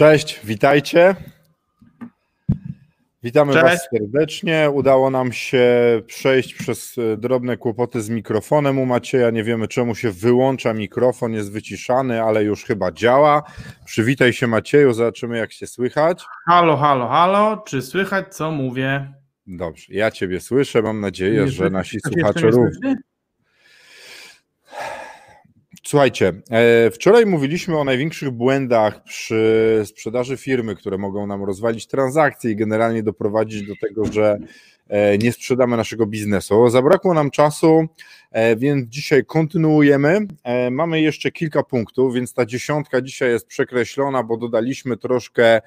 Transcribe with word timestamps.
Cześć, 0.00 0.40
witajcie. 0.44 1.14
Witamy 3.22 3.52
Cześć. 3.52 3.64
Was 3.64 3.88
serdecznie. 3.92 4.70
Udało 4.72 5.10
nam 5.10 5.32
się 5.32 5.66
przejść 6.06 6.54
przez 6.54 6.98
e, 6.98 7.16
drobne 7.16 7.56
kłopoty 7.56 8.02
z 8.02 8.10
mikrofonem 8.10 8.78
u 8.78 8.86
Macieja. 8.86 9.30
Nie 9.30 9.44
wiemy 9.44 9.68
czemu 9.68 9.94
się 9.94 10.10
wyłącza 10.10 10.74
mikrofon, 10.74 11.32
jest 11.32 11.52
wyciszany, 11.52 12.22
ale 12.22 12.44
już 12.44 12.64
chyba 12.64 12.92
działa. 12.92 13.42
Przywitaj 13.84 14.32
się 14.32 14.46
Macieju, 14.46 14.92
zobaczymy 14.92 15.38
jak 15.38 15.52
się 15.52 15.66
słychać. 15.66 16.24
Halo, 16.46 16.76
halo, 16.76 17.08
halo, 17.08 17.62
czy 17.66 17.82
słychać 17.82 18.34
co 18.34 18.50
mówię? 18.50 19.14
Dobrze, 19.46 19.86
ja 19.88 20.10
Ciebie 20.10 20.40
słyszę, 20.40 20.82
mam 20.82 21.00
nadzieję, 21.00 21.40
Nie 21.40 21.48
że 21.48 21.70
nasi 21.70 21.98
słuchacze 22.00 22.50
również. 22.50 22.76
Słuchajcie, 25.90 26.32
e, 26.50 26.90
wczoraj 26.90 27.26
mówiliśmy 27.26 27.78
o 27.78 27.84
największych 27.84 28.30
błędach 28.30 29.02
przy 29.02 29.82
sprzedaży 29.84 30.36
firmy, 30.36 30.76
które 30.76 30.98
mogą 30.98 31.26
nam 31.26 31.44
rozwalić 31.44 31.86
transakcje 31.86 32.50
i 32.50 32.56
generalnie 32.56 33.02
doprowadzić 33.02 33.66
do 33.66 33.74
tego, 33.80 34.04
że 34.12 34.38
e, 34.88 35.18
nie 35.18 35.32
sprzedamy 35.32 35.76
naszego 35.76 36.06
biznesu. 36.06 36.70
Zabrakło 36.70 37.14
nam 37.14 37.30
czasu, 37.30 37.86
e, 38.30 38.56
więc 38.56 38.88
dzisiaj 38.88 39.24
kontynuujemy. 39.24 40.18
Mamy 40.70 41.00
jeszcze 41.00 41.30
kilka 41.30 41.62
punktów, 41.62 42.14
więc 42.14 42.34
ta 42.34 42.46
dziesiątka 42.46 43.00
dzisiaj 43.00 43.30
jest 43.30 43.46
przekreślona, 43.46 44.22
bo 44.22 44.36
dodaliśmy 44.36 44.96
troszkę 44.96 45.60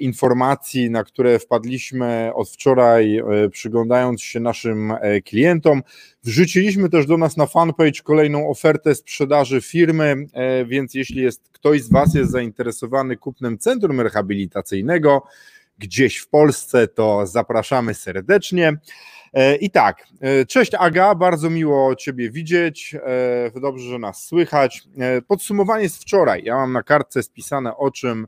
informacji, 0.00 0.90
na 0.90 1.04
które 1.04 1.38
wpadliśmy 1.38 2.30
od 2.34 2.50
wczoraj, 2.50 3.18
e, 3.18 3.48
przyglądając 3.48 4.22
się 4.22 4.40
naszym 4.40 4.90
e, 4.90 5.20
klientom. 5.20 5.82
Wrzuciliśmy 6.24 6.88
też 6.88 7.06
do 7.06 7.16
nas 7.16 7.36
na 7.36 7.46
fanpage 7.46 8.02
kolejną 8.04 8.48
ofertę 8.48 8.94
sprzedaży 8.94 9.60
firmy, 9.60 10.16
e, 10.32 10.64
więc 10.64 10.94
jeśli 10.94 11.22
jest 11.22 11.48
ktoś 11.52 11.82
z 11.82 11.92
Was 11.92 12.14
jest 12.14 12.30
zainteresowany 12.30 13.16
kupnem 13.16 13.58
centrum 13.58 14.00
rehabilitacyjnego 14.00 15.22
gdzieś 15.78 16.16
w 16.16 16.28
Polsce, 16.28 16.88
to 16.88 17.26
zapraszamy 17.26 17.94
serdecznie. 17.94 18.76
E, 19.32 19.56
I 19.56 19.70
tak, 19.70 20.06
e, 20.20 20.46
cześć 20.46 20.72
Aga, 20.78 21.14
bardzo 21.14 21.50
miło 21.50 21.96
Ciebie 21.96 22.30
widzieć, 22.30 22.94
e, 22.94 23.60
dobrze, 23.60 23.90
że 23.90 23.98
nas 23.98 24.24
słychać. 24.24 24.82
E, 24.98 25.22
Podsumowanie 25.22 25.88
z 25.88 25.96
wczoraj, 25.96 26.42
ja 26.44 26.54
mam 26.54 26.72
na 26.72 26.82
kartce 26.82 27.22
spisane 27.22 27.76
o 27.76 27.90
czym 27.90 28.26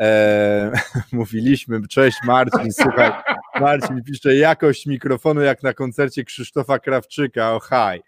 e, 0.00 0.72
mówiliśmy. 1.12 1.88
Cześć 1.88 2.18
Marcin, 2.24 2.72
słuchaj, 2.72 3.12
Marcin 3.60 4.04
pisze 4.04 4.36
jakość 4.36 4.86
mikrofonu 4.86 5.40
jak 5.40 5.62
na 5.62 5.72
koncercie 5.72 6.24
Krzysztofa 6.24 6.78
Krawczyka, 6.78 7.54
o 7.54 7.60
haj. 7.60 8.02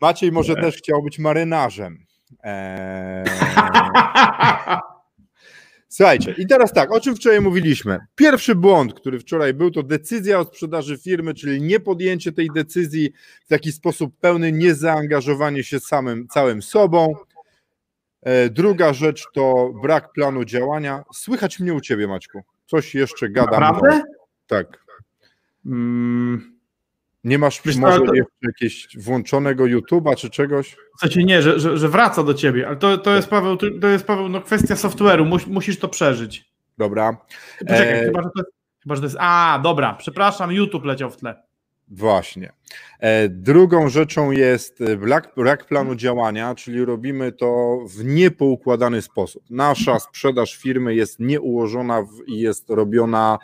Maciej 0.00 0.32
może 0.32 0.54
też 0.54 0.76
chciał 0.76 1.02
być 1.02 1.18
marynarzem. 1.18 1.98
Eee... 2.42 3.24
Słuchajcie, 5.88 6.34
i 6.38 6.46
teraz 6.46 6.72
tak, 6.72 6.92
o 6.92 7.00
czym 7.00 7.16
wczoraj 7.16 7.40
mówiliśmy? 7.40 7.98
Pierwszy 8.14 8.54
błąd, 8.54 8.94
który 8.94 9.20
wczoraj 9.20 9.54
był, 9.54 9.70
to 9.70 9.82
decyzja 9.82 10.38
o 10.38 10.44
sprzedaży 10.44 10.98
firmy, 10.98 11.34
czyli 11.34 11.62
nie 11.62 11.80
podjęcie 11.80 12.32
tej 12.32 12.48
decyzji 12.54 13.12
w 13.44 13.48
taki 13.48 13.72
sposób 13.72 14.14
pełny, 14.20 14.52
niezaangażowanie 14.52 15.64
się 15.64 15.80
samym, 15.80 16.28
całym 16.28 16.62
sobą. 16.62 17.14
E, 18.24 18.50
Druga 18.50 18.92
rzecz 18.92 19.24
to 19.34 19.72
brak 19.82 20.12
planu 20.12 20.44
działania. 20.44 21.04
Słychać 21.14 21.60
mnie 21.60 21.74
u 21.74 21.80
ciebie, 21.80 22.06
Maćku. 22.08 22.42
Coś 22.66 22.94
jeszcze 22.94 23.28
gadam. 23.28 23.60
Naprawdę? 23.60 24.02
Tak. 24.46 24.84
Mm, 25.66 26.54
Nie 27.24 27.38
masz 27.38 27.60
Wiesz 27.64 27.76
może 27.76 27.98
to- 28.00 28.14
jeszcze 28.14 28.34
jakiegoś 28.42 28.88
włączonego 28.98 29.64
YouTube'a 29.64 30.16
czy 30.16 30.30
czegoś? 30.30 30.76
w 30.96 31.00
sensie 31.00 31.24
nie, 31.24 31.42
że, 31.42 31.60
że, 31.60 31.78
że 31.78 31.88
wraca 31.88 32.22
do 32.22 32.34
ciebie, 32.34 32.66
ale 32.68 32.76
to, 32.76 32.98
to 32.98 33.14
jest 33.14 33.28
Paweł, 33.28 33.56
to, 33.80 33.88
jest 33.88 34.06
Paweł, 34.06 34.28
no 34.28 34.40
kwestia 34.40 34.74
software'u, 34.74 35.26
mus, 35.26 35.46
musisz 35.46 35.78
to 35.78 35.88
przeżyć. 35.88 36.44
Dobra. 36.78 37.16
Poczekaj, 37.58 38.00
E, 38.00 38.04
chyba, 38.04 38.22
że 38.22 38.28
to 38.36 38.42
chyba, 38.82 38.94
że 38.94 39.00
to 39.00 39.06
jest. 39.06 39.16
A, 39.20 39.60
dobra, 39.62 39.94
przepraszam, 39.94 40.52
YouTube 40.52 40.84
leciał 40.84 41.10
w 41.10 41.16
tle. 41.16 41.42
Właśnie. 41.88 42.52
E, 43.00 43.28
Drugą 43.28 43.88
rzeczą 43.88 44.30
jest 44.30 44.80
e, 44.80 44.96
brak, 44.96 45.32
brak 45.36 45.66
planu 45.66 45.94
działania, 45.94 46.54
czyli 46.54 46.84
robimy 46.84 47.32
to 47.32 47.78
w 47.88 48.04
niepoukładany 48.04 49.02
sposób. 49.02 49.44
Nasza 49.50 49.98
sprzedaż 49.98 50.56
firmy 50.56 50.94
jest 50.94 51.20
nieułożona 51.20 52.06
i 52.26 52.40
jest 52.40 52.70
robiona 52.70 53.38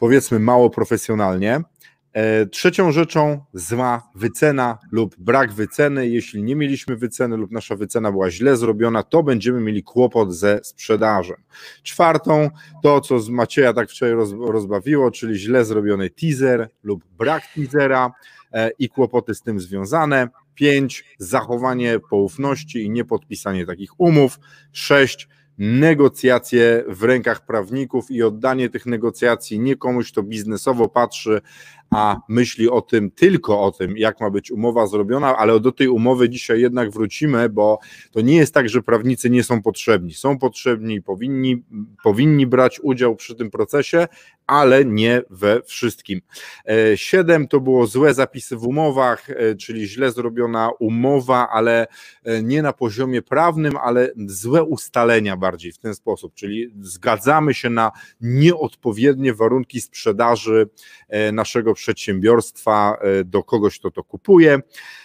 powiedzmy 0.00 0.38
mało 0.38 0.70
profesjonalnie. 0.70 1.60
E, 2.18 2.46
Trzecią 2.46 2.92
rzeczą 2.92 3.44
zła 3.54 4.10
wycena 4.14 4.78
lub 4.92 5.16
brak 5.18 5.52
wyceny. 5.52 6.08
Jeśli 6.08 6.42
nie 6.42 6.56
mieliśmy 6.56 6.96
wyceny 6.96 7.36
lub 7.36 7.50
nasza 7.50 7.76
wycena 7.76 8.12
była 8.12 8.30
źle 8.30 8.56
zrobiona, 8.56 9.02
to 9.02 9.22
będziemy 9.22 9.60
mieli 9.60 9.82
kłopot 9.82 10.34
ze 10.34 10.60
sprzedażą. 10.62 11.34
Czwartą 11.82 12.50
to, 12.82 13.00
co 13.00 13.20
z 13.20 13.28
Macieja 13.28 13.72
tak 13.72 13.90
wczoraj 13.90 14.14
roz, 14.14 14.30
rozbawiło, 14.40 15.10
czyli 15.10 15.38
źle 15.38 15.64
zrobiony 15.64 16.10
teaser 16.10 16.68
lub 16.82 17.04
brak 17.18 17.42
teasera 17.54 18.12
e, 18.52 18.70
i 18.78 18.88
kłopoty 18.88 19.34
z 19.34 19.42
tym 19.42 19.60
związane. 19.60 20.28
Pięć, 20.54 21.04
zachowanie 21.18 21.98
poufności 22.10 22.82
i 22.82 22.90
niepodpisanie 22.90 23.66
takich 23.66 24.00
umów. 24.00 24.38
Sześć, 24.72 25.28
negocjacje 25.58 26.84
w 26.88 27.02
rękach 27.02 27.46
prawników 27.46 28.10
i 28.10 28.22
oddanie 28.22 28.70
tych 28.70 28.86
negocjacji 28.86 29.60
nie 29.60 29.76
komuś, 29.76 30.12
kto 30.12 30.22
biznesowo 30.22 30.88
patrzy, 30.88 31.40
a 31.90 32.16
myśli 32.28 32.68
o 32.68 32.80
tym, 32.80 33.10
tylko 33.10 33.62
o 33.62 33.72
tym, 33.72 33.96
jak 33.96 34.20
ma 34.20 34.30
być 34.30 34.50
umowa 34.50 34.86
zrobiona, 34.86 35.36
ale 35.36 35.60
do 35.60 35.72
tej 35.72 35.88
umowy 35.88 36.28
dzisiaj 36.28 36.60
jednak 36.60 36.90
wrócimy, 36.90 37.48
bo 37.48 37.78
to 38.12 38.20
nie 38.20 38.36
jest 38.36 38.54
tak, 38.54 38.68
że 38.68 38.82
prawnicy 38.82 39.30
nie 39.30 39.44
są 39.44 39.62
potrzebni. 39.62 40.14
Są 40.14 40.38
potrzebni 40.38 40.94
i 40.94 41.02
powinni, 41.02 41.62
powinni 42.02 42.46
brać 42.46 42.80
udział 42.80 43.16
przy 43.16 43.34
tym 43.34 43.50
procesie, 43.50 44.08
ale 44.48 44.84
nie 44.84 45.22
we 45.30 45.62
wszystkim. 45.62 46.20
E, 46.68 46.96
Siedem 46.96 47.48
to 47.48 47.60
było 47.60 47.86
złe 47.86 48.14
zapisy 48.14 48.56
w 48.56 48.66
umowach, 48.66 49.30
e, 49.30 49.54
czyli 49.54 49.88
źle 49.88 50.12
zrobiona 50.12 50.70
umowa, 50.78 51.48
ale 51.52 51.86
e, 52.24 52.42
nie 52.42 52.62
na 52.62 52.72
poziomie 52.72 53.22
prawnym, 53.22 53.76
ale 53.76 54.12
złe 54.26 54.64
ustalenia 54.64 55.36
bardziej 55.36 55.72
w 55.72 55.78
ten 55.78 55.94
sposób, 55.94 56.34
czyli 56.34 56.74
zgadzamy 56.80 57.54
się 57.54 57.70
na 57.70 57.92
nieodpowiednie 58.20 59.34
warunki 59.34 59.80
sprzedaży 59.80 60.68
naszego 61.32 61.74
przedsiębiorstwa 61.78 62.98
e, 63.00 63.24
do 63.24 63.42
kogoś, 63.42 63.78
kto 63.78 63.90
to 63.90 64.04
kupuje. 64.04 64.58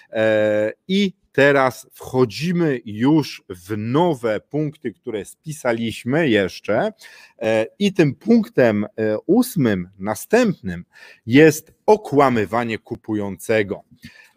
E, 0.10 0.74
I 0.88 1.14
teraz 1.32 1.88
wchodzimy 1.94 2.82
już 2.86 3.44
w 3.50 3.78
nowe 3.78 4.40
punkty, 4.40 4.94
które 4.94 5.26
spisaliśmy 5.26 6.30
jeszcze. 6.30 6.94
E, 7.42 7.66
I 7.80 7.94
tym 7.94 8.16
punktem 8.16 8.86
ósmym, 9.26 9.90
następnym, 10.00 10.86
jest 11.26 11.74
okłamywanie 11.86 12.78
kupującego. 12.78 13.84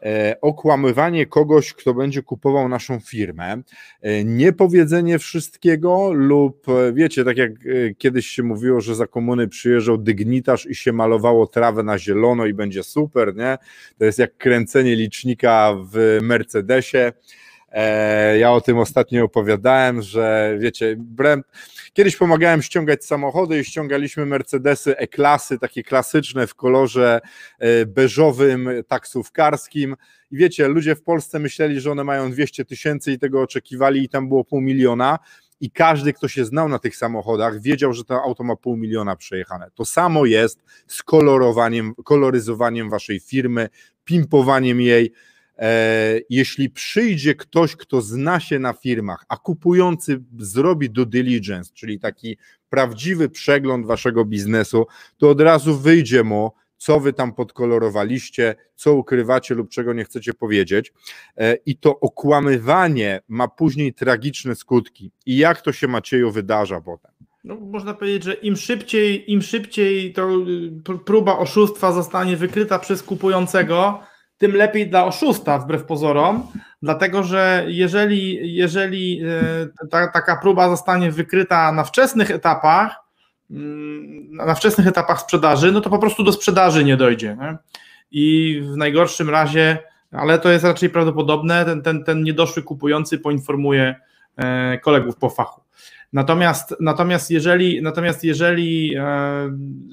E, 0.02 0.37
Okłamywanie 0.40 1.26
kogoś, 1.26 1.72
kto 1.72 1.94
będzie 1.94 2.22
kupował 2.22 2.69
naszą 2.69 3.00
firmę, 3.00 3.62
e, 4.02 4.25
niepowiedzenie 4.25 5.19
wszystkiego, 5.19 6.12
lub 6.12 6.69
e, 6.69 6.93
wiecie, 6.93 7.25
tak 7.25 7.37
jak 7.37 7.52
kiedyś 7.98 8.26
się 8.26 8.43
mówiło, 8.43 8.81
że 8.81 8.94
za 8.94 9.06
komuny 9.06 9.48
przyjeżdżał 9.48 9.98
dygnitarz 9.98 10.66
i 10.66 10.75
się 10.75 10.93
malowało 10.93 11.46
trawę 11.46 11.82
na 11.82 11.98
zielono 11.98 12.46
i 12.46 12.54
będzie 12.54 12.82
super, 12.82 13.37
nie? 13.37 13.58
To 13.98 14.04
jest 14.04 14.19
jak 14.19 14.37
kręcenie 14.37 14.96
licznika 14.96 15.76
w 15.93 16.19
Mercedesie. 16.22 17.12
E, 17.72 18.38
Ja 18.38 18.52
o 18.52 18.60
tym 18.60 18.78
ostatnio 18.78 19.24
opowiadałem, 19.24 20.02
że 20.02 20.56
wiecie, 20.60 20.94
brem, 20.98 21.42
kiedyś 21.92 22.16
pomagałem 22.16 22.62
ściągać 22.62 23.04
samochody 23.04 23.60
i 23.60 23.64
ściągaliśmy 23.64 24.26
Mercedesy 24.26 24.96
E-klasy, 24.96 25.58
takie 25.58 25.82
klasyczne 25.82 26.46
w 26.46 26.54
kolorze 26.54 27.20
e, 27.58 27.86
beżowym, 27.86 28.68
taksówkarskim. 28.88 29.96
I 30.30 30.36
wiecie, 30.36 30.68
ludzie 30.68 30.94
w 30.96 31.02
Polsce 31.02 31.38
myśleli, 31.38 31.80
że 31.80 31.90
one 31.92 32.04
mają 32.04 32.30
200 32.30 32.64
tysięcy 32.64 33.12
i 33.12 33.18
tego 33.18 33.42
oczekiwali 33.42 34.02
i 34.04 34.08
tam 34.08 34.28
było 34.28 34.44
pół 34.44 34.60
miliona. 34.60 35.19
i 35.60 35.70
każdy, 35.70 36.12
kto 36.12 36.28
się 36.28 36.44
znał 36.44 36.69
na 36.69 36.78
tych 36.78 36.96
samochodach, 36.96 37.60
wiedział, 37.60 37.92
że 37.92 38.04
to 38.04 38.22
auto 38.22 38.44
ma 38.44 38.56
pół 38.56 38.76
miliona 38.76 39.16
przejechane. 39.16 39.70
To 39.74 39.84
samo 39.84 40.26
jest 40.26 40.58
z 40.86 41.02
kolorowaniem, 41.02 41.94
koloryzowaniem 42.04 42.90
waszej 42.90 43.20
firmy, 43.20 43.69
pimpowaniem 44.04 44.80
jej. 44.80 45.12
E, 45.58 46.20
jeśli 46.31 46.70
przyjdzie 46.70 47.35
ktoś, 47.35 47.76
kto 47.76 48.00
zna 48.00 48.41
się 48.41 48.58
na 48.58 48.73
firmach, 48.73 49.25
a 49.29 49.37
kupujący 49.37 50.23
zrobi 50.38 50.91
due 50.91 51.06
diligence, 51.06 51.70
czyli 51.75 52.00
taki 52.00 52.37
prawdziwy 52.69 53.29
przegląd 53.29 53.87
waszego 53.87 54.25
biznesu, 54.25 54.87
to 55.17 55.31
od 55.31 55.41
razu 55.41 55.79
wyjdzie 55.79 56.25
mu, 56.25 56.53
co 56.76 57.00
wy 57.00 57.12
tam 57.12 57.35
podkolorowaliście, 57.35 58.55
co 58.75 58.94
ukrywacie 58.94 59.55
lub 59.55 59.70
czego 59.70 59.93
nie 59.93 60.05
chcecie 60.05 60.35
powiedzieć. 60.35 60.93
E, 61.37 61.55
I 61.55 61.76
to 61.76 62.00
okłamywanie 62.00 63.20
ma 63.29 63.49
później 63.49 63.94
tragiczne 63.94 64.55
skutki. 64.55 65.11
I 65.26 65.37
jak 65.37 65.61
to 65.61 65.73
się 65.73 65.88
Macieju 65.88 66.31
wydarza 66.31 66.81
potem? 66.81 67.12
No, 67.44 67.55
można 67.55 67.94
powiedzieć, 67.94 68.23
że 68.25 68.35
im 68.35 68.56
szybciej, 68.56 69.32
im 69.32 69.43
szybciej 69.43 70.12
to 70.12 70.31
y, 70.94 70.99
próba 71.05 71.38
oszustwa 71.38 71.93
zostanie 71.93 72.37
wykryta 72.37 72.79
przez 72.79 73.03
kupującego, 73.03 74.00
tym 74.38 74.56
lepiej 74.56 74.90
dla 74.90 75.04
oszusta, 75.04 75.58
wbrew 75.58 75.84
pozorom, 75.84 76.46
dlatego 76.82 77.22
że 77.22 77.64
jeżeli, 77.68 78.54
jeżeli 78.54 79.22
e, 79.82 79.86
ta, 79.90 80.08
taka 80.08 80.36
próba 80.36 80.68
zostanie 80.68 81.12
wykryta 81.12 81.72
na 81.72 81.84
wczesnych 81.84 82.30
etapach, 82.30 82.96
mm, 83.50 84.32
na 84.32 84.54
wczesnych 84.54 84.86
etapach 84.86 85.20
sprzedaży, 85.20 85.72
no 85.72 85.80
to 85.80 85.90
po 85.90 85.98
prostu 85.98 86.22
do 86.22 86.32
sprzedaży 86.32 86.84
nie 86.84 86.96
dojdzie. 86.96 87.36
Nie? 87.40 87.56
I 88.10 88.60
w 88.72 88.76
najgorszym 88.76 89.30
razie, 89.30 89.78
ale 90.12 90.38
to 90.38 90.50
jest 90.50 90.64
raczej 90.64 90.90
prawdopodobne, 90.90 91.64
ten, 91.64 91.82
ten, 91.82 92.04
ten 92.04 92.22
niedoszły 92.22 92.62
kupujący 92.62 93.18
poinformuje 93.18 93.94
e, 94.36 94.78
kolegów 94.78 95.16
po 95.16 95.30
fachu. 95.30 95.60
Natomiast, 96.12 96.74
natomiast 96.80 97.30
jeżeli, 97.30 97.82
natomiast 97.82 98.24
jeżeli 98.24 98.96
e, 98.96 99.02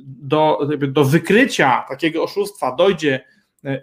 do, 0.05 0.67
do 0.87 1.05
wykrycia 1.05 1.85
takiego 1.89 2.23
oszustwa 2.23 2.75
dojdzie 2.75 3.32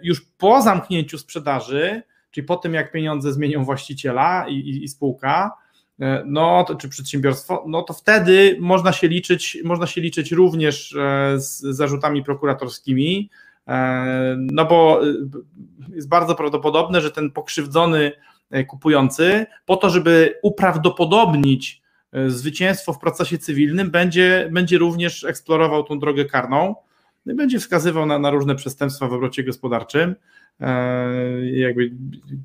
już 0.01 0.21
po 0.37 0.61
zamknięciu 0.61 1.17
sprzedaży, 1.17 2.01
czyli 2.31 2.47
po 2.47 2.57
tym, 2.57 2.73
jak 2.73 2.91
pieniądze 2.91 3.33
zmienią 3.33 3.65
właściciela 3.65 4.45
i, 4.49 4.53
i, 4.53 4.83
i 4.83 4.87
spółka, 4.87 5.51
e, 5.99 6.23
no, 6.25 6.63
to, 6.63 6.75
czy 6.75 6.89
przedsiębiorstwo, 6.89 7.65
no 7.67 7.81
to 7.81 7.93
wtedy 7.93 8.57
można 8.59 8.91
się 8.91 9.07
liczyć, 9.07 9.57
można 9.63 9.87
się 9.87 10.01
liczyć 10.01 10.31
również 10.31 10.95
e, 10.95 11.39
z 11.39 11.61
zarzutami 11.61 12.23
prokuratorskimi, 12.23 13.29
no 14.37 14.65
bo 14.65 15.01
jest 15.93 16.09
bardzo 16.09 16.35
prawdopodobne, 16.35 17.01
że 17.01 17.11
ten 17.11 17.31
pokrzywdzony 17.31 18.11
kupujący, 18.67 19.45
po 19.65 19.77
to, 19.77 19.89
żeby 19.89 20.39
uprawdopodobnić 20.43 21.81
zwycięstwo 22.27 22.93
w 22.93 22.99
procesie 22.99 23.37
cywilnym, 23.37 23.91
będzie, 23.91 24.49
będzie 24.51 24.77
również 24.77 25.23
eksplorował 25.23 25.83
tą 25.83 25.99
drogę 25.99 26.25
karną. 26.25 26.75
No 27.25 27.33
i 27.33 27.35
będzie 27.35 27.59
wskazywał 27.59 28.05
na, 28.05 28.19
na 28.19 28.29
różne 28.29 28.55
przestępstwa 28.55 29.07
w 29.07 29.13
obrocie 29.13 29.43
gospodarczym, 29.43 30.15
e, 30.59 31.49
jakby, 31.49 31.91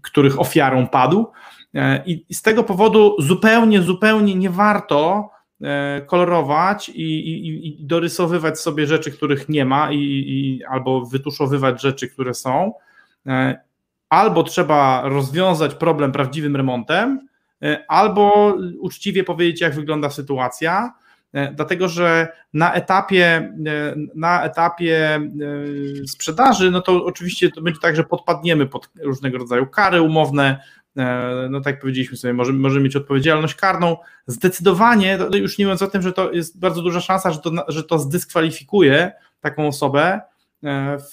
których 0.02 0.40
ofiarą 0.40 0.86
padł. 0.86 1.26
E, 1.74 2.02
I 2.06 2.34
z 2.34 2.42
tego 2.42 2.64
powodu 2.64 3.16
zupełnie, 3.18 3.82
zupełnie 3.82 4.34
nie 4.34 4.50
warto 4.50 5.30
e, 5.62 6.02
kolorować 6.06 6.88
i, 6.88 7.02
i, 7.02 7.68
i 7.68 7.86
dorysowywać 7.86 8.60
sobie 8.60 8.86
rzeczy, 8.86 9.10
których 9.10 9.48
nie 9.48 9.64
ma, 9.64 9.92
i, 9.92 9.98
i, 9.98 10.64
albo 10.64 11.06
wytuszowywać 11.06 11.82
rzeczy, 11.82 12.08
które 12.08 12.34
są. 12.34 12.72
Albo 14.08 14.42
trzeba 14.42 15.02
rozwiązać 15.04 15.74
problem 15.74 16.12
prawdziwym 16.12 16.56
remontem, 16.56 17.28
albo 17.88 18.54
uczciwie 18.78 19.24
powiedzieć, 19.24 19.60
jak 19.60 19.74
wygląda 19.74 20.10
sytuacja 20.10 20.92
dlatego 21.54 21.88
że 21.88 22.28
na 22.54 22.74
etapie, 22.74 23.26
e, 23.66 23.94
na 24.14 24.44
etapie 24.44 25.14
e, 25.14 26.06
sprzedaży, 26.06 26.70
no 26.70 26.80
to 26.80 27.04
oczywiście 27.04 27.50
to 27.50 27.60
będzie 27.62 27.80
tak, 27.80 27.96
że 27.96 28.04
podpadniemy 28.04 28.66
pod 28.66 28.90
różnego 29.02 29.38
rodzaju 29.38 29.66
kary 29.66 30.02
umowne, 30.02 30.60
no 31.50 31.60
tak 31.60 31.80
powiedzieliśmy 31.80 32.16
sobie, 32.16 32.34
możemy, 32.34 32.58
możemy 32.58 32.84
mieć 32.84 32.96
odpowiedzialność 32.96 33.54
karną. 33.54 33.96
Zdecydowanie, 34.26 35.18
już 35.34 35.58
nie 35.58 35.64
mówiąc 35.64 35.82
o 35.82 35.86
tym, 35.86 36.02
że 36.02 36.12
to 36.12 36.32
jest 36.32 36.58
bardzo 36.58 36.82
duża 36.82 37.00
szansa, 37.00 37.32
że 37.32 37.38
to, 37.38 37.50
że 37.68 37.84
to 37.84 37.98
zdyskwalifikuje 37.98 39.12
taką 39.40 39.68
osobę 39.68 40.20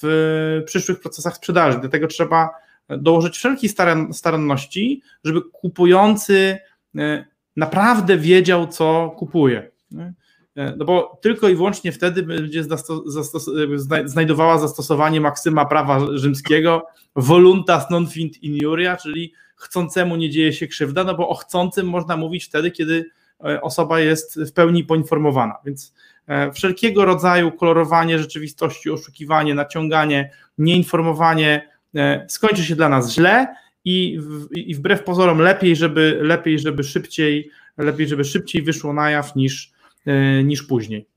w 0.02 0.62
przyszłych 0.66 1.00
procesach 1.00 1.36
sprzedaży. 1.36 1.78
Dlatego 1.80 2.08
trzeba 2.08 2.50
dołożyć 2.90 3.38
wszelkiej 3.38 3.70
staranności, 4.12 5.02
żeby 5.24 5.42
kupujący 5.42 6.58
naprawdę 7.56 8.18
wiedział, 8.18 8.68
co 8.68 9.16
kupuje. 9.18 9.73
E, 10.56 10.75
no 10.78 10.86
bo 10.86 11.19
tylko 11.22 11.50
i 11.50 11.56
wyłącznie 11.56 11.92
wtedy 11.92 12.24
będzie 12.24 12.63
znajdowała 14.06 14.57
zastosowanie 14.57 15.22
maksyma 15.22 15.66
prawa 15.66 16.00
rzymskiego 16.13 16.86
voluntas 17.16 17.90
non 17.90 18.07
fint 18.07 18.44
iniuria, 18.44 18.98
czyli 18.98 19.34
chcącemu 19.56 20.16
nie 20.16 20.30
dzieje 20.30 20.54
się 20.54 20.68
krzywda, 20.68 21.04
no 21.04 21.16
bo 21.16 21.30
o 21.30 21.36
chcącym 21.36 21.88
można 21.88 22.18
mówić 22.18 22.45
wtedy, 22.45 22.72
kiedy 22.72 23.06
e, 23.45 23.62
osoba 23.62 24.00
jest 24.00 24.40
w 24.42 24.54
pełni 24.54 24.84
poinformowana. 24.84 25.56
Więc 25.66 25.94
e, 26.28 26.51
wszelkiego 26.51 27.06
rodzaju 27.06 27.51
kolorowanie 27.51 28.19
rzeczywistości, 28.19 28.89
oszukiwanie, 28.89 29.56
naciąganie, 29.56 30.31
nieinformowanie 30.57 31.74
skończy 32.28 32.63
się 32.63 32.75
dla 32.75 32.89
nas 32.89 33.13
źle 33.13 33.56
i, 33.86 34.19
i 34.56 34.75
wbrew 34.75 35.04
pozorom 35.04 35.39
lepiej, 35.39 35.75
żeby 35.75 36.19
lepiej, 36.22 36.60
żeby 36.60 36.84
szybciej, 36.84 37.50
lepiej, 37.78 38.07
żeby 38.07 38.24
szybciej 38.24 38.62
wyszło 38.62 38.94
na 38.94 39.12
jaw 39.12 39.36
niż 39.36 39.73
niż 40.44 40.63
później. 40.63 41.07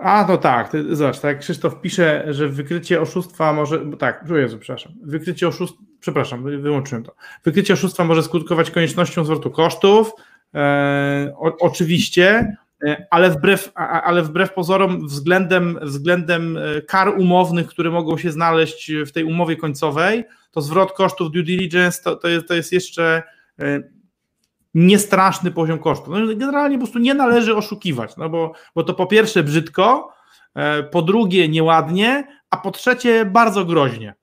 A, 0.00 0.26
no 0.28 0.36
tak, 0.36 0.68
ty, 0.68 0.96
zobacz, 0.96 1.20
tak 1.20 1.38
Krzysztof 1.38 1.80
pisze, 1.80 2.24
że 2.30 2.48
wykrycie 2.48 3.00
oszustwa 3.00 3.52
może, 3.52 3.80
tak, 3.98 4.24
Jezu, 4.36 4.58
przepraszam, 4.58 4.92
wykrycie 5.02 5.48
oszustwa, 5.48 5.82
przepraszam, 6.00 6.62
wyłączyłem 6.62 7.04
to, 7.04 7.14
wykrycie 7.44 7.74
oszustwa 7.74 8.04
może 8.04 8.22
skutkować 8.22 8.70
koniecznością 8.70 9.24
zwrotu 9.24 9.50
kosztów, 9.50 10.12
e, 10.54 11.32
o, 11.36 11.56
oczywiście, 11.60 12.56
e, 12.84 13.06
ale 13.10 13.30
wbrew, 13.30 13.72
ale 13.74 14.22
wbrew 14.22 14.52
pozorom 14.52 15.06
względem, 15.06 15.78
względem 15.82 16.56
e, 16.56 16.82
kar 16.82 17.08
umownych, 17.18 17.66
które 17.66 17.90
mogą 17.90 18.18
się 18.18 18.32
znaleźć 18.32 18.92
w 19.06 19.12
tej 19.12 19.24
umowie 19.24 19.56
końcowej, 19.56 20.24
to 20.50 20.60
zwrot 20.60 20.92
kosztów 20.92 21.30
due 21.32 21.42
diligence 21.42 22.02
to, 22.02 22.16
to, 22.16 22.28
jest, 22.28 22.48
to 22.48 22.54
jest 22.54 22.72
jeszcze 22.72 23.22
niestraszny 24.74 25.50
poziom 25.50 25.78
kosztów. 25.78 26.08
No, 26.08 26.36
generalnie 26.36 26.76
po 26.76 26.84
prostu 26.84 26.98
nie 26.98 27.14
należy 27.14 27.56
oszukiwać, 27.56 28.16
no 28.16 28.28
bo, 28.28 28.52
bo 28.74 28.82
to 28.82 28.94
po 28.94 29.06
pierwsze 29.06 29.42
brzydko, 29.42 30.12
e, 30.54 30.82
po 30.82 31.02
drugie 31.02 31.48
nieładnie, 31.48 32.26
a 32.50 32.56
po 32.56 32.70
trzecie 32.70 33.24
bardzo 33.24 33.64
groźnie. 33.64 34.14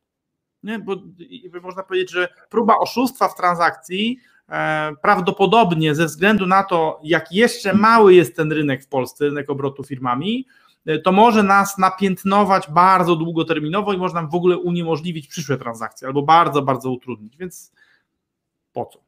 Nie? 0.63 0.79
Bo 0.79 0.95
można 1.61 1.83
powiedzieć, 1.83 2.11
że 2.11 2.27
próba 2.49 2.77
oszustwa 2.77 3.27
w 3.27 3.35
transakcji 3.35 4.19
e, 4.49 4.91
prawdopodobnie 5.01 5.95
ze 5.95 6.05
względu 6.05 6.45
na 6.45 6.63
to, 6.63 6.99
jak 7.03 7.31
jeszcze 7.31 7.73
mały 7.73 8.13
jest 8.13 8.35
ten 8.35 8.51
rynek 8.51 8.83
w 8.83 8.87
Polsce, 8.87 9.25
rynek 9.25 9.49
obrotu 9.49 9.83
firmami, 9.83 10.47
e, 10.85 10.99
to 10.99 11.11
może 11.11 11.43
nas 11.43 11.77
napiętnować 11.77 12.69
bardzo 12.69 13.15
długoterminowo 13.15 13.93
i 13.93 13.97
można 13.97 14.23
w 14.23 14.35
ogóle 14.35 14.57
uniemożliwić 14.57 15.27
przyszłe 15.27 15.57
transakcje 15.57 16.07
albo 16.07 16.21
bardzo, 16.21 16.61
bardzo 16.61 16.91
utrudnić. 16.91 17.37
Więc 17.37 17.71
po 18.73 18.85
co? 18.85 18.99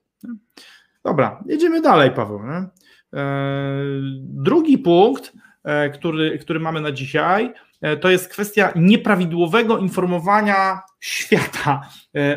Dobra, 1.06 1.44
jedziemy 1.46 1.82
dalej, 1.82 2.12
Paweł. 2.12 2.40
Nie? 2.44 2.68
E, 3.14 3.86
drugi 4.20 4.78
punkt, 4.78 5.34
e, 5.64 5.90
który, 5.90 6.40
który 6.40 6.60
mamy 6.60 6.82
na 6.82 6.92
dzisiaj, 6.92 7.54
e, 7.82 7.98
to 7.98 8.10
jest 8.10 8.30
kwestia 8.30 8.74
nieprawidłowego 8.76 9.78
informowania 9.78 10.82
świata 11.00 11.82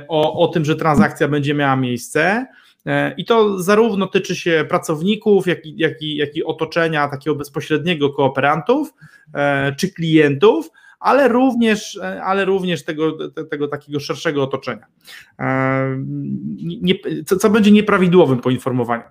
o, 0.08 0.44
o 0.44 0.48
tym, 0.48 0.64
że 0.64 0.76
transakcja 0.76 1.28
będzie 1.28 1.54
miała 1.54 1.76
miejsce. 1.76 2.46
I 3.16 3.24
to 3.24 3.62
zarówno 3.62 4.06
tyczy 4.06 4.36
się 4.36 4.64
pracowników, 4.68 5.46
jak 5.46 5.66
i, 5.66 5.76
jak 5.76 6.02
i, 6.02 6.16
jak 6.16 6.36
i 6.36 6.44
otoczenia 6.44 7.08
takiego 7.08 7.36
bezpośredniego 7.36 8.10
kooperantów 8.10 8.94
czy 9.76 9.92
klientów, 9.92 10.70
ale 11.02 11.28
również, 11.28 12.00
ale 12.22 12.44
również 12.44 12.84
tego, 12.84 13.30
tego 13.50 13.68
takiego 13.68 14.00
szerszego 14.00 14.42
otoczenia. 14.42 14.86
Nie, 16.82 16.94
co, 17.26 17.36
co 17.36 17.50
będzie 17.50 17.70
nieprawidłowym 17.70 18.40
poinformowaniem? 18.40 19.06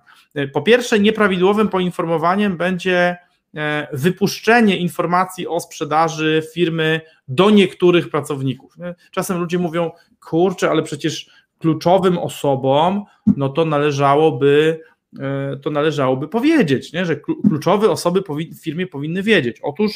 Po 0.52 0.62
pierwsze, 0.62 1.00
nieprawidłowym 1.00 1.68
poinformowaniem 1.68 2.56
będzie 2.56 3.16
e, 3.54 3.88
wypuszczenie 3.92 4.76
informacji 4.76 5.46
o 5.46 5.60
sprzedaży 5.60 6.42
firmy 6.54 7.00
do 7.28 7.50
niektórych 7.50 8.10
pracowników. 8.10 8.76
Czasem 9.10 9.38
ludzie 9.38 9.58
mówią, 9.58 9.90
kurczę, 10.20 10.70
ale 10.70 10.82
przecież 10.82 11.30
kluczowym 11.58 12.18
osobom, 12.18 13.04
no 13.36 13.48
to 13.48 13.64
należałoby 13.64 14.80
e, 15.20 15.56
to 15.62 15.70
należałoby 15.70 16.28
powiedzieć, 16.28 16.92
nie? 16.92 17.06
że 17.06 17.16
kluczowe 17.48 17.90
osoby 17.90 18.22
w 18.52 18.62
firmie 18.62 18.86
powinny 18.86 19.22
wiedzieć. 19.22 19.56
Otóż 19.62 19.92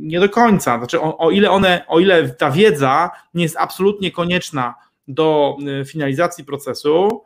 nie 0.00 0.20
do 0.20 0.28
końca. 0.28 0.78
Znaczy, 0.78 1.00
o, 1.00 1.18
o, 1.18 1.30
ile 1.30 1.50
one, 1.50 1.84
o 1.88 2.00
ile 2.00 2.28
ta 2.28 2.50
wiedza 2.50 3.10
nie 3.34 3.42
jest 3.42 3.56
absolutnie 3.56 4.10
konieczna 4.10 4.74
do 5.08 5.56
y, 5.80 5.84
finalizacji 5.84 6.44
procesu, 6.44 7.22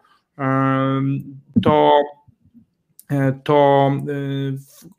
to, 1.63 1.91
to 3.45 3.91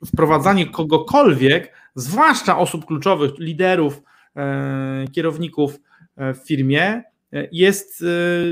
wprowadzanie 0.06 0.66
kogokolwiek, 0.66 1.74
zwłaszcza 1.96 2.58
osób 2.58 2.86
kluczowych, 2.86 3.32
liderów, 3.40 4.02
kierowników 5.12 5.80
w 6.18 6.38
firmie, 6.48 7.04
jest, 7.52 8.04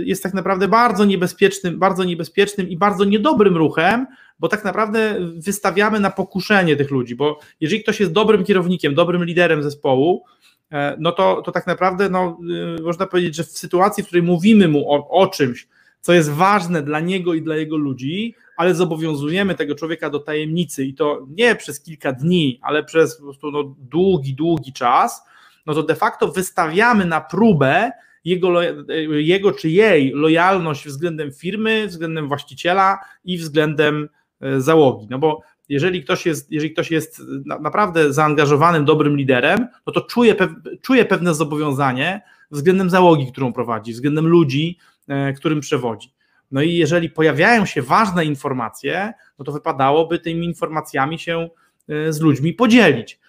jest 0.03 0.23
tak 0.23 0.33
naprawdę 0.33 0.67
bardzo 0.67 1.05
niebezpiecznym, 1.05 1.79
bardzo 1.79 2.03
niebezpiecznym 2.03 2.69
i 2.69 2.77
bardzo 2.77 3.05
niedobrym 3.05 3.57
ruchem, 3.57 4.07
bo 4.39 4.47
tak 4.47 4.63
naprawdę 4.63 5.15
wystawiamy 5.35 5.99
na 5.99 6.11
pokuszenie 6.11 6.75
tych 6.75 6.91
ludzi, 6.91 7.15
bo 7.15 7.39
jeżeli 7.61 7.83
ktoś 7.83 7.99
jest 7.99 8.11
dobrym 8.11 8.43
kierownikiem, 8.43 8.95
dobrym 8.95 9.25
liderem 9.25 9.63
zespołu, 9.63 10.25
e, 10.71 10.95
no 10.99 11.11
to, 11.11 11.41
to 11.41 11.51
tak 11.51 11.67
naprawdę 11.67 12.09
no, 12.09 12.37
y, 12.79 12.81
można 12.81 13.07
powiedzieć, 13.07 13.35
że 13.35 13.43
w 13.43 13.57
sytuacji, 13.57 14.03
w 14.03 14.07
której 14.07 14.23
mówimy 14.23 14.67
mu 14.67 14.91
o, 14.91 15.09
o 15.09 15.27
czymś, 15.27 15.67
co 16.01 16.13
jest 16.13 16.31
ważne 16.31 16.81
dla 16.81 16.99
niego 16.99 17.33
i 17.33 17.41
dla 17.41 17.55
jego 17.55 17.77
ludzi, 17.77 18.35
ale 18.57 18.75
zobowiązujemy 18.75 19.55
tego 19.55 19.75
człowieka 19.75 20.09
do 20.09 20.19
tajemnicy 20.19 20.85
i 20.85 20.93
to 20.93 21.27
nie 21.29 21.55
przez 21.55 21.81
kilka 21.81 22.11
dni, 22.11 22.59
ale 22.61 22.83
przez 22.83 23.17
po 23.17 23.23
prostu 23.23 23.51
no, 23.51 23.75
długi, 23.77 24.33
długi 24.33 24.73
czas, 24.73 25.23
no 25.65 25.73
to 25.73 25.83
de 25.83 25.95
facto 25.95 26.27
wystawiamy 26.27 27.05
na 27.05 27.21
próbę 27.21 27.91
jego, 28.25 28.61
jego 29.09 29.51
czy 29.51 29.69
jej 29.69 30.11
lojalność 30.15 30.87
względem 30.87 31.31
firmy, 31.33 31.87
względem 31.87 32.27
właściciela 32.27 32.99
i 33.25 33.37
względem 33.37 34.09
E, 34.09 34.18
załogi. 34.57 35.07
No 35.09 35.19
bo 35.19 35.41
jeżeli 35.69 36.03
ktoś 36.03 36.25
jest, 36.25 36.51
jeżeli 36.51 36.71
ktoś 36.71 36.91
jest 36.91 37.21
naprawdę 37.45 38.13
zaangażowanym, 38.13 38.85
dobrym 38.85 39.17
liderem, 39.17 39.67
no 39.87 39.93
to 39.93 40.01
czuje, 40.01 40.35
czuje 40.81 41.05
pewne 41.05 41.33
zobowiązanie 41.33 42.21
względem 42.51 42.89
załogi, 42.89 43.31
którą 43.31 43.53
prowadzi, 43.53 43.93
względem 43.93 44.27
ludzi, 44.27 44.77
e, 45.07 45.33
którym 45.33 45.59
przewodzi. 45.59 46.13
No 46.51 46.61
i 46.61 46.73
jeżeli 46.73 47.09
pojawiają 47.09 47.65
się 47.65 47.81
ważne 47.81 48.25
informacje, 48.25 49.13
no 49.39 49.45
to 49.45 49.51
wypadałoby 49.51 50.19
tymi 50.19 50.45
informacjami 50.45 51.19
się 51.19 51.49
e, 51.89 52.13
z 52.13 52.19
ludźmi 52.19 52.53
podzielić. 52.53 53.19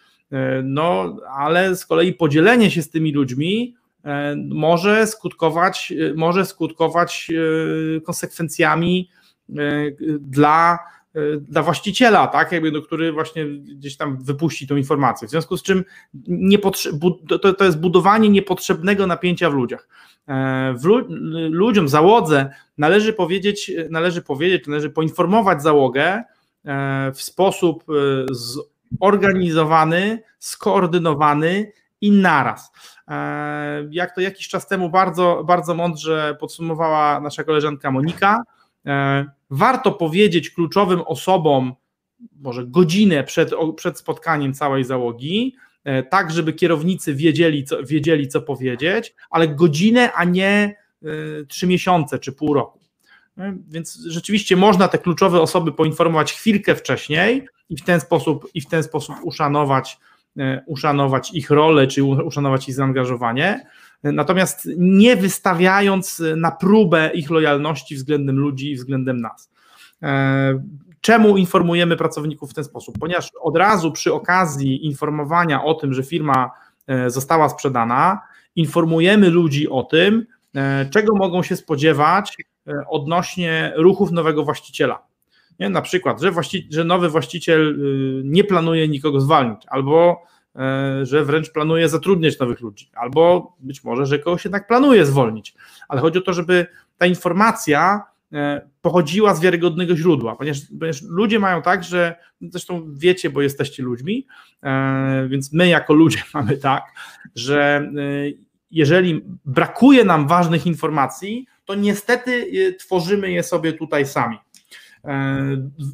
No, 0.64 1.16
ale 1.38 1.76
z 1.76 1.86
kolei 1.86 2.12
podzielenie 2.12 2.70
się 2.70 2.82
z 2.82 2.90
tymi 2.90 3.12
ludźmi 3.12 3.76
może 4.48 5.06
skutkować, 5.06 5.92
może 6.16 6.46
skutkować 6.46 7.30
konsekwencjami 8.04 9.10
dla 10.20 10.78
dla 11.40 11.62
właściciela, 11.62 12.26
tak, 12.26 12.52
jakby, 12.52 12.72
no, 12.72 12.82
który 12.82 13.12
właśnie 13.12 13.46
gdzieś 13.46 13.96
tam 13.96 14.24
wypuści 14.24 14.66
tą 14.66 14.76
informację. 14.76 15.28
W 15.28 15.30
związku 15.30 15.56
z 15.56 15.62
czym 15.62 15.84
to, 17.28 17.54
to 17.54 17.64
jest 17.64 17.80
budowanie 17.80 18.28
niepotrzebnego 18.28 19.06
napięcia 19.06 19.50
w 19.50 19.54
ludziach. 19.54 19.88
E, 20.28 20.74
w 20.78 20.84
lu 20.84 21.06
ludziom, 21.50 21.88
załodze 21.88 22.50
należy 22.78 23.12
powiedzieć, 23.12 23.72
należy 23.90 24.22
powiedzieć, 24.22 24.66
należy 24.66 24.90
poinformować 24.90 25.62
załogę 25.62 26.22
e, 26.64 27.12
w 27.14 27.22
sposób 27.22 27.84
e, 27.88 27.92
zorganizowany, 29.00 30.22
skoordynowany 30.38 31.72
i 32.00 32.12
naraz. 32.12 32.72
Jak 33.90 34.14
to 34.14 34.20
jakiś 34.20 34.48
czas 34.48 34.66
temu 34.66 34.90
bardzo, 34.90 35.44
bardzo 35.46 35.74
mądrze 35.74 36.36
podsumowała 36.40 37.20
nasza 37.20 37.44
koleżanka 37.44 37.90
Monika, 37.90 38.42
E, 38.86 39.24
warto 39.50 39.92
powiedzieć 39.92 40.50
kluczowym 40.50 41.00
osobom, 41.00 41.74
może 42.40 42.66
godzinę 42.66 43.24
przed, 43.24 43.50
przed 43.76 43.98
spotkaniem 43.98 44.54
całej 44.54 44.84
załogi, 44.84 45.56
e, 45.84 46.02
tak, 46.02 46.30
żeby 46.30 46.52
kierownicy 46.52 47.14
wiedzieli 47.14 47.64
co, 47.64 47.84
wiedzieli, 47.84 48.28
co 48.28 48.42
powiedzieć, 48.42 49.14
ale 49.30 49.48
godzinę, 49.48 50.12
a 50.12 50.24
nie 50.24 50.76
e, 51.02 51.06
trzy 51.48 51.66
miesiące 51.66 52.18
czy 52.18 52.32
pół 52.32 52.54
roku. 52.54 52.80
Więc 53.68 53.94
rzeczywiście 54.06 54.56
można 54.56 54.88
te 54.88 54.98
kluczowe 54.98 55.40
osoby 55.40 55.72
poinformować 55.72 56.32
chwilkę 56.32 56.74
wcześniej 56.74 57.46
i 57.68 57.76
w 57.76 57.82
ten 57.82 58.00
sposób, 58.00 58.48
i 58.54 58.60
w 58.60 58.66
ten 58.66 58.82
sposób 58.82 59.16
uszanować, 59.22 59.98
uszanować 60.66 61.34
ich 61.34 61.50
rolę, 61.50 61.86
czy 61.86 62.04
uszanować 62.04 62.68
ich 62.68 62.74
zaangażowanie 62.74 63.66
natomiast 64.02 64.68
nie 64.76 65.16
wystawiając 65.16 66.22
na 66.36 66.50
próbę 66.50 67.10
ich 67.14 67.30
lojalności 67.30 67.94
względem 67.94 68.36
ludzi 68.36 68.70
i 68.70 68.76
względem 68.76 69.20
nas. 69.20 69.50
E, 70.02 70.62
czemu 71.00 71.36
informujemy 71.36 71.96
pracowników 71.96 72.50
w 72.50 72.54
ten 72.54 72.64
sposób? 72.64 72.98
Ponieważ 73.00 73.30
od 73.40 73.56
razu 73.56 73.92
przy 73.92 74.14
okazji 74.14 74.86
informowania 74.86 75.64
o 75.64 75.74
tym, 75.74 75.94
że 75.94 76.02
firma 76.02 76.50
e, 76.86 77.10
została 77.10 77.48
sprzedana, 77.48 78.20
informujemy 78.56 79.30
ludzi 79.30 79.68
o 79.68 79.82
tym, 79.82 80.26
e, 80.54 80.86
czego 80.90 81.16
mogą 81.16 81.42
się 81.42 81.56
spodziewać 81.56 82.36
odnośnie 82.88 83.72
ruchów 83.76 84.12
nowego 84.12 84.44
właściciela. 84.44 84.98
Nie? 85.58 85.70
Na 85.70 85.82
przykład, 85.82 86.20
że, 86.20 86.32
właści- 86.32 86.66
że 86.70 86.84
nowy 86.84 87.08
właściciel 87.08 87.80
y, 87.80 88.22
nie 88.24 88.44
planuje 88.44 88.88
nikogo 88.88 89.20
zwalnić, 89.20 89.62
albo 89.68 90.22
E, 90.22 90.39
że 91.02 91.24
wręcz 91.24 91.50
planuje 91.50 91.88
zatrudniać 91.88 92.38
nowych 92.38 92.60
ludzi, 92.60 92.90
albo 92.94 93.52
być 93.60 93.84
może, 93.84 94.06
że 94.06 94.18
kogoś 94.18 94.44
jednak 94.44 94.66
planuje 94.66 95.06
zwolnić. 95.06 95.54
Ale 95.88 96.00
chodzi 96.00 96.18
o 96.18 96.22
to, 96.22 96.32
żeby 96.32 96.66
ta 96.98 97.06
informacja 97.06 98.02
e, 98.32 98.68
pochodziła 98.82 99.34
z 99.34 99.40
wiarygodnego 99.40 99.96
źródła, 99.96 100.36
ponieważ, 100.36 100.60
ponieważ 100.78 101.02
ludzie 101.02 101.38
mają 101.38 101.62
tak, 101.62 101.84
że 101.84 102.14
zresztą 102.40 102.86
wiecie, 102.94 103.30
bo 103.30 103.42
jesteście 103.42 103.82
ludźmi, 103.82 104.26
e, 104.62 105.26
więc 105.28 105.52
my 105.52 105.68
jako 105.68 105.94
ludzie 105.94 106.22
mamy 106.34 106.56
tak, 106.56 106.84
że 107.34 107.90
jeżeli 108.70 109.24
brakuje 109.44 110.04
nam 110.04 110.28
ważnych 110.28 110.66
informacji, 110.66 111.46
to 111.64 111.74
niestety 111.74 112.52
tworzymy 112.78 113.32
je 113.32 113.42
sobie 113.42 113.72
tutaj 113.72 114.06
sami. 114.06 114.38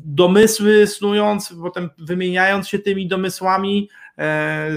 Domysły 0.05 0.87
snując, 0.87 1.55
potem 1.63 1.91
wymieniając 1.99 2.69
się 2.69 2.79
tymi 2.79 3.09
domysłami, 3.09 3.89
E, 3.89 4.06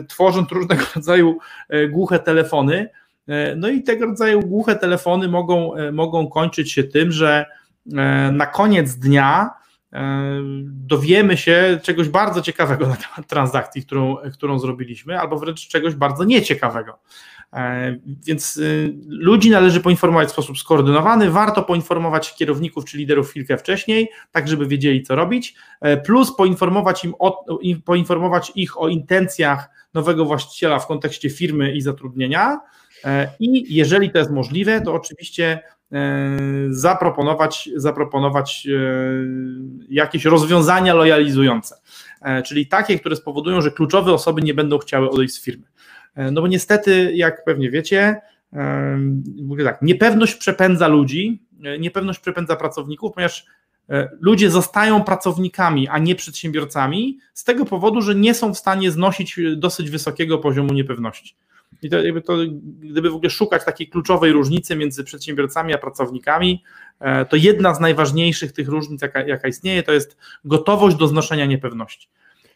tworząc 0.07 0.51
różnego 0.51 0.83
rodzaju 0.95 1.37
e, 1.69 1.87
głuche 1.87 2.19
telefony. 2.19 2.89
E, 3.27 3.55
no 3.55 3.69
i 3.69 3.83
tego 3.83 4.05
rodzaju 4.05 4.39
głuche 4.39 4.75
telefony 4.75 5.27
mogą, 5.27 5.71
mogą 5.91 6.27
kończyć 6.27 6.71
się 6.71 6.83
tym, 6.83 7.11
że 7.11 7.45
na 8.31 8.45
koniec 8.45 8.95
dnia 8.95 9.49
dowiemy 10.63 11.37
się 11.37 11.79
czegoś 11.83 12.09
bardzo 12.09 12.41
ciekawego 12.41 12.87
na 12.87 12.95
temat 12.95 13.27
transakcji, 13.27 13.85
którą, 13.85 14.15
którą 14.33 14.59
zrobiliśmy, 14.59 15.19
albo 15.19 15.39
wręcz 15.39 15.67
czegoś 15.67 15.95
bardzo 15.95 16.23
nieciekawego. 16.23 16.99
Więc 18.25 18.61
ludzi 19.07 19.49
należy 19.49 19.81
poinformować 19.81 20.29
w 20.29 20.31
sposób 20.31 20.57
skoordynowany. 20.57 21.31
Warto 21.31 21.63
poinformować 21.63 22.35
kierowników 22.35 22.85
czy 22.85 22.97
liderów 22.97 23.29
chwilkę 23.29 23.57
wcześniej, 23.57 24.09
tak 24.31 24.47
żeby 24.47 24.65
wiedzieli, 24.65 25.03
co 25.03 25.15
robić, 25.15 25.55
plus 26.05 26.35
poinformować, 26.35 27.05
im 27.05 27.13
o, 27.19 27.45
poinformować 27.85 28.51
ich 28.55 28.81
o 28.81 28.87
intencjach 28.87 29.69
nowego 29.93 30.25
właściciela 30.25 30.79
w 30.79 30.87
kontekście 30.87 31.29
firmy 31.29 31.73
i 31.73 31.81
zatrudnienia. 31.81 32.59
I 33.39 33.75
jeżeli 33.75 34.11
to 34.11 34.17
jest 34.17 34.31
możliwe, 34.31 34.81
to 34.81 34.93
oczywiście 34.93 35.59
zaproponować, 36.69 37.69
zaproponować 37.75 38.67
jakieś 39.89 40.25
rozwiązania 40.25 40.93
lojalizujące, 40.93 41.75
czyli 42.45 42.67
takie, 42.67 42.99
które 42.99 43.15
spowodują, 43.15 43.61
że 43.61 43.71
kluczowe 43.71 44.13
osoby 44.13 44.41
nie 44.41 44.53
będą 44.53 44.77
chciały 44.77 45.09
odejść 45.09 45.33
z 45.33 45.43
firmy. 45.43 45.63
E, 46.19 46.31
no 46.31 46.41
bo 46.41 46.47
niestety, 46.47 47.11
jak 47.15 47.43
pewnie 47.43 47.71
wiecie, 47.71 48.21
mówię 49.43 49.63
tak, 49.63 49.81
niepewność 49.81 50.35
przepędza 50.35 50.87
ludzi, 50.87 51.43
e, 51.63 51.79
niepewność 51.79 52.19
przepędza 52.19 52.55
pracowników, 52.55 53.13
ponieważ 53.13 53.45
e, 53.89 54.09
ludzie 54.19 54.49
zostają 54.49 55.03
pracownikami, 55.03 55.87
a 55.87 55.97
nie 55.97 56.15
przedsiębiorcami, 56.15 57.19
z 57.33 57.43
tego 57.43 57.65
powodu, 57.65 58.01
że 58.01 58.15
nie 58.15 58.33
są 58.33 58.53
w 58.53 58.57
stanie 58.57 58.91
znosić 58.91 59.39
dosyć 59.55 59.89
wysokiego 59.89 60.37
poziomu 60.37 60.73
niepewności. 60.73 61.35
I 61.81 61.89
to, 61.89 61.97
to, 62.25 62.37
gdyby 62.79 63.09
w 63.09 63.15
ogóle 63.15 63.29
szukać 63.29 63.65
takiej 63.65 63.87
kluczowej 63.87 64.31
różnicy 64.31 64.75
między 64.75 65.03
przedsiębiorcami 65.03 65.73
a 65.73 65.77
pracownikami, 65.77 66.63
to 67.29 67.35
jedna 67.35 67.73
z 67.73 67.79
najważniejszych 67.79 68.51
tych 68.51 68.67
różnic, 68.67 69.01
jaka, 69.01 69.21
jaka 69.21 69.47
istnieje, 69.47 69.83
to 69.83 69.91
jest 69.91 70.17
gotowość 70.45 70.95
do 70.95 71.07
znoszenia 71.07 71.45
niepewności. 71.45 72.09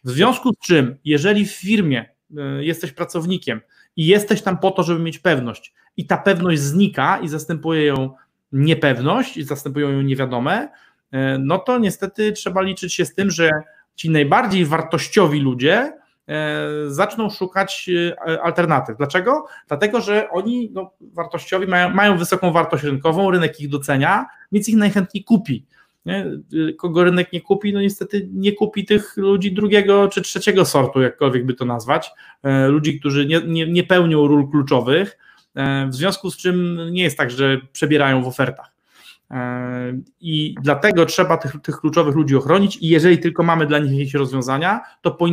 W 0.03 0.11
związku 0.11 0.53
z 0.53 0.59
czym, 0.59 0.95
jeżeli 1.05 1.45
w 1.45 1.51
firmie 1.51 2.13
E, 2.22 2.22
jesteś 2.59 2.91
pracownikiem 2.91 3.61
i 3.95 4.07
jesteś 4.07 4.41
tam 4.41 4.57
po 4.57 4.71
to, 4.71 4.83
żeby 4.83 4.99
mieć 4.99 5.19
pewność, 5.19 5.73
i 5.97 6.05
ta 6.05 6.17
pewność 6.17 6.61
znika 6.61 7.19
i 7.19 7.27
zastępuje 7.27 7.85
ją 7.85 8.15
niepewność, 8.51 9.37
i 9.37 9.43
zastępują 9.43 9.89
ją 9.89 10.01
niewiadome, 10.01 10.69
e, 11.11 11.37
no 11.37 11.59
to 11.59 11.79
niestety 11.79 12.31
trzeba 12.31 12.61
liczyć 12.61 12.93
się 12.93 13.05
z 13.05 13.15
tym, 13.15 13.31
że 13.31 13.51
ci 13.95 14.09
najbardziej 14.09 14.65
wartościowi 14.65 15.39
ludzie 15.39 15.93
e, 16.27 16.59
zaczną 16.87 17.29
szukać 17.29 17.89
alternatyw. 18.43 18.97
Dlaczego? 18.97 19.45
Dlatego, 19.67 20.01
że 20.01 20.29
oni 20.29 20.71
no, 20.73 20.91
wartościowi 21.01 21.67
mają, 21.67 21.89
mają 21.89 22.17
wysoką 22.17 22.51
wartość 22.51 22.83
rynkową, 22.83 23.31
rynek 23.31 23.59
ich 23.59 23.69
docenia, 23.69 24.25
więc 24.51 24.69
ich 24.69 24.75
najchętniej 24.75 25.23
kupi. 25.23 25.65
Nie? 26.05 26.25
Kogo 26.77 27.03
rynek 27.03 27.33
nie 27.33 27.41
kupi, 27.41 27.73
no 27.73 27.81
niestety 27.81 28.29
nie 28.33 28.51
kupi 28.51 28.85
tych 28.85 29.17
ludzi 29.17 29.53
drugiego 29.53 30.07
czy 30.07 30.21
trzeciego 30.21 30.65
sortu, 30.65 31.01
jakkolwiek 31.01 31.45
by 31.45 31.53
to 31.53 31.65
nazwać, 31.65 32.11
e, 32.43 32.67
ludzi, 32.67 32.99
którzy 32.99 33.25
nie, 33.25 33.41
nie, 33.41 33.67
nie 33.67 33.83
pełnią 33.83 34.27
ról 34.27 34.49
kluczowych, 34.49 35.17
e, 35.55 35.87
w 35.87 35.95
związku 35.95 36.31
z 36.31 36.37
czym 36.37 36.79
nie 36.91 37.03
jest 37.03 37.17
tak, 37.17 37.31
że 37.31 37.57
przebierają 37.71 38.23
w 38.23 38.27
ofertach. 38.27 38.73
I 40.21 40.55
dlatego 40.61 41.05
trzeba 41.05 41.37
tych, 41.37 41.61
tych 41.61 41.77
kluczowych 41.77 42.15
ludzi 42.15 42.35
ochronić, 42.35 42.77
i 42.77 42.87
jeżeli 42.87 43.17
tylko 43.17 43.43
mamy 43.43 43.65
dla 43.65 43.79
nich 43.79 43.91
jakieś 43.91 44.13
rozwiązania, 44.13 44.81
to 45.01 45.11
po, 45.11 45.25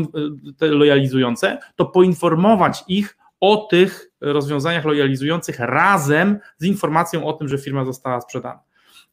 te 0.56 0.66
lojalizujące, 0.66 1.58
to 1.76 1.86
poinformować 1.86 2.84
ich 2.88 3.18
o 3.40 3.56
tych 3.56 4.10
rozwiązaniach 4.20 4.84
lojalizujących 4.84 5.58
razem 5.58 6.38
z 6.58 6.64
informacją 6.64 7.24
o 7.24 7.32
tym, 7.32 7.48
że 7.48 7.58
firma 7.58 7.84
została 7.84 8.20
sprzedana. 8.20 8.60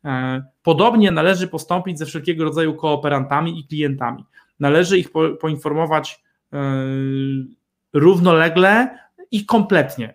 E, 0.07 0.43
podobnie 0.63 1.11
należy 1.11 1.47
postąpić 1.47 1.99
ze 1.99 2.05
wszelkiego 2.05 2.43
rodzaju 2.43 2.73
kooperantami 2.73 3.59
i 3.59 3.67
klientami. 3.67 4.23
Należy 4.59 4.99
ich 4.99 5.11
po, 5.11 5.29
poinformować 5.29 6.23
e, 6.53 6.57
równolegle 7.93 8.97
i 9.31 9.45
kompletnie. 9.45 10.13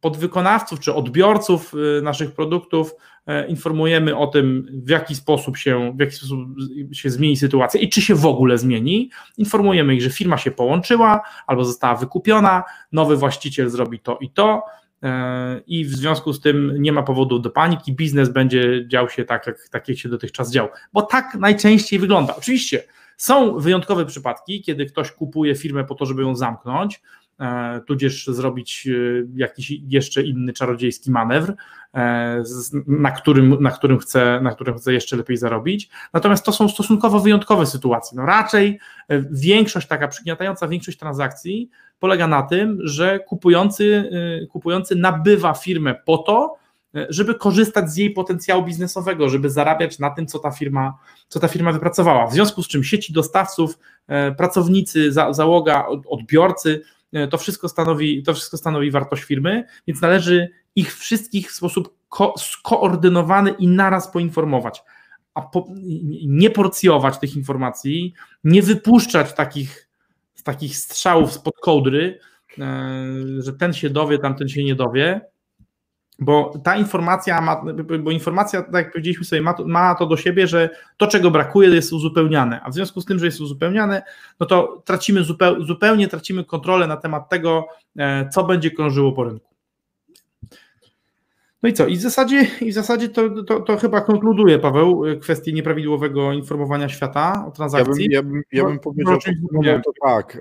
Podwykonawców 0.00 0.80
czy 0.80 0.94
odbiorców 0.94 1.72
e, 1.98 2.02
naszych 2.02 2.32
produktów 2.32 2.94
informujemy 3.48 4.16
o 4.16 4.26
tym, 4.26 4.66
w 4.84 4.88
jaki 4.88 5.14
sposób 5.14 5.56
się, 5.56 5.92
w 5.96 6.00
jaki 6.00 6.12
sposób 6.12 6.38
się 6.92 7.10
zmieni 7.10 7.36
sytuacja 7.36 7.80
i 7.80 7.88
czy 7.88 8.02
się 8.02 8.14
w 8.14 8.26
ogóle 8.26 8.58
zmieni. 8.58 9.10
Informujemy 9.38 9.94
ich, 9.94 10.02
że 10.02 10.10
firma 10.10 10.38
się 10.38 10.50
połączyła 10.50 11.22
albo 11.46 11.64
została 11.64 11.94
wykupiona, 11.94 12.62
nowy 12.92 13.16
właściciel 13.16 13.70
zrobi 13.70 14.00
to 14.00 14.18
i 14.20 14.30
to 14.30 14.62
i 15.66 15.84
w 15.84 15.90
związku 15.90 16.32
z 16.32 16.40
tym 16.40 16.74
nie 16.78 16.92
ma 16.92 17.02
powodu 17.02 17.38
do 17.38 17.50
paniki, 17.50 17.92
biznes 17.92 18.28
będzie 18.28 18.88
dział 18.88 19.08
się 19.08 19.24
tak, 19.24 19.46
jak, 19.46 19.68
tak 19.68 19.88
jak 19.88 19.98
się 19.98 20.08
dotychczas 20.08 20.50
dział, 20.50 20.68
bo 20.92 21.02
tak 21.02 21.34
najczęściej 21.34 21.98
wygląda. 21.98 22.36
Oczywiście 22.36 22.82
są 23.16 23.58
wyjątkowe 23.58 24.06
przypadki, 24.06 24.62
kiedy 24.62 24.86
ktoś 24.86 25.12
kupuje 25.12 25.54
firmę 25.54 25.84
po 25.84 25.94
to, 25.94 26.06
żeby 26.06 26.22
ją 26.22 26.36
zamknąć, 26.36 27.00
E, 27.40 27.80
tudzież 27.86 28.26
zrobić 28.26 28.88
e, 28.88 28.92
jakiś 29.34 29.70
jeszcze 29.70 30.22
inny 30.22 30.52
czarodziejski 30.52 31.10
manewr, 31.10 31.54
e, 31.94 32.42
na 32.86 33.10
którym, 33.10 33.62
na 33.62 33.70
którym, 33.70 33.98
chce, 33.98 34.40
na 34.42 34.50
którym 34.50 34.76
chce 34.76 34.92
jeszcze 34.92 35.16
lepiej 35.16 35.36
zarobić. 35.36 35.90
Natomiast 36.12 36.44
to 36.44 36.52
są 36.52 36.68
stosunkowo 36.68 37.20
wyjątkowe 37.20 37.66
sytuacje. 37.66 38.16
No 38.16 38.26
raczej 38.26 38.78
większość, 39.30 39.88
taka 39.88 40.08
przygniatająca 40.08 40.68
większość 40.68 40.98
transakcji 40.98 41.70
polega 42.00 42.26
na 42.26 42.42
tym, 42.42 42.78
że 42.84 43.18
kupujący, 43.18 44.10
kupujący 44.50 44.96
nabywa 44.96 45.54
firmę 45.54 45.94
po 45.94 46.18
to, 46.18 46.56
żeby 47.08 47.34
korzystać 47.34 47.90
z 47.90 47.96
jej 47.96 48.10
potencjału 48.10 48.64
biznesowego, 48.64 49.28
żeby 49.28 49.50
zarabiać 49.50 49.98
na 49.98 50.10
tym, 50.10 50.26
co 50.26 50.38
ta 50.38 50.50
firma, 50.50 50.98
co 51.28 51.40
ta 51.40 51.48
firma 51.48 51.72
wypracowała. 51.72 52.26
W 52.26 52.32
związku 52.32 52.62
z 52.62 52.68
czym 52.68 52.84
sieci 52.84 53.12
dostawców, 53.12 53.78
pracownicy, 54.36 55.12
załoga, 55.12 55.86
odbiorcy 56.08 56.82
to 57.30 57.38
wszystko 57.38 57.68
stanowi, 57.68 58.22
to 58.22 58.34
wszystko 58.34 58.56
stanowi 58.56 58.90
wartość 58.90 59.22
firmy, 59.22 59.64
więc 59.86 60.00
należy 60.00 60.48
ich 60.76 60.96
wszystkich 60.96 61.50
w 61.50 61.54
sposób 61.54 61.94
ko 62.08 62.34
skoordynowany 62.38 63.50
i 63.50 63.68
naraz 63.68 64.12
poinformować, 64.12 64.82
a 65.34 65.42
po, 65.42 65.66
nie 66.26 66.50
porcjować 66.50 67.18
tych 67.18 67.36
informacji, 67.36 68.14
nie 68.44 68.62
wypuszczać 68.62 69.32
takich, 69.32 69.89
takich 70.42 70.76
strzałów 70.76 71.32
spod 71.32 71.54
kołdry, 71.62 72.18
e, 72.58 73.04
że 73.38 73.52
ten 73.52 73.72
się 73.72 73.90
dowie, 73.90 74.18
tamten 74.18 74.48
się 74.48 74.64
nie 74.64 74.74
dowie, 74.74 75.20
bo 76.20 76.52
ta 76.64 76.76
informacja 76.76 77.40
ma, 77.40 77.62
bo 78.00 78.10
informacja, 78.10 78.62
tak 78.62 78.74
jak 78.74 78.92
powiedzieliśmy 78.92 79.24
sobie, 79.24 79.42
ma 79.42 79.54
to, 79.54 79.66
ma 79.66 79.94
to 79.94 80.06
do 80.06 80.16
siebie, 80.16 80.46
że 80.46 80.70
to, 80.96 81.06
czego 81.06 81.30
brakuje, 81.30 81.68
jest 81.68 81.92
uzupełniane, 81.92 82.60
a 82.62 82.70
w 82.70 82.74
związku 82.74 83.00
z 83.00 83.04
tym, 83.04 83.18
że 83.18 83.26
jest 83.26 83.40
uzupełniane, 83.40 84.02
no 84.40 84.46
to 84.46 84.82
tracimy 84.84 85.24
zupeł, 85.24 85.64
zupełnie 85.64 86.08
tracimy 86.08 86.44
kontrolę 86.44 86.86
na 86.86 86.96
temat 86.96 87.28
tego, 87.28 87.66
e, 87.98 88.28
co 88.28 88.44
będzie 88.44 88.70
krążyło 88.70 89.12
po 89.12 89.24
rynku. 89.24 89.49
No 91.62 91.68
i 91.68 91.72
co? 91.72 91.86
I 91.86 91.96
w 91.96 92.00
zasadzie, 92.00 92.46
i 92.60 92.70
w 92.70 92.74
zasadzie 92.74 93.08
to, 93.08 93.44
to, 93.44 93.60
to 93.60 93.76
chyba 93.76 94.00
konkluduje, 94.00 94.58
Paweł, 94.58 95.02
kwestię 95.20 95.52
nieprawidłowego 95.52 96.32
informowania 96.32 96.88
świata 96.88 97.44
o 97.48 97.50
transakcji. 97.50 98.06
Ja 98.10 98.22
bym, 98.22 98.32
ja 98.32 98.32
bym, 98.32 98.42
ja 98.52 98.64
bym 98.64 98.78
powiedział, 98.78 99.18
no, 99.52 99.80
to 99.84 99.92
tak. 100.06 100.38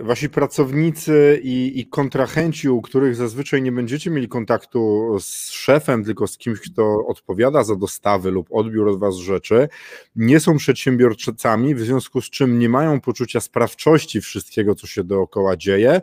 E, 0.00 0.02
wasi 0.02 0.30
pracownicy 0.30 1.40
i, 1.42 1.80
i 1.80 1.86
kontrahenci, 1.86 2.68
u 2.68 2.82
których 2.82 3.16
zazwyczaj 3.16 3.62
nie 3.62 3.72
będziecie 3.72 4.10
mieli 4.10 4.28
kontaktu 4.28 5.10
z 5.20 5.50
szefem, 5.50 6.04
tylko 6.04 6.26
z 6.26 6.38
kimś, 6.38 6.60
kto 6.60 7.06
odpowiada 7.06 7.64
za 7.64 7.76
dostawy 7.76 8.30
lub 8.30 8.48
odbiór 8.50 8.88
od 8.88 8.98
was 8.98 9.16
rzeczy, 9.16 9.68
nie 10.16 10.40
są 10.40 10.56
przedsiębiorcami, 10.56 11.74
w 11.74 11.80
związku 11.80 12.20
z 12.20 12.30
czym 12.30 12.58
nie 12.58 12.68
mają 12.68 13.00
poczucia 13.00 13.40
sprawczości 13.40 14.20
wszystkiego, 14.20 14.74
co 14.74 14.86
się 14.86 15.04
dookoła 15.04 15.56
dzieje 15.56 16.00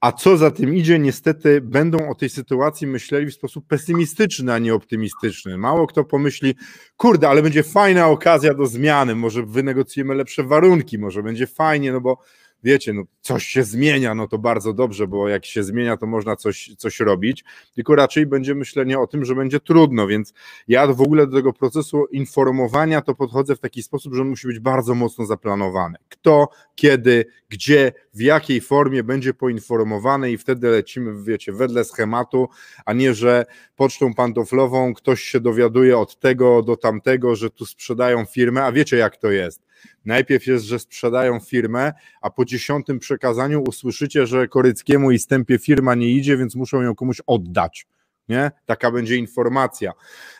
a 0.00 0.12
co 0.12 0.36
za 0.36 0.50
tym 0.50 0.74
idzie, 0.74 0.98
niestety 0.98 1.60
będą 1.60 2.10
o 2.10 2.14
tej 2.14 2.28
sytuacji 2.28 2.86
myśleli 2.86 3.26
w 3.26 3.34
sposób 3.34 3.66
pesymistyczny, 3.66 4.52
a 4.52 4.58
nie 4.58 4.74
optymistyczny. 4.74 5.58
Mało 5.58 5.86
kto 5.86 6.04
pomyśli, 6.04 6.54
kurde, 6.96 7.28
ale 7.28 7.42
będzie 7.42 7.62
fajna 7.62 8.06
okazja 8.06 8.54
do 8.54 8.66
zmiany, 8.66 9.14
może 9.14 9.42
wynegocjujemy 9.42 10.14
lepsze 10.14 10.42
warunki, 10.42 10.98
może 10.98 11.22
będzie 11.22 11.46
fajnie, 11.46 11.92
no 11.92 12.00
bo 12.00 12.18
wiecie, 12.62 12.92
no 12.92 13.02
coś 13.20 13.46
się 13.46 13.64
zmienia, 13.64 14.14
no 14.14 14.28
to 14.28 14.38
bardzo 14.38 14.72
dobrze, 14.72 15.06
bo 15.06 15.28
jak 15.28 15.46
się 15.46 15.62
zmienia, 15.62 15.96
to 15.96 16.06
można 16.06 16.36
coś, 16.36 16.70
coś 16.78 17.00
robić, 17.00 17.44
tylko 17.74 17.94
raczej 17.94 18.26
będzie 18.26 18.54
myślenie 18.54 18.98
o 18.98 19.06
tym, 19.06 19.24
że 19.24 19.34
będzie 19.34 19.60
trudno, 19.60 20.06
więc 20.06 20.34
ja 20.68 20.86
w 20.86 21.00
ogóle 21.00 21.26
do 21.26 21.36
tego 21.36 21.52
procesu 21.52 22.06
informowania 22.06 23.02
to 23.02 23.14
podchodzę 23.14 23.56
w 23.56 23.60
taki 23.60 23.82
sposób, 23.82 24.14
że 24.14 24.22
on 24.22 24.28
musi 24.28 24.46
być 24.46 24.58
bardzo 24.58 24.94
mocno 24.94 25.26
zaplanowany. 25.26 25.98
Kto, 26.08 26.48
kiedy, 26.74 27.24
gdzie, 27.48 27.92
w 28.14 28.20
jakiej 28.20 28.60
formie 28.60 29.04
będzie 29.04 29.34
poinformowany 29.34 30.32
i 30.32 30.38
wtedy 30.38 30.68
lecimy, 30.68 31.22
wiecie, 31.22 31.52
wedle 31.52 31.84
schematu, 31.84 32.48
a 32.84 32.92
nie, 32.92 33.14
że 33.14 33.44
pocztą 33.76 34.14
pantoflową 34.14 34.94
ktoś 34.94 35.22
się 35.22 35.40
dowiaduje 35.40 35.98
od 35.98 36.18
tego 36.18 36.62
do 36.62 36.76
tamtego, 36.76 37.36
że 37.36 37.50
tu 37.50 37.66
sprzedają 37.66 38.24
firmę, 38.24 38.64
a 38.64 38.72
wiecie 38.72 38.96
jak 38.96 39.16
to 39.16 39.30
jest 39.30 39.67
Najpierw 40.04 40.46
jest, 40.46 40.64
że 40.64 40.78
sprzedają 40.78 41.40
firmę, 41.40 41.92
a 42.20 42.30
po 42.30 42.44
dziesiątym 42.44 42.98
przekazaniu 42.98 43.62
usłyszycie, 43.62 44.26
że 44.26 44.48
Koryckiemu 44.48 45.10
i 45.10 45.18
Stępie 45.18 45.58
firma 45.58 45.94
nie 45.94 46.10
idzie, 46.10 46.36
więc 46.36 46.54
muszą 46.54 46.82
ją 46.82 46.94
komuś 46.94 47.20
oddać. 47.26 47.86
Nie? 48.28 48.50
Taka 48.66 48.90
będzie 48.90 49.16
informacja, 49.16 49.92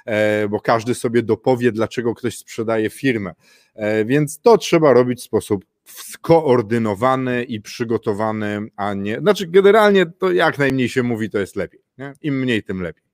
e, 0.05 0.49
bo 0.49 0.61
każdy 0.61 0.95
sobie 0.95 1.23
dopowie, 1.23 1.73
dlaczego 1.73 2.15
ktoś 2.15 2.39
sprzedaje 2.39 2.91
firmę. 2.91 3.35
E, 3.75 4.05
więc 4.05 4.41
to 4.41 4.59
trzeba 4.59 4.93
robić 4.93 5.21
w 5.21 5.23
sposób 5.23 5.65
skoordynowany 5.85 7.45
i 7.45 7.61
przygotowany, 7.61 8.61
a 8.77 8.95
nie. 8.95 9.21
Znaczy, 9.21 9.47
generalnie 9.47 10.07
to 10.07 10.33
jak 10.33 10.59
najmniej 10.59 10.89
się 10.89 11.03
mówi, 11.03 11.31
to 11.31 11.39
jest 11.39 11.57
lepiej. 11.57 11.81
Nie? 11.99 12.13
Im 12.23 12.41
mniej, 12.41 12.63
tym 12.63 12.83
lepiej. 12.83 13.08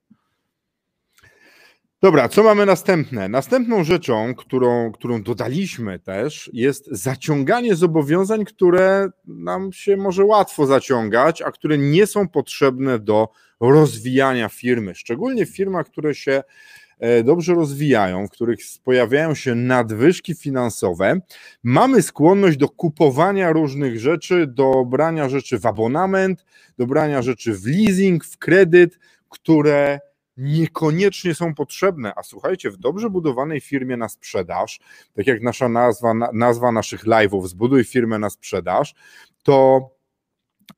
Dobra, 2.01 2.29
co 2.29 2.43
mamy 2.43 2.65
następne? 2.65 3.29
Następną 3.29 3.83
rzeczą, 3.83 4.35
którą, 4.35 4.91
którą 4.91 5.23
dodaliśmy 5.23 5.99
też, 5.99 6.49
jest 6.53 6.87
zaciąganie 6.91 7.75
zobowiązań, 7.75 8.45
które 8.45 9.09
nam 9.27 9.73
się 9.73 9.97
może 9.97 10.25
łatwo 10.25 10.65
zaciągać, 10.65 11.41
a 11.41 11.51
które 11.51 11.77
nie 11.77 12.07
są 12.07 12.27
potrzebne 12.27 12.99
do 12.99 13.29
rozwijania 13.59 14.49
firmy. 14.49 14.95
Szczególnie 14.95 15.45
w 15.45 15.55
firmach, 15.55 15.87
które 15.87 16.15
się 16.15 16.43
e, 16.99 17.23
dobrze 17.23 17.53
rozwijają, 17.53 18.27
w 18.27 18.31
których 18.31 18.59
pojawiają 18.83 19.35
się 19.35 19.55
nadwyżki 19.55 20.35
finansowe, 20.35 21.19
mamy 21.63 22.01
skłonność 22.01 22.57
do 22.57 22.69
kupowania 22.69 23.51
różnych 23.51 23.99
rzeczy, 23.99 24.47
do 24.47 24.85
brania 24.85 25.29
rzeczy 25.29 25.59
w 25.59 25.65
abonament, 25.65 26.45
do 26.77 26.87
brania 26.87 27.21
rzeczy 27.21 27.53
w 27.53 27.65
leasing, 27.65 28.25
w 28.25 28.37
kredyt, 28.37 28.99
które 29.29 29.99
niekoniecznie 30.37 31.35
są 31.35 31.53
potrzebne. 31.53 32.13
A 32.15 32.23
słuchajcie, 32.23 32.71
w 32.71 32.77
dobrze 32.77 33.09
budowanej 33.09 33.61
firmie 33.61 33.97
na 33.97 34.09
sprzedaż, 34.09 34.79
tak 35.13 35.27
jak 35.27 35.41
nasza 35.41 35.69
nazwa, 35.69 36.13
nazwa 36.33 36.71
naszych 36.71 37.05
live'ów, 37.05 37.47
zbuduj 37.47 37.83
firmę 37.83 38.19
na 38.19 38.29
sprzedaż, 38.29 38.95
to 39.43 39.89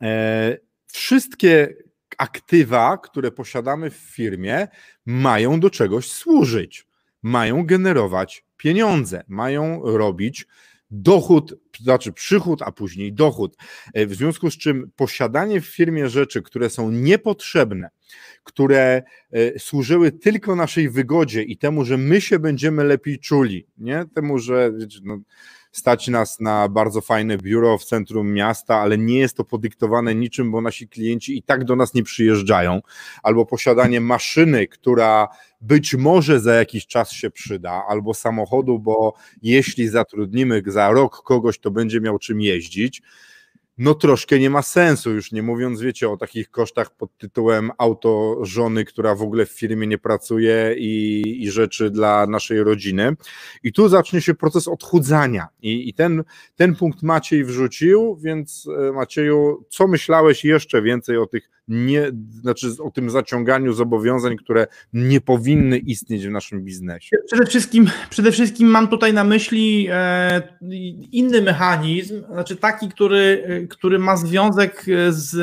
e, 0.01 0.57
wszystkie 0.87 1.75
aktywa, 2.17 2.97
które 2.97 3.31
posiadamy 3.31 3.89
w 3.89 3.95
firmie, 3.95 4.67
mają 5.05 5.59
do 5.59 5.69
czegoś 5.69 6.11
służyć, 6.11 6.87
mają 7.23 7.65
generować 7.65 8.45
pieniądze, 8.57 9.23
mają 9.27 9.81
robić 9.83 10.47
dochód, 10.91 11.55
znaczy 11.81 12.13
przychód, 12.13 12.61
a 12.61 12.71
później 12.71 13.13
dochód. 13.13 13.57
E, 13.93 14.05
w 14.05 14.15
związku 14.15 14.51
z 14.51 14.57
czym 14.57 14.91
posiadanie 14.95 15.61
w 15.61 15.65
firmie 15.65 16.09
rzeczy, 16.09 16.41
które 16.41 16.69
są 16.69 16.91
niepotrzebne, 16.91 17.89
które 18.43 19.03
e, 19.31 19.59
służyły 19.59 20.11
tylko 20.11 20.55
naszej 20.55 20.89
wygodzie 20.89 21.43
i 21.43 21.57
temu, 21.57 21.85
że 21.85 21.97
my 21.97 22.21
się 22.21 22.39
będziemy 22.39 22.83
lepiej 22.83 23.19
czuli, 23.19 23.67
nie 23.77 24.05
temu, 24.15 24.39
że 24.39 24.71
no, 25.03 25.17
stać 25.77 26.07
nas 26.07 26.39
na 26.39 26.69
bardzo 26.69 27.01
fajne 27.01 27.37
biuro 27.37 27.77
w 27.77 27.85
centrum 27.85 28.33
miasta, 28.33 28.75
ale 28.75 28.97
nie 28.97 29.19
jest 29.19 29.37
to 29.37 29.43
podyktowane 29.43 30.15
niczym, 30.15 30.51
bo 30.51 30.61
nasi 30.61 30.87
klienci 30.87 31.37
i 31.37 31.43
tak 31.43 31.63
do 31.63 31.75
nas 31.75 31.93
nie 31.93 32.03
przyjeżdżają, 32.03 32.81
albo 33.23 33.45
posiadanie 33.45 34.01
maszyny, 34.01 34.67
która 34.67 35.27
być 35.61 35.95
może 35.95 36.39
za 36.39 36.53
jakiś 36.53 36.87
czas 36.87 37.11
się 37.11 37.29
przyda, 37.29 37.83
albo 37.89 38.13
samochodu, 38.13 38.79
bo 38.79 39.13
jeśli 39.41 39.87
zatrudnimy 39.87 40.63
za 40.65 40.91
rok 40.91 41.23
kogoś, 41.23 41.59
to 41.59 41.71
będzie 41.71 42.01
miał 42.01 42.19
czym 42.19 42.41
jeździć 42.41 43.01
no 43.77 43.93
troszkę 43.93 44.39
nie 44.39 44.49
ma 44.49 44.61
sensu, 44.61 45.11
już 45.11 45.31
nie 45.31 45.43
mówiąc, 45.43 45.81
wiecie, 45.81 46.09
o 46.09 46.17
takich 46.17 46.49
kosztach 46.49 46.95
pod 46.95 47.17
tytułem 47.17 47.71
auto 47.77 48.37
żony, 48.41 48.85
która 48.85 49.15
w 49.15 49.21
ogóle 49.21 49.45
w 49.45 49.51
firmie 49.51 49.87
nie 49.87 49.97
pracuje 49.97 50.75
i, 50.77 51.23
i 51.43 51.51
rzeczy 51.51 51.89
dla 51.89 52.27
naszej 52.27 52.63
rodziny. 52.63 53.15
I 53.63 53.73
tu 53.73 53.89
zacznie 53.89 54.21
się 54.21 54.33
proces 54.33 54.67
odchudzania 54.67 55.47
i, 55.61 55.89
i 55.89 55.93
ten, 55.93 56.23
ten 56.55 56.75
punkt 56.75 57.03
Maciej 57.03 57.43
wrzucił, 57.45 58.17
więc 58.21 58.67
e, 58.89 58.91
Macieju, 58.91 59.65
co 59.69 59.87
myślałeś 59.87 60.45
jeszcze 60.45 60.81
więcej 60.81 61.17
o 61.17 61.25
tych 61.25 61.49
nie, 61.67 62.11
znaczy 62.41 62.67
o 62.83 62.91
tym 62.91 63.09
zaciąganiu 63.09 63.73
zobowiązań, 63.73 64.37
które 64.37 64.67
nie 64.93 65.21
powinny 65.21 65.77
istnieć 65.77 66.27
w 66.27 66.31
naszym 66.31 66.63
biznesie? 66.63 67.17
Przede 67.27 67.45
wszystkim, 67.45 67.89
przede 68.09 68.31
wszystkim 68.31 68.67
mam 68.67 68.87
tutaj 68.87 69.13
na 69.13 69.23
myśli 69.23 69.87
e, 69.91 70.41
inny 71.11 71.41
mechanizm, 71.41 72.23
znaczy 72.33 72.55
taki, 72.55 72.89
który, 72.89 73.67
który 73.69 73.99
ma 73.99 74.17
związek 74.17 74.85
z 75.09 75.37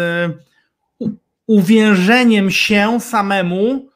uwiężeniem 1.47 2.51
się 2.51 3.01
samemu 3.01 3.89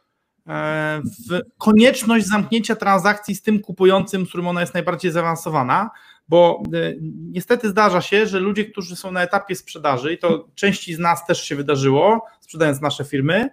e, 0.47 1.03
w 1.05 1.41
konieczność 1.59 2.27
zamknięcia 2.27 2.77
transakcji 2.77 3.35
z 3.35 3.43
tym 3.43 3.61
kupującym, 3.61 4.27
z 4.27 4.29
którym 4.29 4.47
ona 4.47 4.61
jest 4.61 4.75
najbardziej 4.75 5.11
zaawansowana 5.11 5.91
bo 6.29 6.63
e, 6.75 6.95
niestety 7.31 7.69
zdarza 7.69 8.01
się, 8.01 8.27
że 8.27 8.41
ludzie, 8.41 8.65
którzy 8.65 8.97
są 8.97 9.13
na 9.13 9.23
etapie 9.23 9.55
sprzedaży, 9.55 10.13
i 10.13 10.19
to 10.19 10.49
części 10.55 10.95
z 10.95 10.99
nas 10.99 11.27
też 11.27 11.43
się 11.43 11.57
wydarzyło, 11.57 12.27
sprzedając 12.41 12.81
nasze 12.81 13.05
firmy, 13.05 13.51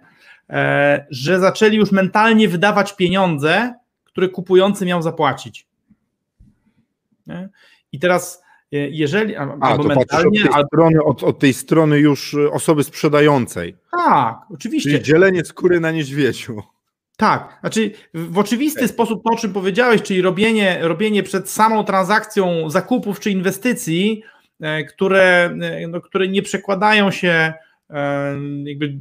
e, 0.50 1.06
że 1.10 1.40
zaczęli 1.40 1.76
już 1.76 1.92
mentalnie 1.92 2.48
wydawać 2.48 2.96
pieniądze, 2.96 3.74
które 4.04 4.28
kupujący 4.28 4.86
miał 4.86 5.02
zapłacić. 5.02 5.66
I 7.92 7.98
teraz, 7.98 8.42
e, 8.72 8.76
jeżeli. 8.76 9.36
A, 9.36 9.56
albo 9.60 9.82
to 9.82 9.88
mentalnie. 9.88 10.40
Od 10.40 10.46
tej, 10.46 10.54
albo... 10.54 10.66
strony, 10.66 11.04
od, 11.04 11.22
od 11.22 11.38
tej 11.38 11.54
strony 11.54 11.98
już 11.98 12.36
osoby 12.52 12.84
sprzedającej. 12.84 13.76
Tak, 13.90 14.38
oczywiście. 14.50 14.90
Czyli 14.90 15.02
dzielenie 15.02 15.44
skóry 15.44 15.80
na 15.80 15.90
niedźwiedziu. 15.90 16.62
Tak, 17.16 17.58
znaczy 17.60 17.90
w 18.14 18.38
oczywisty 18.38 18.88
sposób 18.88 19.22
to, 19.24 19.30
o 19.30 19.36
czym 19.36 19.52
powiedziałeś, 19.52 20.02
czyli 20.02 20.22
robienie, 20.22 20.78
robienie 20.82 21.22
przed 21.22 21.50
samą 21.50 21.84
transakcją 21.84 22.70
zakupów 22.70 23.20
czy 23.20 23.30
inwestycji, 23.30 24.22
e, 24.60 24.84
które, 24.84 25.54
e, 25.62 25.88
no, 25.88 26.00
które 26.00 26.28
nie 26.28 26.42
przekładają 26.42 27.10
się 27.10 27.52
e, 27.90 28.36
jakby 28.64 28.98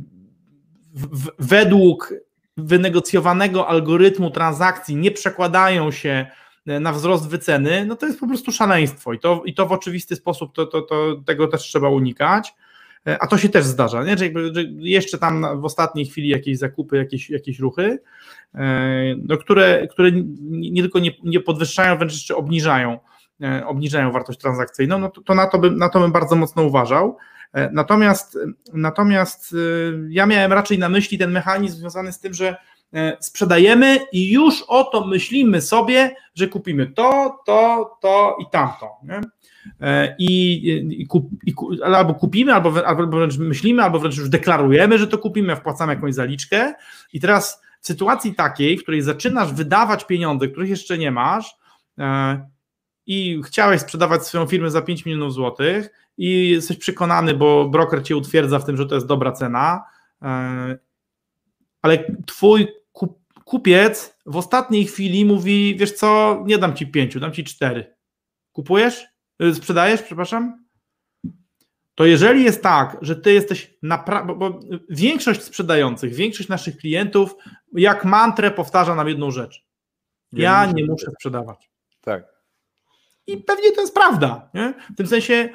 w, 0.93 1.29
według 1.39 2.13
wynegocjowanego 2.57 3.67
algorytmu 3.67 4.31
transakcji, 4.31 4.95
nie 4.95 5.11
przekładają 5.11 5.91
się 5.91 6.25
na 6.65 6.93
wzrost 6.93 7.29
wyceny, 7.29 7.85
no 7.85 7.95
to 7.95 8.05
jest 8.05 8.19
po 8.19 8.27
prostu 8.27 8.51
szaleństwo 8.51 9.13
i 9.13 9.19
to, 9.19 9.41
i 9.45 9.53
to 9.53 9.65
w 9.65 9.71
oczywisty 9.71 10.15
sposób 10.15 10.55
to, 10.55 10.65
to, 10.65 10.81
to 10.81 11.15
tego 11.25 11.47
też 11.47 11.61
trzeba 11.61 11.89
unikać. 11.89 12.53
E, 13.07 13.21
a 13.21 13.27
to 13.27 13.37
się 13.37 13.49
też 13.49 13.65
zdarza, 13.65 14.03
nie? 14.03 14.17
Że, 14.17 14.23
jakby, 14.23 14.53
że 14.53 14.63
jeszcze 14.77 15.17
tam 15.17 15.61
w 15.61 15.65
ostatniej 15.65 16.05
chwili 16.05 16.29
jakieś 16.29 16.57
zakupy, 16.57 16.97
jakieś, 16.97 17.29
jakieś 17.29 17.59
ruchy, 17.59 17.99
e, 18.55 19.15
no, 19.27 19.37
które, 19.37 19.87
które 19.87 20.11
nie 20.41 20.81
tylko 20.81 20.99
nie, 20.99 21.11
nie 21.23 21.39
podwyższają, 21.39 21.97
wręcz 21.97 22.13
jeszcze 22.13 22.35
obniżają, 22.35 22.99
e, 23.41 23.67
obniżają 23.67 24.11
wartość 24.11 24.39
transakcyjną, 24.39 24.99
no 24.99 25.09
to, 25.09 25.21
to, 25.21 25.35
na, 25.35 25.47
to 25.47 25.59
bym, 25.59 25.77
na 25.77 25.89
to 25.89 25.99
bym 25.99 26.11
bardzo 26.11 26.35
mocno 26.35 26.63
uważał. 26.63 27.17
Natomiast, 27.71 28.37
natomiast 28.73 29.55
ja 30.09 30.25
miałem 30.25 30.53
raczej 30.53 30.79
na 30.79 30.89
myśli 30.89 31.17
ten 31.17 31.31
mechanizm 31.31 31.77
związany 31.77 32.11
z 32.11 32.19
tym, 32.19 32.33
że 32.33 32.55
sprzedajemy 33.19 33.99
i 34.11 34.31
już 34.31 34.63
o 34.67 34.83
to 34.83 35.05
myślimy 35.05 35.61
sobie, 35.61 36.15
że 36.33 36.47
kupimy 36.47 36.87
to, 36.87 37.39
to, 37.45 37.89
to 38.01 38.37
i 38.41 38.45
tamto. 38.51 38.89
Nie? 39.03 39.21
E, 39.81 40.15
i, 40.19 40.67
i, 41.01 41.07
kup, 41.07 41.29
i 41.45 41.53
albo 41.83 42.13
kupimy, 42.13 42.53
albo, 42.53 42.87
albo 42.87 43.17
wręcz 43.17 43.37
myślimy, 43.37 43.83
albo 43.83 43.99
wręcz 43.99 44.17
już 44.17 44.29
deklarujemy, 44.29 44.97
że 44.97 45.07
to 45.07 45.17
kupimy, 45.17 45.55
wpłacamy 45.55 45.93
jakąś 45.93 46.13
zaliczkę 46.13 46.73
i 47.13 47.19
teraz 47.19 47.61
w 47.81 47.87
sytuacji 47.87 48.35
takiej, 48.35 48.77
w 48.77 48.81
której 48.81 49.01
zaczynasz 49.01 49.53
wydawać 49.53 50.05
pieniądze, 50.05 50.47
których 50.47 50.69
jeszcze 50.69 50.97
nie 50.97 51.11
masz 51.11 51.55
e, 51.97 52.49
i 53.05 53.41
chciałeś 53.45 53.81
sprzedawać 53.81 54.27
swoją 54.27 54.45
firmę 54.45 54.71
za 54.71 54.81
5 54.81 55.05
milionów 55.05 55.33
złotych 55.33 55.89
i 56.17 56.49
jesteś 56.49 56.77
przekonany, 56.77 57.33
bo 57.33 57.69
broker 57.69 58.03
cię 58.03 58.17
utwierdza 58.17 58.59
w 58.59 58.65
tym, 58.65 58.77
że 58.77 58.85
to 58.85 58.95
jest 58.95 59.07
dobra 59.07 59.31
cena, 59.31 59.83
e, 60.21 60.77
ale 61.81 62.03
twój 62.25 62.67
kupiec 63.45 64.17
w 64.25 64.37
ostatniej 64.37 64.85
chwili 64.85 65.25
mówi, 65.25 65.75
wiesz 65.75 65.91
co, 65.91 66.43
nie 66.45 66.57
dam 66.57 66.75
ci 66.75 66.87
pięciu, 66.87 67.19
dam 67.19 67.31
ci 67.31 67.43
cztery. 67.43 67.95
Kupujesz? 68.51 69.14
Y, 69.43 69.55
sprzedajesz, 69.55 70.01
przepraszam? 70.01 70.65
To 71.95 72.05
jeżeli 72.05 72.43
jest 72.43 72.63
tak, 72.63 72.97
że 73.01 73.15
ty 73.15 73.33
jesteś 73.33 73.77
naprawdę, 73.83 74.35
bo, 74.35 74.59
większość 74.89 75.43
sprzedających, 75.43 76.13
większość 76.13 76.49
naszych 76.49 76.77
klientów 76.77 77.35
jak 77.73 78.05
mantrę 78.05 78.51
powtarza 78.51 78.95
nam 78.95 79.07
jedną 79.07 79.31
rzecz. 79.31 79.65
Ja 80.31 80.65
nie 80.65 80.85
muszę 80.85 81.11
sprzedawać. 81.11 81.69
Tak. 82.01 82.35
I 83.27 83.37
pewnie 83.37 83.71
to 83.71 83.81
jest 83.81 83.93
prawda. 83.93 84.49
Nie? 84.53 84.73
W 84.93 84.95
tym 84.95 85.07
sensie 85.07 85.49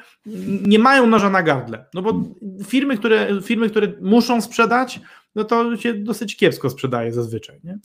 nie 0.66 0.78
mają 0.78 1.06
noża 1.06 1.30
na 1.30 1.42
gardle. 1.42 1.84
No 1.94 2.02
bo 2.02 2.22
firmy, 2.66 2.98
które, 2.98 3.28
firmy, 3.42 3.70
które 3.70 3.92
muszą 4.00 4.40
sprzedać, 4.40 5.00
no 5.34 5.44
to 5.44 5.76
się 5.76 5.94
dosyć 5.94 6.36
kiepsko 6.36 6.70
sprzedaje 6.70 7.12
zazwyczaj. 7.12 7.60
Nie? 7.64 7.78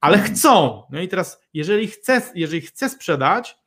Ale 0.00 0.18
chcą. 0.18 0.82
No 0.90 1.00
i 1.00 1.08
teraz, 1.08 1.40
jeżeli 1.54 1.86
chce, 1.86 2.22
jeżeli 2.34 2.60
chce 2.60 2.88
sprzedać, 2.88 3.58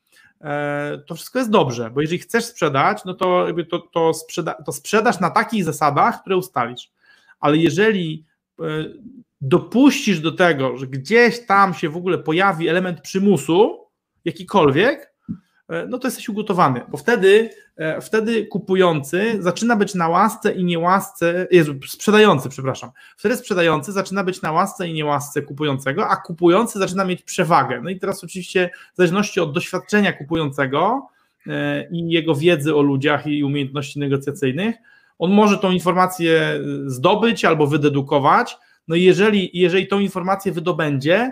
to 1.05 1.15
wszystko 1.15 1.39
jest 1.39 1.51
dobrze, 1.51 1.89
bo 1.89 2.01
jeżeli 2.01 2.19
chcesz 2.19 2.45
sprzedać, 2.45 3.05
no 3.05 3.13
to, 3.13 3.47
to, 3.69 3.79
to, 3.79 4.13
sprzeda 4.13 4.53
to 4.53 4.71
sprzedasz 4.71 5.19
na 5.19 5.29
takich 5.29 5.63
zasadach, 5.63 6.21
które 6.21 6.37
ustalisz. 6.37 6.91
Ale 7.39 7.57
jeżeli 7.57 8.25
e, 8.59 8.63
dopuścisz 9.41 10.19
do 10.19 10.31
tego, 10.31 10.77
że 10.77 10.87
gdzieś 10.87 11.45
tam 11.45 11.73
się 11.73 11.89
w 11.89 11.97
ogóle 11.97 12.17
pojawi 12.17 12.67
element 12.67 13.01
przymusu, 13.01 13.85
jakikolwiek, 14.25 15.01
e, 15.01 15.08
no 15.87 15.99
to 15.99 16.07
jesteś 16.07 16.29
ugotowany, 16.29 16.81
bo 16.87 16.97
wtedy, 16.97 17.49
wtedy 18.01 18.45
kupujący 18.45 19.37
zaczyna 19.39 19.75
być 19.75 19.95
na 19.95 20.07
łasce 20.07 20.51
i 20.51 20.63
niełasce, 20.63 21.47
Jezu, 21.51 21.73
sprzedający, 21.87 22.49
przepraszam, 22.49 22.91
wtedy 23.17 23.35
sprzedający 23.35 23.91
zaczyna 23.91 24.23
być 24.23 24.41
na 24.41 24.51
łasce 24.51 24.87
i 24.87 24.93
niełasce 24.93 25.41
kupującego, 25.41 26.07
a 26.07 26.15
kupujący 26.15 26.79
zaczyna 26.79 27.05
mieć 27.05 27.23
przewagę. 27.23 27.81
No 27.83 27.89
i 27.89 27.99
teraz 27.99 28.23
oczywiście 28.23 28.69
w 28.93 28.97
zależności 28.97 29.39
od 29.39 29.53
doświadczenia 29.53 30.13
kupującego 30.13 31.07
i 31.91 32.09
jego 32.09 32.35
wiedzy 32.35 32.75
o 32.75 32.81
ludziach 32.81 33.27
i 33.27 33.43
umiejętności 33.43 33.99
negocjacyjnych, 33.99 34.75
on 35.19 35.31
może 35.31 35.57
tą 35.57 35.71
informację 35.71 36.61
zdobyć 36.85 37.45
albo 37.45 37.67
wydedukować, 37.67 38.57
no 38.87 38.95
i 38.95 39.03
jeżeli, 39.03 39.49
jeżeli 39.53 39.87
tą 39.87 39.99
informację 39.99 40.51
wydobędzie, 40.51 41.31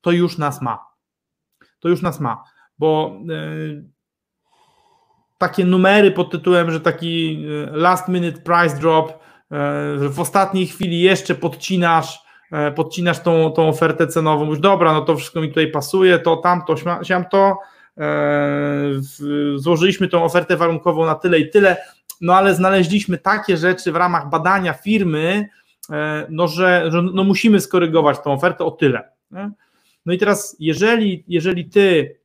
to 0.00 0.10
już 0.10 0.38
nas 0.38 0.62
ma. 0.62 0.78
To 1.80 1.88
już 1.88 2.02
nas 2.02 2.20
ma, 2.20 2.44
bo 2.78 3.20
takie 5.38 5.64
numery 5.64 6.10
pod 6.10 6.30
tytułem, 6.30 6.70
że 6.70 6.80
taki 6.80 7.44
e, 7.66 7.76
last 7.76 8.08
minute 8.08 8.40
price 8.40 8.76
drop, 8.80 9.10
e, 9.10 9.14
w 10.08 10.20
ostatniej 10.20 10.66
chwili 10.66 11.00
jeszcze 11.00 11.34
podcinasz, 11.34 12.22
e, 12.52 12.72
podcinasz 12.72 13.20
tą, 13.20 13.50
tą 13.50 13.68
ofertę 13.68 14.06
cenową, 14.06 14.46
już 14.46 14.60
dobra, 14.60 14.92
no 14.92 15.00
to 15.00 15.16
wszystko 15.16 15.40
mi 15.40 15.48
tutaj 15.48 15.70
pasuje, 15.70 16.18
to 16.18 16.36
tamto, 16.36 16.74
siam 17.02 17.24
to, 17.24 17.58
złożyliśmy 19.56 20.08
tą 20.08 20.24
ofertę 20.24 20.56
warunkową 20.56 21.06
na 21.06 21.14
tyle 21.14 21.38
i 21.38 21.50
tyle, 21.50 21.76
no 22.20 22.34
ale 22.34 22.54
znaleźliśmy 22.54 23.18
takie 23.18 23.56
rzeczy 23.56 23.92
w 23.92 23.96
ramach 23.96 24.30
badania 24.30 24.72
firmy, 24.72 25.48
no 26.28 26.48
że, 26.48 26.90
że 26.90 27.02
no 27.02 27.24
musimy 27.24 27.60
skorygować 27.60 28.18
tą 28.24 28.32
ofertę 28.32 28.64
o 28.64 28.70
tyle. 28.70 29.10
No 30.06 30.12
i 30.12 30.18
teraz, 30.18 30.56
jeżeli, 30.60 31.24
jeżeli 31.28 31.64
ty 31.64 32.17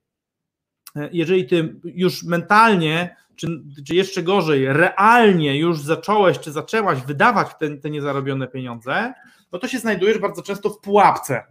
jeżeli 1.12 1.48
ty 1.48 1.76
już 1.84 2.24
mentalnie, 2.24 3.16
czy, 3.36 3.48
czy 3.88 3.96
jeszcze 3.96 4.24
gorzej, 4.24 4.66
realnie 4.68 5.58
już 5.58 5.82
zacząłeś, 5.82 6.40
czy 6.40 6.52
zaczęłaś 6.52 7.02
wydawać 7.02 7.48
te, 7.60 7.78
te 7.78 7.90
niezarobione 7.90 8.48
pieniądze, 8.48 9.14
no 9.52 9.60
to 9.60 9.68
się 9.68 9.80
znajdujesz 9.80 10.18
bardzo 10.18 10.42
często 10.42 10.70
w 10.70 10.80
pułapce. 10.80 11.44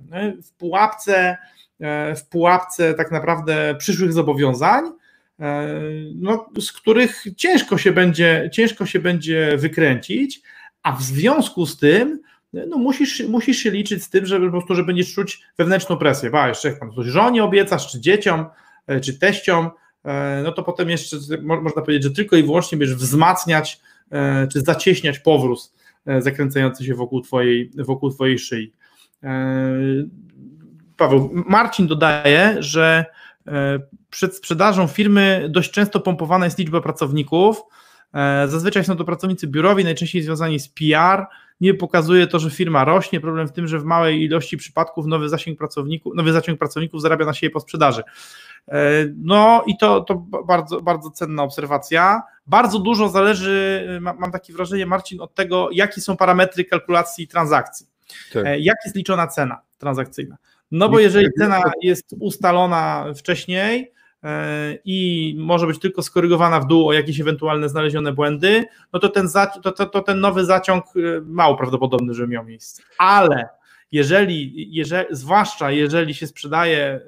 W 0.42 0.52
pułapce, 0.52 1.36
e, 1.80 2.14
w 2.14 2.28
pułapce 2.28 2.94
tak 2.94 3.10
naprawdę 3.10 3.74
przyszłych 3.78 4.12
zobowiązań, 4.12 4.84
e, 5.40 5.68
no, 6.14 6.48
z 6.60 6.72
których 6.72 7.24
ciężko 7.36 7.78
się 7.78 7.92
będzie, 7.92 8.50
ciężko 8.52 8.86
się 8.86 9.00
będzie 9.00 9.56
wykręcić, 9.56 10.42
a 10.82 10.92
w 10.92 11.02
związku 11.02 11.66
z 11.66 11.78
tym 11.78 12.20
no 12.52 12.78
musisz, 12.78 13.22
musisz 13.28 13.56
się 13.56 13.70
liczyć 13.70 14.04
z 14.04 14.10
tym, 14.10 14.26
że 14.26 14.40
po 14.40 14.50
prostu, 14.50 14.74
że 14.74 14.84
będziesz 14.84 15.14
czuć 15.14 15.42
wewnętrzną 15.58 15.96
presję. 15.96 16.30
Ba, 16.30 16.48
jeszcze 16.48 16.68
jak 16.68 16.78
pan 16.78 16.92
coś 16.92 17.06
żonie 17.06 17.44
obiecasz, 17.44 17.92
czy 17.92 18.00
dzieciom, 18.00 18.46
czy 19.02 19.18
teściom, 19.18 19.70
e, 20.04 20.40
no 20.44 20.52
to 20.52 20.62
potem 20.62 20.90
jeszcze 20.90 21.16
można 21.42 21.82
powiedzieć, 21.82 22.02
że 22.02 22.10
tylko 22.10 22.36
i 22.36 22.42
wyłącznie 22.42 22.78
będziesz 22.78 22.96
wzmacniać 22.96 23.80
e, 24.10 24.48
czy 24.48 24.60
zacieśniać 24.60 25.18
powróz 25.18 25.74
zakręcający 26.18 26.84
się 26.84 26.94
wokół 26.94 27.20
twojej, 27.20 27.70
wokół 27.74 28.10
twojej 28.10 28.38
szyi. 28.38 28.72
Paweł, 30.96 31.30
Marcin 31.32 31.86
dodaje, 31.86 32.56
że 32.58 33.04
przed 34.10 34.36
sprzedażą 34.36 34.86
firmy 34.86 35.46
dość 35.50 35.70
często 35.70 36.00
pompowana 36.00 36.44
jest 36.44 36.58
liczba 36.58 36.80
pracowników, 36.80 37.62
E, 38.14 38.48
zazwyczaj 38.48 38.84
są 38.84 38.96
to 38.96 39.04
pracownicy 39.04 39.46
biurowi, 39.46 39.84
najczęściej 39.84 40.22
związani 40.22 40.60
z 40.60 40.68
PR. 40.68 41.26
Nie 41.60 41.74
pokazuje 41.74 42.26
to, 42.26 42.38
że 42.38 42.50
firma 42.50 42.84
rośnie. 42.84 43.20
Problem 43.20 43.48
w 43.48 43.52
tym, 43.52 43.68
że 43.68 43.78
w 43.78 43.84
małej 43.84 44.22
ilości 44.22 44.56
przypadków 44.56 45.06
nowy 45.06 45.28
zasięg 45.28 45.58
pracowników, 45.58 46.12
nowy 46.16 46.32
zasięg 46.32 46.58
pracowników 46.58 47.02
zarabia 47.02 47.26
na 47.26 47.34
siebie 47.34 47.50
po 47.50 47.60
sprzedaży. 47.60 48.02
E, 48.68 49.04
no 49.16 49.64
i 49.66 49.76
to, 49.76 50.00
to 50.00 50.14
bardzo, 50.46 50.80
bardzo 50.80 51.10
cenna 51.10 51.42
obserwacja. 51.42 52.22
Bardzo 52.46 52.78
dużo 52.78 53.08
zależy, 53.08 53.88
mam 54.00 54.32
takie 54.32 54.52
wrażenie, 54.52 54.86
Marcin, 54.86 55.20
od 55.20 55.34
tego, 55.34 55.68
jakie 55.72 56.00
są 56.00 56.16
parametry 56.16 56.64
kalkulacji 56.64 57.28
transakcji. 57.28 57.86
Tak. 58.32 58.46
E, 58.46 58.58
jak 58.58 58.76
jest 58.84 58.96
liczona 58.96 59.26
cena 59.26 59.60
transakcyjna? 59.78 60.36
No 60.70 60.88
bo 60.88 61.00
jeżeli 61.00 61.28
cena 61.38 61.62
jest 61.82 62.14
ustalona 62.20 63.06
wcześniej, 63.16 63.92
e, 64.24 64.78
i 64.84 65.34
może 65.38 65.66
być 65.66 65.78
tylko 65.78 66.02
skorygowana 66.02 66.60
w 66.60 66.66
dół 66.66 66.88
o 66.88 66.92
jakieś 66.92 67.20
ewentualne 67.20 67.68
znalezione 67.68 68.12
błędy, 68.12 68.64
no 68.92 69.00
to 69.00 69.08
ten, 69.08 69.28
to, 69.62 69.72
to, 69.72 69.86
to 69.86 70.02
ten 70.02 70.20
nowy 70.20 70.44
zaciąg 70.44 70.84
mało 71.24 71.56
prawdopodobny, 71.56 72.14
że 72.14 72.28
miał 72.28 72.44
miejsce. 72.44 72.82
Ale 72.98 73.48
jeżeli, 73.92 74.68
jeżeli, 74.76 75.06
zwłaszcza 75.10 75.70
jeżeli 75.70 76.14
się 76.14 76.26
sprzedaje, 76.26 77.00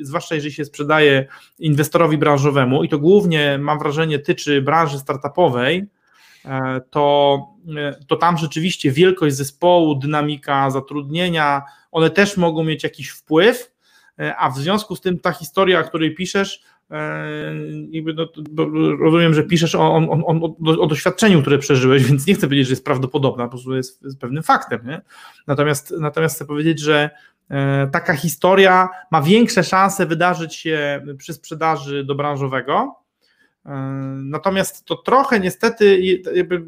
y, 0.00 0.04
zwłaszcza 0.04 0.34
jeżeli 0.34 0.54
się 0.54 0.64
sprzedaje 0.64 1.26
inwestorowi 1.58 2.18
branżowemu, 2.18 2.84
i 2.84 2.88
to 2.88 2.98
głównie 2.98 3.58
mam 3.58 3.78
wrażenie 3.78 4.18
tyczy 4.18 4.62
branży 4.62 4.98
startupowej, 4.98 5.84
e, 6.44 6.80
to, 6.90 7.38
e, 7.76 7.94
to 8.06 8.16
tam 8.16 8.38
rzeczywiście 8.38 8.90
wielkość 8.90 9.36
zespołu, 9.36 9.94
dynamika 9.94 10.70
zatrudnienia, 10.70 11.62
one 11.92 12.10
też 12.10 12.36
mogą 12.36 12.64
mieć 12.64 12.82
jakiś 12.82 13.08
wpływ, 13.08 13.72
e, 14.18 14.36
a 14.36 14.50
w 14.50 14.58
związku 14.58 14.96
z 14.96 15.00
tym 15.00 15.18
ta 15.18 15.32
historia, 15.32 15.80
o 15.80 15.84
której 15.84 16.14
piszesz, 16.14 16.62
jakby 17.90 18.14
no, 18.14 18.28
rozumiem, 18.98 19.34
że 19.34 19.42
piszesz 19.42 19.74
o, 19.74 19.96
o, 19.96 20.26
o, 20.26 20.56
o, 20.80 20.86
doświadczeniu, 20.86 21.40
które 21.40 21.58
przeżyłeś, 21.58 22.04
więc 22.04 22.26
nie 22.26 22.34
chcę 22.34 22.46
powiedzieć, 22.46 22.66
że 22.66 22.72
jest 22.72 22.84
prawdopodobna, 22.84 23.44
po 23.44 23.50
prostu 23.50 23.74
jest, 23.74 24.04
pewnym 24.20 24.42
faktem. 24.42 24.80
Nie? 24.86 25.00
Natomiast, 25.46 25.94
natomiast 26.00 26.36
chcę 26.36 26.44
powiedzieć, 26.44 26.80
że 26.80 27.10
e, 27.50 27.88
taka 27.92 28.14
historia 28.14 28.88
ma 29.10 29.22
większe 29.22 29.64
szanse 29.64 30.06
wydarzyć 30.06 30.54
się 30.54 31.06
przy 31.18 31.32
sprzedaży 31.32 32.04
do 32.04 32.14
branżowego. 32.14 32.94
E, 33.66 33.70
natomiast 34.16 34.84
to 34.84 34.96
trochę 34.96 35.40
niestety, 35.40 36.02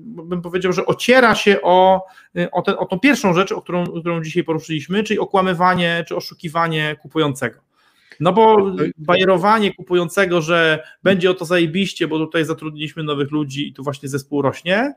bym 0.02 0.42
powiedział, 0.42 0.72
że 0.72 0.87
ociera 0.87 1.34
się 1.34 1.62
o, 1.62 2.06
o, 2.52 2.78
o 2.78 2.87
tą 2.87 2.98
pierwszą 2.98 3.32
rzecz, 3.32 3.52
o 3.52 3.62
którą, 3.62 3.87
którą 3.87 4.22
dzisiaj 4.22 4.44
poruszyliśmy, 4.44 5.02
czyli 5.02 5.20
okłamywanie 5.20 6.04
czy 6.08 6.16
oszukiwanie 6.16 6.96
kupującego. 7.02 7.73
No 8.20 8.33
bo 8.33 8.72
bajerowanie 8.98 9.74
kupującego, 9.74 10.42
że 10.42 10.83
będzie 11.03 11.31
o 11.31 11.35
to 11.35 11.44
zajebiście, 11.44 12.09
bo 12.09 12.18
tutaj 12.18 12.44
zatrudniliśmy 12.44 13.03
nowych 13.03 13.31
ludzi 13.31 13.68
i 13.68 13.72
tu 13.72 13.83
właśnie 13.83 14.09
zespół 14.09 14.42
rośnie, 14.42 14.94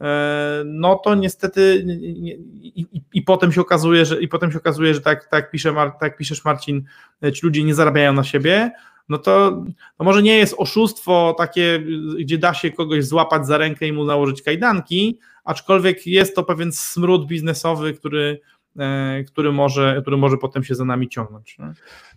e, 0.00 0.62
no 0.66 0.96
to 0.96 1.14
niestety 1.14 1.84
i, 2.02 2.86
i, 2.92 3.02
i, 3.12 3.22
potem 3.22 3.52
się 3.52 3.60
okazuje, 3.60 4.04
że 4.04 4.22
i 4.22 4.28
potem 4.28 4.52
się 4.52 4.58
okazuje, 4.58 4.94
że 4.94 5.00
tak, 5.00 5.28
tak, 5.28 5.50
pisze, 5.50 5.74
tak 6.00 6.16
piszesz 6.16 6.44
Marcin, 6.44 6.84
e, 7.22 7.32
ci 7.32 7.46
ludzie 7.46 7.64
nie 7.64 7.74
zarabiają 7.74 8.12
na 8.12 8.24
siebie, 8.24 8.70
no 9.08 9.18
to 9.18 9.50
no 9.98 10.04
może 10.04 10.22
nie 10.22 10.38
jest 10.38 10.54
oszustwo 10.58 11.34
takie, 11.38 11.82
gdzie 12.18 12.38
da 12.38 12.54
się 12.54 12.70
kogoś 12.70 13.04
złapać 13.04 13.46
za 13.46 13.58
rękę 13.58 13.86
i 13.86 13.92
mu 13.92 14.04
nałożyć 14.04 14.42
kajdanki, 14.42 15.18
aczkolwiek 15.44 16.06
jest 16.06 16.36
to 16.36 16.42
pewien 16.44 16.72
smród 16.72 17.26
biznesowy, 17.26 17.94
który 17.94 18.40
który 19.26 19.52
może, 19.52 19.98
który 20.02 20.16
może 20.16 20.36
potem 20.36 20.64
się 20.64 20.74
za 20.74 20.84
nami 20.84 21.08
ciągnąć. 21.08 21.58
Nie? 21.58 21.72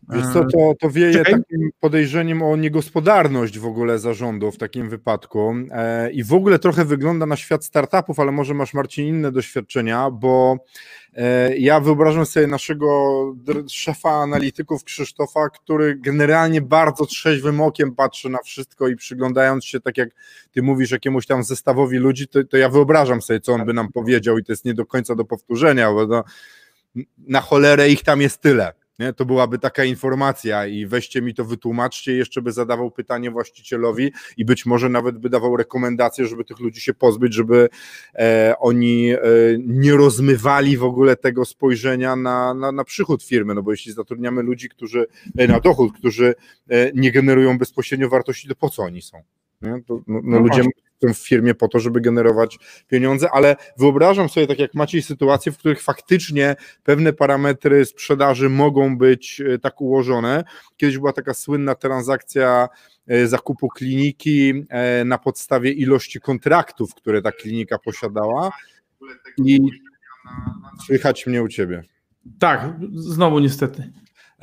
Wiesz 0.10 0.28
co, 0.34 0.46
to, 0.46 0.74
to 0.80 0.90
wieje 0.90 1.14
Czekaj. 1.14 1.34
takim 1.34 1.70
podejrzeniem 1.80 2.42
o 2.42 2.56
niegospodarność 2.56 3.60
w 3.60 3.66
ogóle 3.66 4.00
zarządu 4.00 4.52
w 4.52 4.58
takim 4.58 4.90
wypadku 4.90 5.56
e, 5.72 6.12
i 6.12 6.24
w 6.24 6.34
ogóle 6.34 6.60
trochę 6.60 6.86
wygląda 6.86 7.26
na 7.26 7.36
świat 7.36 7.66
startupów, 7.66 8.20
ale 8.20 8.32
może 8.32 8.54
masz 8.54 8.74
Marcin 8.74 9.06
inne 9.06 9.32
doświadczenia, 9.32 10.12
bo 10.12 10.58
E, 10.58 11.03
ja 11.58 11.80
wyobrażam 11.80 12.26
sobie 12.26 12.48
naszego 12.48 13.14
szefa 13.70 14.10
analityków 14.10 14.84
Krzysztofa, 14.84 15.50
który 15.50 15.96
generalnie 15.96 16.62
bardzo 16.62 17.06
trzeźwym 17.06 17.62
okiem 17.62 17.96
patrzy 17.96 18.30
na 18.30 18.38
wszystko 18.44 18.88
i 18.88 18.96
przyglądając 18.96 19.66
się, 19.66 19.80
tak 19.80 19.98
jak 19.98 20.10
ty 20.52 20.62
mówisz, 20.62 20.92
jakiemuś 20.92 21.26
tam 21.26 21.44
zestawowi 21.44 21.98
ludzi, 21.98 22.28
to, 22.28 22.44
to 22.44 22.58
ja 22.58 22.70
wyobrażam 22.70 23.22
sobie, 23.22 23.40
co 23.40 23.54
on 23.54 23.66
by 23.66 23.74
nam 23.74 23.92
powiedział 23.92 24.38
i 24.38 24.44
to 24.44 24.52
jest 24.52 24.66
nie 24.66 24.74
do 24.74 24.86
końca 24.86 25.16
do 25.16 25.26
powtórzenia, 25.26 25.92
bo 25.92 26.24
na 27.18 27.42
cholerę 27.42 27.90
ich 27.90 28.04
tam 28.04 28.22
jest 28.22 28.42
tyle. 28.42 28.74
Nie? 29.00 29.14
To 29.14 29.26
byłaby 29.26 29.60
taka 29.60 29.84
informacja 29.84 30.68
i 30.68 30.86
weźcie 30.86 31.22
mi 31.22 31.34
to 31.34 31.46
wytłumaczcie, 31.46 32.14
jeszcze 32.14 32.42
by 32.42 32.52
zadawał 32.52 32.92
pytanie 32.92 33.32
właścicielowi 33.32 34.12
i 34.38 34.46
być 34.46 34.66
może 34.66 34.90
nawet 34.90 35.18
by 35.18 35.30
dawał 35.30 35.58
rekomendacje, 35.58 36.28
żeby 36.28 36.46
tych 36.46 36.60
ludzi 36.60 36.82
się 36.82 36.94
pozbyć, 36.94 37.34
żeby 37.34 37.70
e, 38.16 38.56
oni 38.60 39.12
e, 39.12 39.20
nie 39.58 39.92
rozmywali 39.92 40.78
w 40.78 40.84
ogóle 40.84 41.16
tego 41.16 41.46
spojrzenia 41.46 42.16
na, 42.16 42.54
na, 42.54 42.72
na 42.72 42.84
przychód 42.84 43.24
firmy, 43.24 43.54
no 43.54 43.64
bo 43.64 43.72
jeśli 43.72 43.92
zatrudniamy 43.92 44.44
ludzi, 44.44 44.70
którzy, 44.70 45.08
e, 45.38 45.48
na 45.48 45.60
dochód, 45.60 45.94
którzy 45.98 46.36
e, 46.70 46.92
nie 46.94 47.12
generują 47.12 47.58
bezpośrednio 47.58 48.10
wartości, 48.10 48.48
to 48.48 48.56
po 48.56 48.70
co 48.70 48.84
oni 48.84 49.02
są? 49.02 49.24
To, 49.62 49.68
no, 49.68 50.04
no, 50.08 50.22
no 50.24 50.40
ludzie 50.40 50.64
w 51.02 51.18
firmie 51.18 51.56
po 51.56 51.68
to, 51.68 51.80
żeby 51.80 52.02
generować 52.02 52.60
pieniądze, 52.88 53.28
ale 53.34 53.56
wyobrażam 53.78 54.30
sobie, 54.30 54.48
tak 54.48 54.60
jak 54.60 54.74
macie 54.74 55.02
sytuacje, 55.02 55.52
w 55.52 55.58
których 55.58 55.82
faktycznie 55.82 56.56
pewne 56.84 57.14
parametry 57.14 57.86
sprzedaży 57.86 58.50
mogą 58.50 58.98
być 58.98 59.42
e, 59.42 59.60
tak 59.60 59.82
ułożone. 59.82 60.44
Kiedyś 60.78 60.98
była 60.98 61.14
taka 61.14 61.34
słynna 61.34 61.76
transakcja 61.76 62.70
e, 63.08 63.28
zakupu 63.28 63.68
kliniki 63.68 64.66
e, 64.70 65.06
na 65.06 65.18
podstawie 65.18 65.72
ilości 65.72 66.20
kontraktów, 66.20 66.96
które 66.96 67.22
ta 67.22 67.32
klinika 67.32 67.80
posiadała 67.80 68.52
i 69.38 69.60
słychać 70.86 71.28
mnie 71.28 71.44
u 71.44 71.48
ciebie. 71.48 71.84
Tak, 72.40 72.74
znowu 72.94 73.40
niestety. 73.40 73.92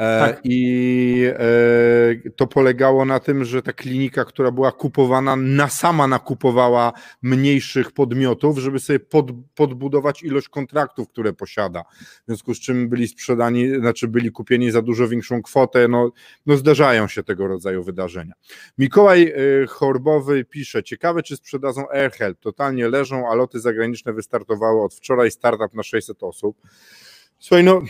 E, 0.00 0.20
tak. 0.20 0.40
I 0.44 1.24
e, 1.28 2.30
to 2.36 2.46
polegało 2.46 3.04
na 3.04 3.20
tym, 3.20 3.44
że 3.44 3.62
ta 3.62 3.72
klinika, 3.72 4.24
która 4.24 4.50
była 4.50 4.72
kupowana, 4.72 5.36
na 5.36 5.68
sama 5.68 6.06
nakupowała 6.06 6.92
mniejszych 7.22 7.92
podmiotów, 7.92 8.58
żeby 8.58 8.78
sobie 8.78 9.00
pod, 9.00 9.26
podbudować 9.54 10.22
ilość 10.22 10.48
kontraktów, 10.48 11.08
które 11.08 11.32
posiada. 11.32 11.82
W 11.82 12.26
związku 12.26 12.54
z 12.54 12.60
czym 12.60 12.88
byli 12.88 13.08
sprzedani, 13.08 13.80
znaczy 13.80 14.08
byli 14.08 14.32
kupieni 14.32 14.70
za 14.70 14.82
dużo 14.82 15.08
większą 15.08 15.42
kwotę. 15.42 15.88
No, 15.88 16.12
no 16.46 16.56
zdarzają 16.56 17.08
się 17.08 17.22
tego 17.22 17.46
rodzaju 17.46 17.84
wydarzenia. 17.84 18.32
Mikołaj 18.78 19.22
e, 19.22 19.66
Chorbowy 19.66 20.44
pisze: 20.44 20.82
Ciekawe, 20.82 21.22
czy 21.22 21.36
sprzedadzą 21.36 21.88
AirHelp. 21.90 22.40
Totalnie 22.40 22.88
leżą, 22.88 23.28
a 23.30 23.34
loty 23.34 23.60
zagraniczne 23.60 24.12
wystartowały 24.12 24.82
od 24.82 24.94
wczoraj. 24.94 25.30
Startup 25.30 25.74
na 25.74 25.82
600 25.82 26.22
osób. 26.22 26.56
Słuchaj, 27.38 27.64
no 27.64 27.82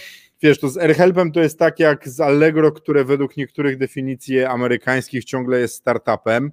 wiesz, 0.43 0.61
to 0.61 0.69
z 0.69 0.79
AirHelpem 0.79 1.33
to 1.33 1.41
jest 1.41 1.59
tak 1.59 1.79
jak 1.79 2.09
z 2.09 2.21
Allegro, 2.21 2.73
które 2.73 3.05
według 3.05 3.37
niektórych 3.37 3.79
definicji 3.79 4.45
amerykańskich 4.45 5.25
ciągle 5.25 5.61
jest 5.61 5.75
startupem. 5.75 6.53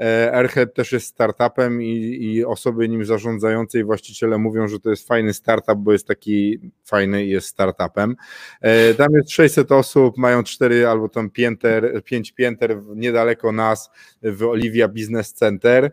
E, 0.00 0.32
AirHelp 0.34 0.74
też 0.74 0.92
jest 0.92 1.06
startupem 1.06 1.82
i, 1.82 2.18
i 2.20 2.44
osoby 2.44 2.88
nim 2.88 3.04
zarządzające 3.04 3.78
i 3.78 3.84
właściciele 3.84 4.38
mówią, 4.38 4.68
że 4.68 4.80
to 4.80 4.90
jest 4.90 5.08
fajny 5.08 5.34
startup, 5.34 5.78
bo 5.78 5.92
jest 5.92 6.06
taki 6.06 6.60
fajny 6.84 7.24
i 7.24 7.30
jest 7.30 7.48
startupem. 7.48 8.16
E, 8.60 8.94
tam 8.94 9.08
jest 9.12 9.30
600 9.30 9.72
osób, 9.72 10.18
mają 10.18 10.42
4 10.42 10.86
albo 10.86 11.08
tam 11.08 11.30
pięter, 11.30 12.02
5 12.04 12.32
pięter 12.32 12.82
niedaleko 12.94 13.52
nas 13.52 13.90
w 14.22 14.42
Olivia 14.42 14.88
Business 14.88 15.32
Center. 15.32 15.92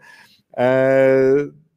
E, 0.57 1.35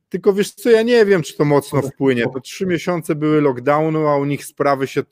tylko 0.09 0.33
wiesz 0.33 0.51
co, 0.51 0.71
ja 0.71 0.83
nie 0.83 1.05
wiem, 1.05 1.23
czy 1.23 1.37
to 1.37 1.45
mocno 1.45 1.83
wpłynie. 1.83 2.25
To 2.35 2.41
trzy 2.41 2.67
miesiące 2.67 3.15
były 3.15 3.41
lockdownu, 3.41 4.07
a 4.07 4.17
u 4.17 4.25
nich 4.25 4.45
sprawy 4.45 4.87
się 4.87 5.03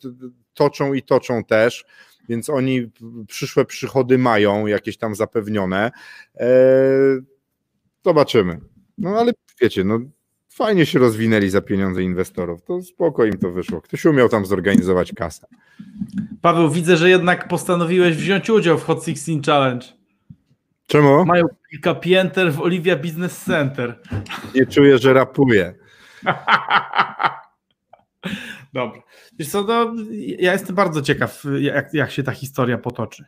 toczą 0.55 0.95
i 0.95 1.03
toczą 1.03 1.45
też, 1.45 1.85
więc 2.29 2.51
oni 2.51 2.91
przyszłe 3.29 3.65
przychody 3.65 4.19
mają 4.19 4.67
jakieś 4.67 4.97
tam 4.97 5.15
zapewnione. 5.15 5.91
Eee, 6.35 6.49
zobaczymy. 8.05 8.61
No 8.99 9.11
ale 9.19 9.33
wiecie, 9.61 9.85
no 9.85 9.99
fajnie 10.49 10.87
się 10.87 10.99
rozwinęli 10.99 11.49
za 11.51 11.61
pieniądze 11.61 12.03
inwestorów. 12.03 12.63
To 12.63 12.83
spoko 12.83 13.25
im 13.25 13.39
to 13.39 13.51
wyszło. 13.51 13.81
Ktoś 13.81 14.05
umiał 14.05 14.29
tam 14.29 14.47
zorganizować 14.47 15.13
kasę. 15.13 15.47
Paweł, 16.43 16.71
widzę, 16.71 16.97
że 16.97 17.11
jednak 17.11 17.49
postanowiłeś 17.49 18.17
wziąć 18.17 18.51
udział 18.51 18.79
w 18.79 18.85
Hot 18.85 19.05
16 19.05 19.33
Challenge. 19.47 19.87
Czemu? 20.87 21.25
Mają 21.25 21.47
kilka 21.71 21.95
pięter 21.95 22.53
w 22.53 22.61
Olivia 22.61 22.97
Business 22.97 23.45
Center. 23.45 24.01
Nie 24.55 24.67
czuję, 24.67 24.99
że 24.99 25.13
rapuję. 25.13 25.75
Dobra. 28.75 29.03
Wiesz 29.39 29.49
co, 29.51 29.63
no, 29.63 29.95
ja 30.39 30.53
jestem 30.53 30.77
bardzo 30.77 31.03
ciekaw, 31.03 31.45
jak, 31.61 31.95
jak 31.95 32.11
się 32.11 32.23
ta 32.23 32.33
historia 32.33 32.79
potoczy. 32.79 33.25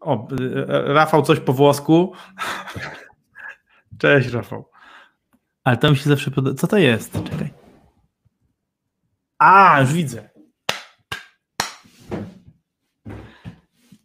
O, 0.00 0.28
Rafał 0.68 1.22
coś 1.22 1.40
po 1.40 1.52
włosku. 1.52 2.12
Cześć, 3.98 4.28
Rafał. 4.28 4.70
Ale 5.64 5.76
to 5.76 5.90
mi 5.90 5.96
się 5.96 6.10
zawsze 6.10 6.30
podoba. 6.30 6.56
Co 6.56 6.66
to 6.66 6.78
jest? 6.78 7.12
Czekaj. 7.12 7.52
A, 9.38 9.80
już 9.80 9.92
widzę. 9.92 10.28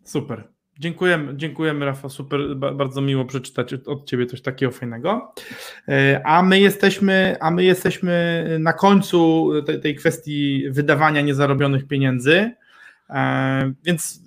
Super. 0.04 0.53
Dziękujemy, 0.80 1.38
dziękujemy 1.38 1.86
Rafał, 1.86 2.10
super, 2.10 2.56
bardzo 2.56 3.02
miło 3.02 3.26
przeczytać 3.26 3.74
od 3.74 4.06
Ciebie 4.06 4.26
coś 4.26 4.42
takiego 4.42 4.72
fajnego. 4.72 5.34
E, 5.88 6.22
a 6.26 6.44
my 6.44 6.60
jesteśmy, 6.60 7.36
a 7.40 7.52
my 7.52 7.64
jesteśmy 7.64 8.46
na 8.60 8.74
końcu 8.74 9.50
tej, 9.66 9.82
tej 9.82 9.96
kwestii 9.96 10.64
wydawania 10.70 11.22
niezarobionych 11.22 11.88
pieniędzy, 11.88 12.52
e, 13.10 13.74
więc 13.84 14.22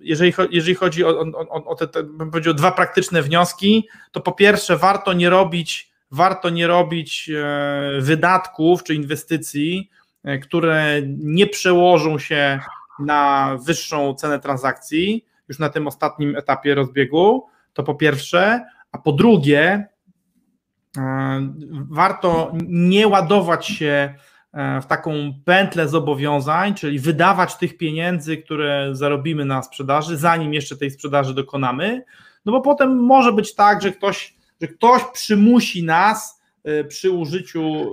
jeżeli, 0.00 0.32
jeżeli 0.50 0.74
chodzi 0.74 1.04
o, 1.04 1.20
o, 1.20 1.64
o 1.64 1.74
te, 1.74 1.88
te, 1.88 2.02
bym 2.02 2.30
powiedział, 2.30 2.54
dwa 2.54 2.72
praktyczne 2.72 3.22
wnioski, 3.22 3.88
to 4.12 4.20
po 4.20 4.32
pierwsze 4.32 4.76
warto 4.76 5.12
nie 5.12 5.30
robić, 5.30 5.92
warto 6.10 6.50
nie 6.50 6.66
robić 6.66 7.30
e, 7.34 8.00
wydatków 8.00 8.84
czy 8.84 8.94
inwestycji, 8.94 9.90
które 10.42 11.00
nie 11.18 11.46
przełożą 11.46 12.18
się 12.18 12.60
na 12.98 13.56
wyższą 13.66 14.14
cenę 14.14 14.38
transakcji, 14.38 15.26
już 15.52 15.58
na 15.58 15.68
tym 15.68 15.86
ostatnim 15.86 16.36
etapie 16.36 16.74
rozbiegu, 16.74 17.46
to 17.72 17.82
po 17.82 17.94
pierwsze, 17.94 18.64
a 18.92 18.98
po 18.98 19.12
drugie, 19.12 19.88
e, 20.96 21.52
warto 21.90 22.52
nie 22.68 23.08
ładować 23.08 23.66
się 23.66 24.14
e, 24.52 24.80
w 24.80 24.86
taką 24.86 25.12
pętlę 25.44 25.88
zobowiązań, 25.88 26.74
czyli 26.74 26.98
wydawać 26.98 27.56
tych 27.56 27.76
pieniędzy, 27.76 28.36
które 28.36 28.88
zarobimy 28.92 29.44
na 29.44 29.62
sprzedaży, 29.62 30.16
zanim 30.16 30.54
jeszcze 30.54 30.76
tej 30.76 30.90
sprzedaży 30.90 31.34
dokonamy, 31.34 32.04
no 32.44 32.52
bo 32.52 32.60
potem 32.60 32.96
może 32.96 33.32
być 33.32 33.54
tak, 33.54 33.82
że 33.82 33.92
ktoś, 33.92 34.34
że 34.60 34.68
ktoś 34.68 35.02
przymusi 35.12 35.84
nas 35.84 36.42
e, 36.64 36.84
przy 36.84 37.10
użyciu, 37.10 37.92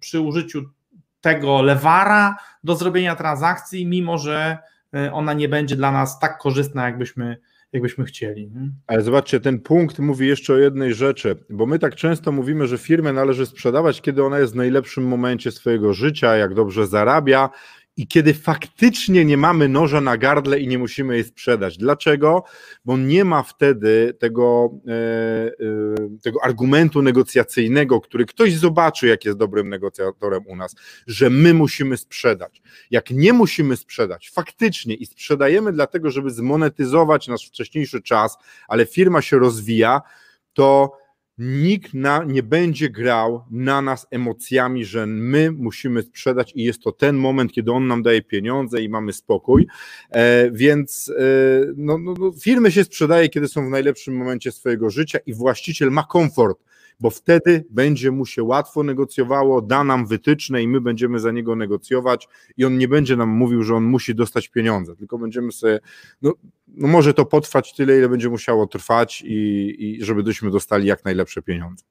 przy 0.00 0.20
użyciu 0.20 0.62
tego 1.20 1.62
lewara 1.62 2.36
do 2.64 2.76
zrobienia 2.76 3.16
transakcji, 3.16 3.86
mimo 3.86 4.18
że 4.18 4.58
ona 5.12 5.32
nie 5.32 5.48
będzie 5.48 5.76
dla 5.76 5.92
nas 5.92 6.18
tak 6.18 6.38
korzystna, 6.38 6.86
jakbyśmy, 6.86 7.36
jakbyśmy 7.72 8.04
chcieli. 8.04 8.50
Nie? 8.50 8.70
Ale 8.86 9.02
zobaczcie, 9.02 9.40
ten 9.40 9.60
punkt 9.60 9.98
mówi 9.98 10.28
jeszcze 10.28 10.54
o 10.54 10.56
jednej 10.56 10.94
rzeczy, 10.94 11.36
bo 11.50 11.66
my 11.66 11.78
tak 11.78 11.94
często 11.94 12.32
mówimy, 12.32 12.66
że 12.66 12.78
firmę 12.78 13.12
należy 13.12 13.46
sprzedawać, 13.46 14.02
kiedy 14.02 14.24
ona 14.24 14.38
jest 14.38 14.52
w 14.52 14.56
najlepszym 14.56 15.04
momencie 15.04 15.50
swojego 15.50 15.92
życia, 15.92 16.36
jak 16.36 16.54
dobrze 16.54 16.86
zarabia, 16.86 17.50
i 18.00 18.06
kiedy 18.06 18.34
faktycznie 18.34 19.24
nie 19.24 19.36
mamy 19.36 19.68
noża 19.68 20.00
na 20.00 20.16
gardle 20.16 20.60
i 20.60 20.68
nie 20.68 20.78
musimy 20.78 21.14
jej 21.14 21.24
sprzedać. 21.24 21.78
Dlaczego? 21.78 22.44
Bo 22.84 22.96
nie 22.96 23.24
ma 23.24 23.42
wtedy 23.42 24.14
tego, 24.18 24.70
e, 24.86 24.92
e, 24.92 26.18
tego 26.22 26.38
argumentu 26.42 27.02
negocjacyjnego, 27.02 28.00
który 28.00 28.26
ktoś 28.26 28.56
zobaczy, 28.56 29.06
jak 29.06 29.24
jest 29.24 29.38
dobrym 29.38 29.68
negocjatorem 29.68 30.46
u 30.46 30.56
nas, 30.56 30.74
że 31.06 31.30
my 31.30 31.54
musimy 31.54 31.96
sprzedać. 31.96 32.62
Jak 32.90 33.10
nie 33.10 33.32
musimy 33.32 33.76
sprzedać 33.76 34.30
faktycznie 34.30 34.94
i 34.94 35.06
sprzedajemy 35.06 35.72
dlatego, 35.72 36.10
żeby 36.10 36.30
zmonetyzować 36.30 37.28
nasz 37.28 37.46
wcześniejszy 37.46 38.02
czas, 38.02 38.36
ale 38.68 38.86
firma 38.86 39.22
się 39.22 39.38
rozwija, 39.38 40.00
to 40.52 40.92
nikt 41.40 41.94
na, 41.94 42.24
nie 42.24 42.42
będzie 42.42 42.90
grał 42.90 43.44
na 43.50 43.82
nas 43.82 44.06
emocjami, 44.10 44.84
że 44.84 45.06
my 45.06 45.50
musimy 45.52 46.02
sprzedać 46.02 46.52
i 46.54 46.62
jest 46.62 46.82
to 46.82 46.92
ten 46.92 47.16
moment, 47.16 47.52
kiedy 47.52 47.72
on 47.72 47.86
nam 47.86 48.02
daje 48.02 48.22
pieniądze 48.22 48.82
i 48.82 48.88
mamy 48.88 49.12
spokój. 49.12 49.66
E, 50.10 50.50
więc 50.50 51.12
e, 51.18 51.22
no, 51.76 51.98
no, 51.98 52.14
no, 52.18 52.32
firmy 52.32 52.72
się 52.72 52.84
sprzedaje, 52.84 53.28
kiedy 53.28 53.48
są 53.48 53.66
w 53.66 53.70
najlepszym 53.70 54.16
momencie 54.16 54.52
swojego 54.52 54.90
życia 54.90 55.18
i 55.26 55.34
właściciel 55.34 55.90
ma 55.90 56.02
komfort 56.02 56.58
bo 57.00 57.10
wtedy 57.10 57.64
będzie 57.70 58.10
mu 58.10 58.26
się 58.26 58.42
łatwo 58.42 58.82
negocjowało, 58.82 59.62
da 59.62 59.84
nam 59.84 60.06
wytyczne 60.06 60.62
i 60.62 60.68
my 60.68 60.80
będziemy 60.80 61.20
za 61.20 61.30
niego 61.30 61.56
negocjować 61.56 62.28
i 62.56 62.64
on 62.64 62.78
nie 62.78 62.88
będzie 62.88 63.16
nam 63.16 63.28
mówił, 63.28 63.62
że 63.62 63.74
on 63.74 63.84
musi 63.84 64.14
dostać 64.14 64.48
pieniądze, 64.48 64.96
tylko 64.96 65.18
będziemy 65.18 65.52
sobie, 65.52 65.78
no, 66.22 66.32
no 66.68 66.88
może 66.88 67.14
to 67.14 67.24
potrwać 67.24 67.74
tyle, 67.74 67.98
ile 67.98 68.08
będzie 68.08 68.28
musiało 68.28 68.66
trwać 68.66 69.22
i, 69.26 69.76
i 69.78 70.04
żebyśmy 70.04 70.50
dostali 70.50 70.86
jak 70.86 71.04
najlepsze 71.04 71.42
pieniądze. 71.42 71.84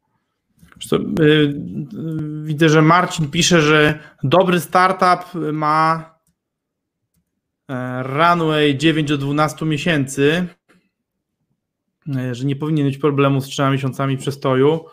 Y, 1.21 1.53
widzę, 2.43 2.69
że 2.69 2.81
Marcin 2.81 3.31
pisze, 3.31 3.61
że 3.61 3.99
dobry 4.23 4.59
startup 4.59 5.41
ma 5.53 6.15
e, 7.69 8.03
runway 8.03 8.77
9 8.77 9.09
do 9.09 9.17
12 9.17 9.65
miesięcy, 9.65 10.47
e, 12.15 12.35
że 12.35 12.45
nie 12.45 12.55
powinien 12.55 12.85
mieć 12.85 12.97
problemu 12.97 13.41
z 13.41 13.45
3 13.45 13.61
miesiącami 13.71 14.17
przestoju 14.17 14.85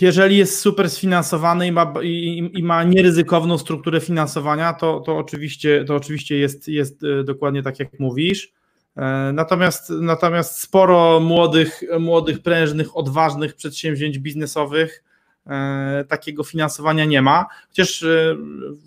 jeżeli 0.00 0.36
jest 0.36 0.60
super 0.60 0.90
sfinansowany 0.90 1.66
i 1.66 1.72
ma, 1.72 1.94
i, 2.02 2.50
i, 2.54 2.62
ma 2.62 2.84
nieryzykowną 2.84 3.58
strukturę 3.58 4.00
finansowania, 4.00 4.72
to, 4.72 5.00
to 5.00 5.16
oczywiście, 5.16 5.84
to 5.84 5.96
oczywiście 5.96 6.38
jest, 6.38 6.68
jest 6.68 7.04
e, 7.04 7.24
dokładnie 7.24 7.62
tak, 7.62 7.78
jak 7.78 8.00
mówisz. 8.00 8.52
E, 8.96 9.30
natomiast, 9.34 9.90
natomiast 9.90 10.60
sporo 10.60 11.20
młodych, 11.20 11.80
młodych, 11.98 12.42
prężnych, 12.42 12.96
odważnych 12.96 13.54
przedsięwzięć 13.54 14.18
biznesowych 14.18 15.04
e, 15.46 16.04
takiego 16.08 16.44
finansowania 16.44 17.04
nie 17.04 17.22
ma. 17.22 17.46
Chociaż 17.68 18.04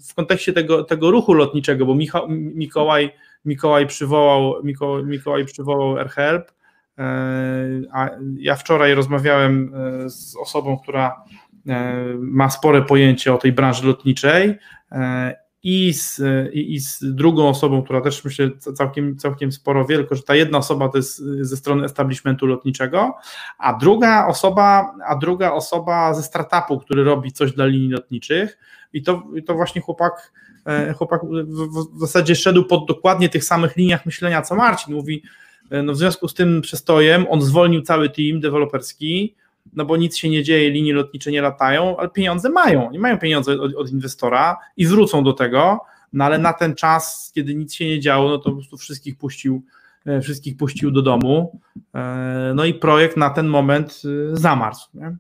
w 0.10 0.14
kontekście 0.16 0.54
tego, 0.54 0.84
tego 0.84 1.12
ruchu 1.12 1.34
lotniczego, 1.34 1.86
bo 1.86 1.96
Mikołaj, 2.30 3.12
Mikołaj 3.46 3.88
przywołał, 3.88 4.64
Mikołaj, 4.64 5.04
Mikołaj 5.04 5.46
przywołał 5.46 5.98
AirHelp, 5.98 6.52
a 7.92 8.10
ja 8.38 8.56
wczoraj 8.56 8.94
rozmawiałem 8.94 9.74
e, 9.76 10.10
z 10.10 10.36
osobą, 10.36 10.78
która 10.78 11.24
e, 11.68 11.94
ma 12.20 12.50
spore 12.50 12.82
pojęcie 12.82 13.34
o 13.34 13.38
tej 13.38 13.52
branży 13.52 13.88
lotniczej 13.88 14.58
i 15.64 15.94
z, 15.94 16.22
i 16.54 16.80
z 16.80 17.16
drugą 17.16 17.50
osobą, 17.50 17.84
która 17.84 18.02
też 18.02 18.26
myślę 18.26 18.50
całkiem, 18.76 19.18
całkiem 19.18 19.52
sporo 19.52 19.86
wie, 19.86 19.96
tylko 19.96 20.16
że 20.16 20.24
ta 20.24 20.36
jedna 20.36 20.58
osoba 20.58 20.90
to 20.90 20.98
jest 20.98 21.18
ze 21.42 21.58
strony 21.58 21.86
establishmentu 21.86 22.46
lotniczego, 22.46 23.14
a 23.58 23.74
druga 23.74 24.28
osoba, 24.28 24.94
a 25.08 25.16
druga 25.16 25.52
osoba 25.52 26.14
ze 26.14 26.24
startupu, 26.24 26.80
który 26.80 27.04
robi 27.04 27.32
coś 27.32 27.52
dla 27.52 27.66
linii 27.66 27.90
lotniczych. 27.90 28.58
I 28.94 29.04
to, 29.04 29.24
i 29.36 29.44
to 29.44 29.54
właśnie 29.54 29.82
chłopak, 29.82 30.34
chłopak 30.98 31.22
w, 31.26 31.98
w 31.98 32.00
zasadzie 32.00 32.36
szedł 32.36 32.64
pod 32.64 32.88
dokładnie 32.88 33.30
tych 33.30 33.44
samych 33.44 33.76
liniach 33.76 34.06
myślenia 34.06 34.42
co 34.42 34.56
Marcin, 34.56 34.96
mówi 34.96 35.24
E, 35.24 35.53
no 35.84 35.94
w 35.94 35.98
związku 35.98 36.28
z 36.28 36.34
tym 36.34 36.62
przestojem 36.62 37.26
on 37.30 37.42
zwolnił 37.42 37.82
cały 37.82 38.10
team 38.10 38.40
deweloperski, 38.40 39.36
no 39.74 39.86
bo 39.86 39.98
nic 39.98 40.18
się 40.18 40.30
nie 40.30 40.44
dzieje, 40.44 40.70
linie 40.70 40.94
lotnicze 40.94 41.32
nie 41.32 41.42
latają, 41.42 41.98
ale 41.98 42.10
pieniądze 42.10 42.50
mają, 42.50 42.92
nie 42.92 43.00
mają 43.00 43.20
pieniądze 43.20 43.62
od, 43.62 43.76
od 43.76 43.92
inwestora 43.92 44.58
i 44.78 44.88
wrócą 44.88 45.24
do 45.24 45.34
tego, 45.34 45.80
no 46.14 46.26
ale 46.26 46.38
na 46.38 46.54
ten 46.54 46.76
czas, 46.76 47.32
kiedy 47.36 47.56
nic 47.56 47.74
się 47.74 47.88
nie 47.88 48.00
działo, 48.00 48.30
no 48.30 48.38
to 48.38 48.50
po 48.50 48.56
prostu 48.56 48.78
wszystkich 48.78 49.18
puścił, 49.18 49.64
e, 50.06 50.22
wszystkich 50.22 50.58
puścił 50.58 50.92
do 50.92 51.02
domu, 51.02 51.60
e, 51.96 52.54
no 52.56 52.66
i 52.66 52.74
projekt 52.74 53.18
na 53.18 53.30
ten 53.30 53.48
moment 53.48 54.02
zamarzł. 54.34 54.88
Nie? 54.94 55.16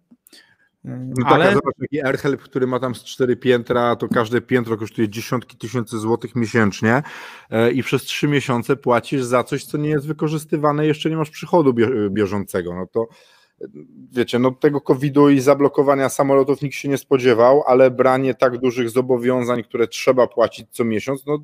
No 0.83 1.27
ale... 1.27 1.45
tak, 1.45 1.53
zobacz, 1.53 1.75
taki 1.79 2.01
AirHelp, 2.01 2.41
który 2.41 2.67
ma 2.67 2.79
tam 2.79 2.95
z 2.95 3.03
cztery 3.03 3.35
piętra, 3.35 3.95
to 3.95 4.07
każde 4.07 4.41
piętro 4.41 4.77
kosztuje 4.77 5.09
dziesiątki 5.09 5.57
tysięcy 5.57 5.99
złotych 5.99 6.35
miesięcznie 6.35 7.03
e, 7.49 7.71
i 7.71 7.83
przez 7.83 8.03
trzy 8.03 8.27
miesiące 8.27 8.75
płacisz 8.75 9.23
za 9.23 9.43
coś, 9.43 9.65
co 9.65 9.77
nie 9.77 9.89
jest 9.89 10.07
wykorzystywane, 10.07 10.87
jeszcze 10.87 11.09
nie 11.09 11.17
masz 11.17 11.29
przychodu 11.29 11.73
bieżącego. 12.09 12.75
No 12.75 12.87
to 12.87 13.07
wiecie, 14.11 14.39
no 14.39 14.51
tego 14.51 14.81
COVID-u 14.81 15.29
i 15.29 15.39
zablokowania 15.39 16.09
samolotów 16.09 16.61
nikt 16.61 16.75
się 16.75 16.89
nie 16.89 16.97
spodziewał, 16.97 17.63
ale 17.67 17.91
branie 17.91 18.33
tak 18.33 18.57
dużych 18.57 18.89
zobowiązań, 18.89 19.63
które 19.63 19.87
trzeba 19.87 20.27
płacić 20.27 20.67
co 20.71 20.85
miesiąc, 20.85 21.25
no 21.25 21.39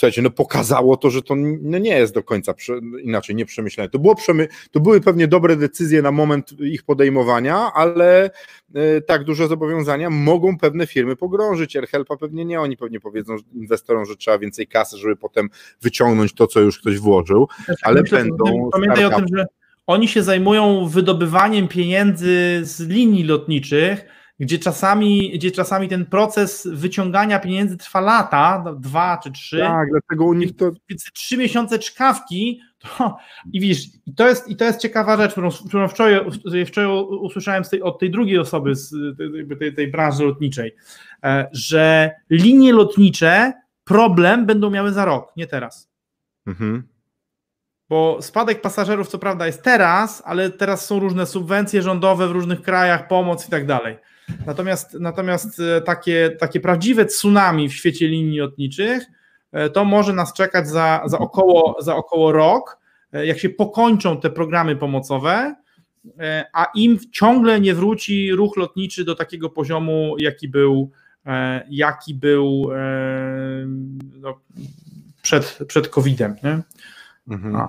słuchajcie, 0.00 0.22
no 0.22 0.30
pokazało 0.30 0.96
to, 0.96 1.10
że 1.10 1.22
to 1.22 1.34
no 1.62 1.78
nie 1.78 1.98
jest 1.98 2.14
do 2.14 2.22
końca 2.22 2.54
inaczej 3.02 3.36
nieprzemyślane. 3.36 3.90
To, 3.90 3.98
było 3.98 4.14
przemy, 4.14 4.48
to 4.70 4.80
były 4.80 5.00
pewnie 5.00 5.28
dobre 5.28 5.56
decyzje 5.56 6.02
na 6.02 6.12
moment 6.12 6.52
ich 6.60 6.82
podejmowania, 6.82 7.72
ale 7.74 8.30
y, 8.76 9.02
tak 9.06 9.24
duże 9.24 9.48
zobowiązania 9.48 10.10
mogą 10.10 10.58
pewne 10.58 10.86
firmy 10.86 11.16
pogrążyć. 11.16 11.76
AirHelpa 11.76 12.16
pewnie 12.16 12.44
nie, 12.44 12.60
oni 12.60 12.76
pewnie 12.76 13.00
powiedzą 13.00 13.36
inwestorom, 13.54 14.06
że 14.06 14.16
trzeba 14.16 14.38
więcej 14.38 14.66
kasy, 14.66 14.96
żeby 14.96 15.16
potem 15.16 15.50
wyciągnąć 15.82 16.32
to, 16.34 16.46
co 16.46 16.60
już 16.60 16.78
ktoś 16.78 16.98
włożył, 16.98 17.48
ale 17.82 18.02
myślę, 18.02 18.18
będą... 18.18 18.70
Pamiętaj 18.72 19.04
o 19.04 19.10
tym, 19.10 19.26
że 19.36 19.46
oni 19.86 20.08
się 20.08 20.22
zajmują 20.22 20.86
wydobywaniem 20.88 21.68
pieniędzy 21.68 22.60
z 22.62 22.80
linii 22.80 23.24
lotniczych, 23.24 24.04
gdzie 24.40 24.58
czasami, 24.58 25.30
gdzie 25.34 25.50
czasami 25.50 25.88
ten 25.88 26.06
proces 26.06 26.68
wyciągania 26.72 27.38
pieniędzy 27.38 27.76
trwa 27.76 28.00
lata, 28.00 28.64
dwa 28.78 29.20
czy 29.22 29.32
trzy. 29.32 29.58
Tak, 29.58 29.88
dlatego 29.90 30.24
u 30.24 30.32
nich 30.34 30.56
to. 30.56 30.72
Trzy 31.14 31.36
miesiące 31.36 31.78
czkawki. 31.78 32.60
To, 32.98 33.16
I 33.52 33.60
widzisz, 33.60 33.86
i 34.06 34.14
to, 34.14 34.28
jest, 34.28 34.48
i 34.48 34.56
to 34.56 34.64
jest 34.64 34.80
ciekawa 34.80 35.16
rzecz, 35.16 35.32
którą, 35.32 35.50
którą 35.68 35.88
wczoraj, 35.88 36.20
wczoraj 36.66 36.90
usłyszałem 37.20 37.64
tej, 37.64 37.82
od 37.82 37.98
tej 37.98 38.10
drugiej 38.10 38.38
osoby 38.38 38.74
z 38.74 38.94
tej, 39.58 39.74
tej 39.74 39.88
branży 39.88 40.24
lotniczej, 40.24 40.74
e, 41.24 41.48
że 41.52 42.10
linie 42.30 42.72
lotnicze 42.72 43.52
problem 43.84 44.46
będą 44.46 44.70
miały 44.70 44.92
za 44.92 45.04
rok, 45.04 45.32
nie 45.36 45.46
teraz. 45.46 45.90
Mhm. 46.46 46.82
Bo 47.88 48.18
spadek 48.20 48.60
pasażerów, 48.60 49.08
co 49.08 49.18
prawda, 49.18 49.46
jest 49.46 49.62
teraz, 49.62 50.22
ale 50.26 50.50
teraz 50.50 50.86
są 50.86 50.98
różne 50.98 51.26
subwencje 51.26 51.82
rządowe 51.82 52.28
w 52.28 52.32
różnych 52.32 52.62
krajach, 52.62 53.08
pomoc 53.08 53.48
i 53.48 53.50
tak 53.50 53.66
dalej. 53.66 53.98
Natomiast, 54.46 54.96
natomiast 55.00 55.60
e, 55.60 55.80
takie, 55.80 56.36
takie 56.40 56.60
prawdziwe 56.60 57.04
tsunami 57.04 57.68
w 57.68 57.74
świecie 57.74 58.08
linii 58.08 58.38
lotniczych 58.38 59.06
to 59.72 59.84
może 59.84 60.12
nas 60.12 60.32
czekać 60.32 60.68
za, 60.68 61.02
za, 61.06 61.18
około, 61.18 61.76
za 61.80 61.96
około 61.96 62.32
rok, 62.32 62.78
jak 63.12 63.38
się 63.38 63.50
pokończą 63.50 64.20
te 64.20 64.30
programy 64.30 64.76
pomocowe, 64.76 65.54
a 66.52 66.66
im 66.74 66.98
ciągle 67.12 67.60
nie 67.60 67.74
wróci 67.74 68.32
ruch 68.32 68.56
lotniczy 68.56 69.04
do 69.04 69.14
takiego 69.14 69.50
poziomu, 69.50 70.16
jaki 70.18 70.48
był, 70.48 70.90
jaki 71.70 72.14
był 72.14 72.70
no, 74.20 74.40
przed, 75.22 75.58
przed 75.66 75.88
COVID-em. 75.88 76.36
Nie? 76.44 76.60
Mhm. 77.28 77.66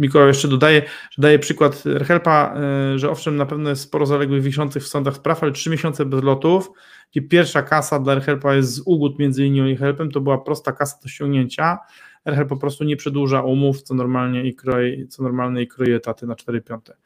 Mikołaj 0.00 0.28
jeszcze 0.28 0.48
dodaje, 0.48 0.82
że 1.10 1.22
daje 1.22 1.38
przykład 1.38 1.82
Rhelpa, 1.86 2.54
e, 2.94 2.98
że 2.98 3.10
owszem, 3.10 3.36
na 3.36 3.46
pewno 3.46 3.70
jest 3.70 3.82
sporo 3.82 4.06
zaległych 4.06 4.42
wiszących 4.42 4.82
w 4.82 4.88
sądach 4.88 5.14
spraw, 5.14 5.42
ale 5.42 5.52
trzy 5.52 5.70
miesiące 5.70 6.04
bez 6.04 6.22
lotów, 6.22 6.70
gdzie 7.10 7.22
pierwsza 7.22 7.62
kasa 7.62 7.98
dla 7.98 8.14
Rhelpa 8.14 8.54
jest 8.54 8.74
z 8.74 8.82
ugód 8.84 9.18
między 9.18 9.42
linią 9.42 9.66
i 9.66 9.76
Helpem, 9.76 10.10
to 10.10 10.20
była 10.20 10.38
prosta 10.38 10.72
kasa 10.72 10.98
do 11.02 11.08
ściągnięcia. 11.08 11.78
RHL 12.24 12.46
po 12.46 12.56
prostu 12.56 12.84
nie 12.84 12.96
przedłuża 12.96 13.42
umów, 13.42 13.82
co 13.82 13.94
normalnie 13.94 14.44
i 14.44 14.54
kroi, 14.54 15.08
co 15.08 15.22
normalnie 15.22 15.62
i 15.62 15.68
kroi 15.68 15.92
etaty 15.92 16.26
na 16.26 16.34
4 16.36 16.60
piąte. 16.60 16.96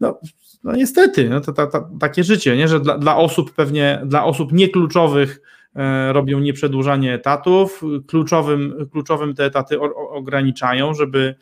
No, 0.00 0.20
no 0.64 0.72
niestety, 0.72 1.28
no 1.28 1.40
to, 1.40 1.52
to, 1.52 1.66
to, 1.66 1.88
takie 2.00 2.24
życie, 2.24 2.56
nie? 2.56 2.68
że 2.68 2.80
dla, 2.80 2.98
dla 2.98 3.16
osób 3.16 3.54
pewnie, 3.54 4.02
dla 4.06 4.24
osób 4.24 4.52
niekluczowych 4.52 5.40
e, 5.76 6.12
robią 6.12 6.40
nieprzedłużanie 6.40 7.14
etatów, 7.14 7.82
kluczowym, 8.06 8.88
kluczowym 8.92 9.34
te 9.34 9.44
etaty 9.44 9.80
o, 9.80 9.84
o, 9.84 10.10
ograniczają, 10.10 10.94
żeby 10.94 11.34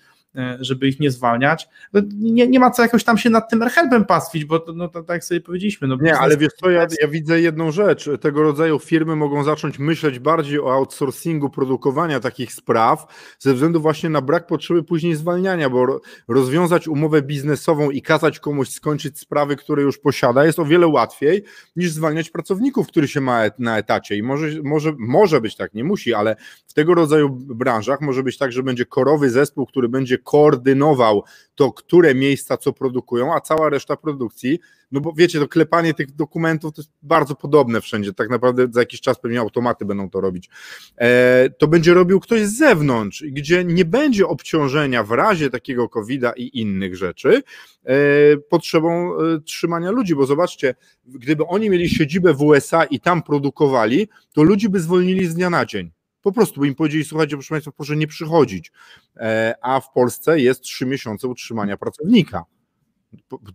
żeby 0.61 0.89
ich 0.89 1.01
nie 1.01 1.11
zwalniać. 1.11 1.68
No, 1.93 2.01
nie, 2.14 2.49
nie 2.49 2.61
ma 2.61 2.70
co 2.70 2.83
jakoś 2.83 3.05
tam 3.05 3.18
się 3.18 3.30
nad 3.30 3.51
tym 3.51 3.62
helpem 3.62 4.05
pastwić, 4.05 4.45
bo 4.45 4.64
no, 4.74 4.89
to, 4.89 5.03
tak 5.03 5.24
sobie 5.24 5.41
powiedzieliśmy. 5.41 5.89
No, 5.89 5.97
nie, 6.01 6.18
ale 6.18 6.37
wiesz 6.37 6.53
co, 6.53 6.70
ja, 6.70 6.87
ja 7.03 7.09
widzę 7.09 7.41
jedną 7.41 7.70
rzecz. 7.70 8.11
Tego 8.20 8.43
rodzaju 8.43 8.78
firmy 8.78 9.16
mogą 9.16 9.45
zacząć 9.45 9.78
myśleć 9.78 10.18
bardziej 10.18 10.61
o 10.61 10.72
outsourcingu 10.72 11.51
produkowania 11.51 12.20
takich 12.20 12.53
spraw 12.53 13.07
ze 13.39 13.55
względu 13.55 13.80
właśnie 13.80 14.11
na 14.11 14.20
brak 14.20 14.47
potrzeby 14.47 14.83
później 14.83 15.14
zwalniania, 15.14 15.70
bo 15.70 16.01
rozwiązać 16.28 16.89
umowę 16.89 17.22
biznesową 17.22 17.91
i 17.91 18.03
kazać 18.03 18.41
komuś 18.41 18.68
skończyć 18.68 19.18
sprawy, 19.18 19.57
które 19.57 19.83
już 19.83 19.99
posiada, 19.99 20.45
jest 20.45 20.59
o 20.59 20.64
wiele 20.64 20.87
łatwiej 20.87 21.45
niż 21.76 21.91
zwalniać 21.91 22.30
pracowników, 22.30 22.89
który 22.89 23.09
się 23.09 23.20
ma 23.20 23.43
na 23.59 23.78
etacie. 23.78 24.16
I 24.16 24.22
może, 24.22 24.49
może, 24.64 24.93
może 24.99 25.41
być 25.41 25.57
tak, 25.57 25.74
nie 25.74 25.85
musi, 25.85 26.14
ale 26.14 26.37
w 26.66 26.74
tego 26.74 26.95
rodzaju 26.95 27.28
branżach 27.30 28.01
może 28.01 28.22
być 28.22 28.39
tak, 28.39 28.53
że 28.53 28.62
będzie 28.62 28.87
korowy 28.87 29.30
zespół, 29.30 29.66
który 29.66 29.89
będzie 29.89 30.18
koordynował 30.23 31.25
to, 31.55 31.73
które 31.73 32.14
miejsca 32.14 32.57
co 32.57 32.73
produkują, 32.73 33.35
a 33.35 33.41
cała 33.41 33.68
reszta 33.68 33.97
produkcji, 33.97 34.59
no 34.93 35.01
bo 35.01 35.12
wiecie, 35.16 35.41
to 35.41 35.49
klepanie 35.49 35.95
tych 35.95 36.14
dokumentów 36.14 36.75
to 36.75 36.83
jest 36.83 36.93
bardzo 37.03 37.35
podobne 37.35 37.81
wszędzie, 37.81 38.12
tak 38.12 38.31
naprawdę 38.31 38.66
za 38.70 38.81
jakiś 38.81 39.01
czas 39.01 39.20
pewnie 39.20 39.41
automaty 39.41 39.85
będą 39.85 40.11
to 40.11 40.20
robić. 40.20 40.51
E, 40.97 41.51
to 41.59 41.68
będzie 41.68 41.95
robił 41.95 42.20
ktoś 42.20 42.41
z 42.41 42.59
zewnątrz, 42.59 43.25
gdzie 43.29 43.64
nie 43.64 43.85
będzie 43.85 44.27
obciążenia 44.27 45.05
w 45.05 45.11
razie 45.11 45.51
takiego 45.51 45.89
COVID-a 45.89 46.33
i 46.33 46.51
innych 46.53 46.97
rzeczy 46.97 47.43
e, 47.85 47.95
potrzebą 48.37 49.14
e, 49.14 49.41
trzymania 49.41 49.91
ludzi, 49.91 50.14
bo 50.14 50.27
zobaczcie, 50.27 50.75
gdyby 51.07 51.47
oni 51.47 51.70
mieli 51.70 51.89
siedzibę 51.89 52.35
w 52.35 52.43
USA 52.43 52.85
i 52.85 53.01
tam 53.01 53.23
produkowali, 53.23 54.09
to 54.33 54.43
ludzi 54.43 54.68
by 54.68 54.81
zwolnili 54.81 55.27
z 55.27 55.35
dnia 55.35 55.51
na 55.51 55.66
dzień 55.66 55.91
po 56.23 56.33
prostu 56.33 56.61
by 56.61 56.68
im 56.68 56.75
powiedzieli, 56.75 57.05
słuchajcie, 57.05 57.37
proszę 57.37 57.55
Państwa, 57.55 57.73
proszę 57.73 57.97
nie 57.97 58.07
przychodzić. 58.07 58.73
E, 59.16 59.55
a 59.62 59.81
w 59.81 59.93
Polsce 59.93 60.41
jest 60.41 60.61
trzy 60.61 60.87
miesiące 60.87 61.29
utrzymania 61.29 61.77
pracownika. 61.77 62.45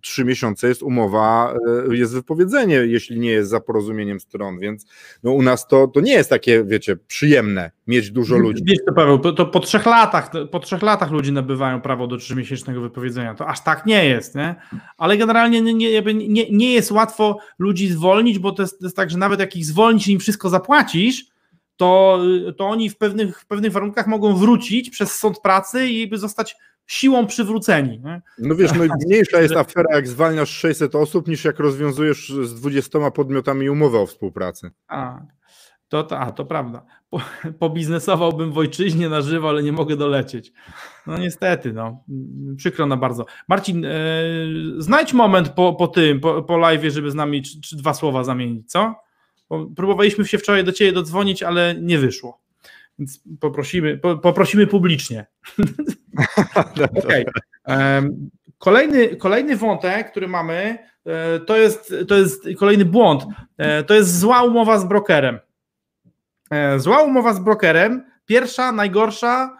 Trzy 0.01 0.25
miesiące 0.25 0.67
jest 0.67 0.83
umowa, 0.83 1.53
e, 1.89 1.95
jest 1.95 2.13
wypowiedzenie, 2.13 2.75
jeśli 2.75 3.19
nie 3.19 3.29
jest 3.29 3.49
za 3.49 3.59
porozumieniem 3.59 4.19
stron, 4.19 4.59
więc 4.59 4.85
no 5.23 5.31
u 5.31 5.41
nas 5.41 5.67
to, 5.67 5.87
to 5.87 6.01
nie 6.01 6.13
jest 6.13 6.29
takie, 6.29 6.63
wiecie, 6.63 6.95
przyjemne 7.07 7.71
mieć 7.87 8.11
dużo 8.11 8.37
ludzi. 8.37 8.63
Wiesz 8.65 8.77
to 8.87 8.93
Paweł, 8.93 9.19
to 9.19 9.45
po 9.45 9.59
trzech 9.59 9.85
latach, 9.85 10.31
po 10.51 10.59
trzech 10.59 10.81
latach 10.81 11.11
ludzie 11.11 11.31
nabywają 11.31 11.81
prawo 11.81 12.07
do 12.07 12.17
trzymiesięcznego 12.17 12.81
wypowiedzenia. 12.81 13.35
To 13.35 13.47
aż 13.47 13.63
tak 13.63 13.85
nie 13.85 14.05
jest, 14.05 14.35
nie? 14.35 14.55
Ale 14.97 15.17
generalnie 15.17 15.61
nie, 15.61 15.73
nie, 15.73 16.01
nie, 16.13 16.49
nie 16.51 16.73
jest 16.73 16.91
łatwo 16.91 17.37
ludzi 17.59 17.87
zwolnić, 17.87 18.39
bo 18.39 18.51
to 18.51 18.61
jest, 18.61 18.79
to 18.79 18.85
jest 18.85 18.95
tak, 18.95 19.09
że 19.09 19.17
nawet 19.17 19.39
jak 19.39 19.55
ich 19.55 19.65
zwolnić 19.65 20.07
i 20.07 20.11
im 20.11 20.19
wszystko 20.19 20.49
zapłacisz, 20.49 21.25
to, 21.77 22.19
to 22.57 22.67
oni 22.67 22.89
w 22.89 22.97
pewnych, 22.97 23.39
w 23.39 23.45
pewnych 23.45 23.71
warunkach 23.71 24.07
mogą 24.07 24.35
wrócić 24.35 24.89
przez 24.89 25.15
sąd 25.15 25.39
pracy 25.39 25.87
i 25.87 26.17
zostać 26.17 26.55
siłą 26.87 27.27
przywróceni. 27.27 27.99
Nie? 27.99 28.21
No 28.37 28.55
wiesz, 28.55 28.71
no 28.73 28.83
mniejsza 29.05 29.41
jest 29.41 29.55
afera, 29.55 29.95
jak 29.95 30.07
zwalniasz 30.07 30.49
600 30.49 30.95
osób, 30.95 31.27
niż 31.27 31.45
jak 31.45 31.59
rozwiązujesz 31.59 32.29
z 32.29 32.53
20 32.53 33.11
podmiotami 33.11 33.69
umowę 33.69 33.99
o 33.99 34.05
współpracy. 34.05 34.71
A, 34.87 35.21
to, 35.87 36.03
to, 36.03 36.19
a, 36.19 36.31
to 36.31 36.45
prawda. 36.45 36.85
Po, 37.09 37.21
pobiznesowałbym 37.59 38.51
w 38.51 38.57
ojczyźnie 38.57 39.09
na 39.09 39.21
żywo, 39.21 39.49
ale 39.49 39.63
nie 39.63 39.71
mogę 39.71 39.97
dolecieć. 39.97 40.53
No 41.07 41.17
niestety, 41.17 41.73
no. 41.73 42.03
Przykro 42.57 42.85
na 42.85 42.97
bardzo. 42.97 43.25
Marcin, 43.47 43.85
e, 43.85 43.91
znajdź 44.77 45.13
moment 45.13 45.49
po, 45.49 45.73
po 45.73 45.87
tym, 45.87 46.19
po, 46.19 46.43
po 46.43 46.57
live, 46.57 46.83
żeby 46.93 47.11
z 47.11 47.15
nami 47.15 47.41
czy, 47.41 47.61
czy 47.61 47.77
dwa 47.77 47.93
słowa 47.93 48.23
zamienić, 48.23 48.71
co? 48.71 49.06
Próbowaliśmy 49.75 50.25
się 50.25 50.37
wczoraj 50.37 50.63
do 50.63 50.71
Ciebie 50.71 50.91
dodzwonić, 50.91 51.43
ale 51.43 51.75
nie 51.81 51.97
wyszło. 51.99 52.41
Więc 52.99 53.21
poprosimy, 53.39 53.97
po, 53.97 54.17
poprosimy 54.17 54.67
publicznie. 54.67 55.25
okay. 57.03 57.25
Kolejny, 58.57 59.15
kolejny 59.15 59.55
wątek, 59.55 60.11
który 60.11 60.27
mamy, 60.27 60.77
e, 61.05 61.39
to 61.39 61.57
jest, 61.57 61.95
to 62.07 62.15
jest 62.15 62.47
kolejny 62.57 62.85
błąd. 62.85 63.23
E, 63.57 63.83
to 63.83 63.93
jest 63.93 64.19
zła 64.19 64.43
umowa 64.43 64.79
z 64.79 64.85
brokerem. 64.85 65.39
E, 66.51 66.79
zła 66.79 67.01
umowa 67.03 67.33
z 67.33 67.39
brokerem, 67.39 68.05
pierwsza, 68.25 68.71
najgorsza, 68.71 69.57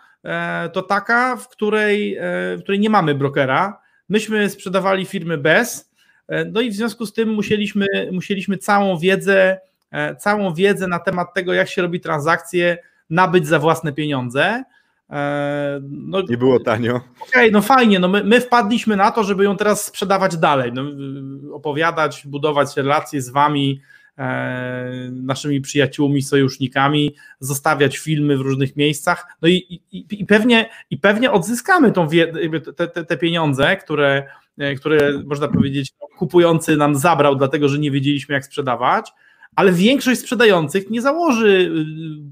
to 0.74 0.82
taka, 0.82 1.36
w 1.36 1.50
której, 1.50 2.18
w 2.58 2.60
której 2.62 2.80
nie 2.80 2.90
mamy 2.90 3.16
brokera. 3.16 3.82
Myśmy 4.10 4.50
sprzedawali 4.50 5.06
firmy 5.06 5.38
bez, 5.38 5.92
no 6.52 6.62
i 6.62 6.70
w 6.70 6.74
związku 6.74 7.06
z 7.06 7.14
tym 7.14 7.30
musieliśmy, 7.30 7.86
musieliśmy 8.12 8.58
całą 8.58 8.98
wiedzę 8.98 9.60
całą 10.20 10.54
wiedzę 10.54 10.88
na 10.88 11.00
temat 11.00 11.34
tego, 11.34 11.54
jak 11.54 11.70
się 11.70 11.82
robi 11.82 12.00
transakcje, 12.00 12.78
nabyć 13.10 13.48
za 13.48 13.60
własne 13.60 13.94
pieniądze. 13.94 14.64
E, 15.10 15.80
no, 15.90 16.22
nie 16.30 16.38
było 16.38 16.60
tanio. 16.60 16.96
Okej, 16.96 17.06
okay, 17.28 17.52
no 17.52 17.62
fajnie, 17.62 18.00
no 18.00 18.08
my, 18.08 18.24
my, 18.24 18.42
wpadliśmy 18.42 18.96
na 18.96 19.12
to, 19.12 19.24
żeby 19.24 19.44
ją 19.44 19.58
teraz 19.58 19.86
sprzedawać 19.86 20.38
dalej, 20.38 20.72
no, 20.74 20.84
opowiadać, 21.56 22.24
budować 22.26 22.78
relacje 22.78 23.22
z 23.22 23.30
wami, 23.30 23.82
e, 24.18 25.10
naszymi 25.12 25.62
przyjaciółmi, 25.62 26.22
sojusznikami, 26.22 27.16
zostawiać 27.40 27.98
filmy 27.98 28.38
w 28.38 28.42
różnych 28.42 28.76
miejscach, 28.76 29.28
no 29.42 29.48
i, 29.48 29.82
i, 29.92 30.06
i 30.12 30.26
pewnie, 30.26 30.70
i 30.90 30.98
pewnie 30.98 31.32
odzyskamy 31.32 31.92
tą 31.92 32.08
te, 32.76 32.88
te, 32.88 33.06
te 33.06 33.18
pieniądze, 33.18 33.78
które, 33.78 34.28
e, 34.58 34.76
które 34.76 35.24
można 35.26 35.48
powiedzieć 35.48 35.94
kupujący 36.18 36.78
nam 36.78 36.96
zabrał, 36.96 37.36
dlatego 37.36 37.70
że 37.70 37.80
nie 37.80 37.92
wiedzieliśmy 37.92 38.36
jak 38.36 38.46
sprzedawać, 38.46 39.12
ale 39.58 39.72
większość 39.72 40.22
sprzedających 40.22 40.90
nie 40.90 41.02
założy 41.02 41.72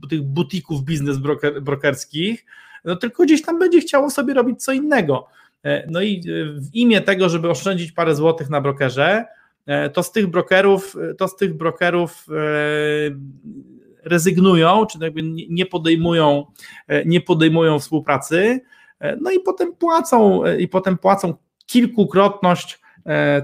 y, 0.05 0.07
tych 0.07 0.21
butików 0.21 0.83
biznes 0.83 1.17
broker, 1.17 1.61
brokerskich, 1.61 2.45
no 2.83 2.95
tylko 2.95 3.23
gdzieś 3.23 3.41
tam 3.41 3.59
będzie 3.59 3.81
chciało 3.81 4.09
sobie 4.09 4.33
robić 4.33 4.63
co 4.63 4.71
innego. 4.71 5.27
E, 5.63 5.87
no 5.91 6.01
i 6.01 6.21
y, 6.27 6.61
w 6.61 6.75
imię 6.75 7.01
tego, 7.01 7.29
żeby 7.29 7.49
oszczędzić 7.49 7.91
parę 7.91 8.15
złotych 8.15 8.49
na 8.49 8.61
brokerze, 8.61 9.25
e, 9.65 9.89
to 9.89 10.03
z 10.03 10.11
tych 10.11 10.27
brokerów, 10.27 10.95
to 11.17 11.27
z 11.27 11.35
tych 11.35 11.53
brokerów 11.53 12.25
e, 12.29 12.35
rezygnują, 14.03 14.85
czy 14.85 14.97
jakby 15.01 15.21
nie 15.49 15.65
podejmują, 15.65 16.45
nie 17.05 17.21
podejmują 17.21 17.79
współpracy, 17.79 18.61
no 19.21 19.31
i 19.31 19.39
potem 19.39 19.73
płacą, 19.73 20.41
i 20.57 20.67
potem 20.67 20.97
płacą 20.97 21.33
kilkukrotność 21.65 22.79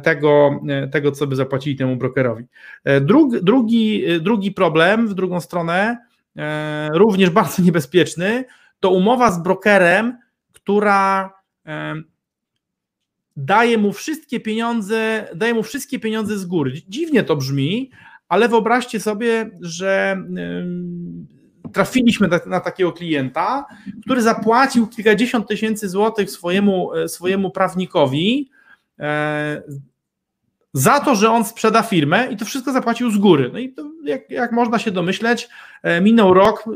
tego, 0.04 0.60
e, 0.70 0.88
tego, 0.88 1.12
co 1.12 1.28
by 1.28 1.36
zapłacili 1.36 1.76
temu 1.76 1.96
brokerowi. 1.96 2.46
E, 2.84 3.02
drugi, 3.02 3.38
drugi, 3.44 4.04
drugi 4.22 4.52
problem 4.52 5.08
w 5.08 5.14
drugą 5.14 5.40
stronę, 5.40 5.98
również 6.94 7.30
bardzo 7.40 7.64
niebezpieczny, 7.64 8.46
to 8.80 8.90
umowa 8.90 9.32
z 9.32 9.44
brokerem, 9.44 10.18
która 10.54 11.34
daje 13.38 13.78
mu 13.78 13.94
wszystkie 13.94 14.40
pieniądze, 14.40 15.28
daje 15.36 15.54
mu 15.54 15.64
wszystkie 15.64 16.00
pieniądze 16.00 16.38
z 16.38 16.46
góry. 16.46 16.74
Dziwnie 16.88 17.24
to 17.24 17.36
brzmi, 17.36 17.92
ale 18.30 18.50
wyobraźcie 18.50 19.00
sobie, 19.00 19.50
że 19.62 20.18
trafiliśmy 21.74 22.30
na, 22.46 22.60
takiego 22.60 22.92
klienta, 22.92 23.66
który 24.02 24.22
zapłacił 24.22 24.88
kilkadziesiąt 24.88 25.48
tysięcy 25.48 25.90
złotych 25.90 26.32
swojemu, 26.32 26.92
swojemu 27.08 27.52
prawnikowi, 27.52 28.50
E, 28.52 28.61
za 30.74 31.00
to, 31.00 31.16
że 31.16 31.32
on 31.32 31.46
sprzeda 31.46 31.84
firmę 31.84 32.28
i 32.32 32.38
to 32.38 32.46
wszystko 32.46 32.72
zapłacił 32.72 33.12
z 33.12 33.18
góry. 33.18 33.50
No 33.54 33.60
i 33.60 33.70
to, 33.70 33.92
jak, 34.04 34.30
jak 34.30 34.52
można 34.52 34.80
się 34.80 34.92
domyśleć, 34.92 35.50
e, 35.84 36.02
minął 36.02 36.34
rok, 36.34 36.64
e, 36.68 36.72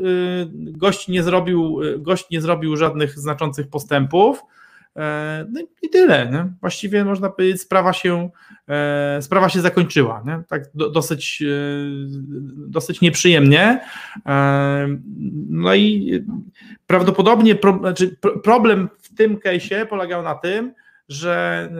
gość 0.52 1.08
nie, 1.08 1.22
zrobił, 1.22 1.80
gość 1.98 2.30
nie 2.30 2.40
zrobił 2.40 2.76
żadnych 2.76 3.18
znaczących 3.18 3.68
postępów. 3.68 4.42
no 5.52 5.60
i 5.82 5.90
tyle. 5.90 6.30
Nie? 6.32 6.46
Właściwie 6.60 7.04
można 7.04 7.30
powiedzieć, 7.30 7.60
sprawa 7.60 7.92
się, 7.92 8.30
sprawa 9.20 9.48
się 9.48 9.60
zakończyła. 9.60 10.22
Nie? 10.26 10.42
Tak 10.48 10.62
dosyć, 10.74 11.42
dosyć 12.56 13.00
nieprzyjemnie. 13.00 13.80
No 15.48 15.74
i 15.74 16.24
prawdopodobnie 16.86 17.58
znaczy 17.80 18.16
problem 18.44 18.88
w 19.02 19.14
tym 19.14 19.36
case'ie 19.36 19.86
polegał 19.86 20.22
na 20.22 20.34
tym, 20.34 20.72
że, 21.08 21.70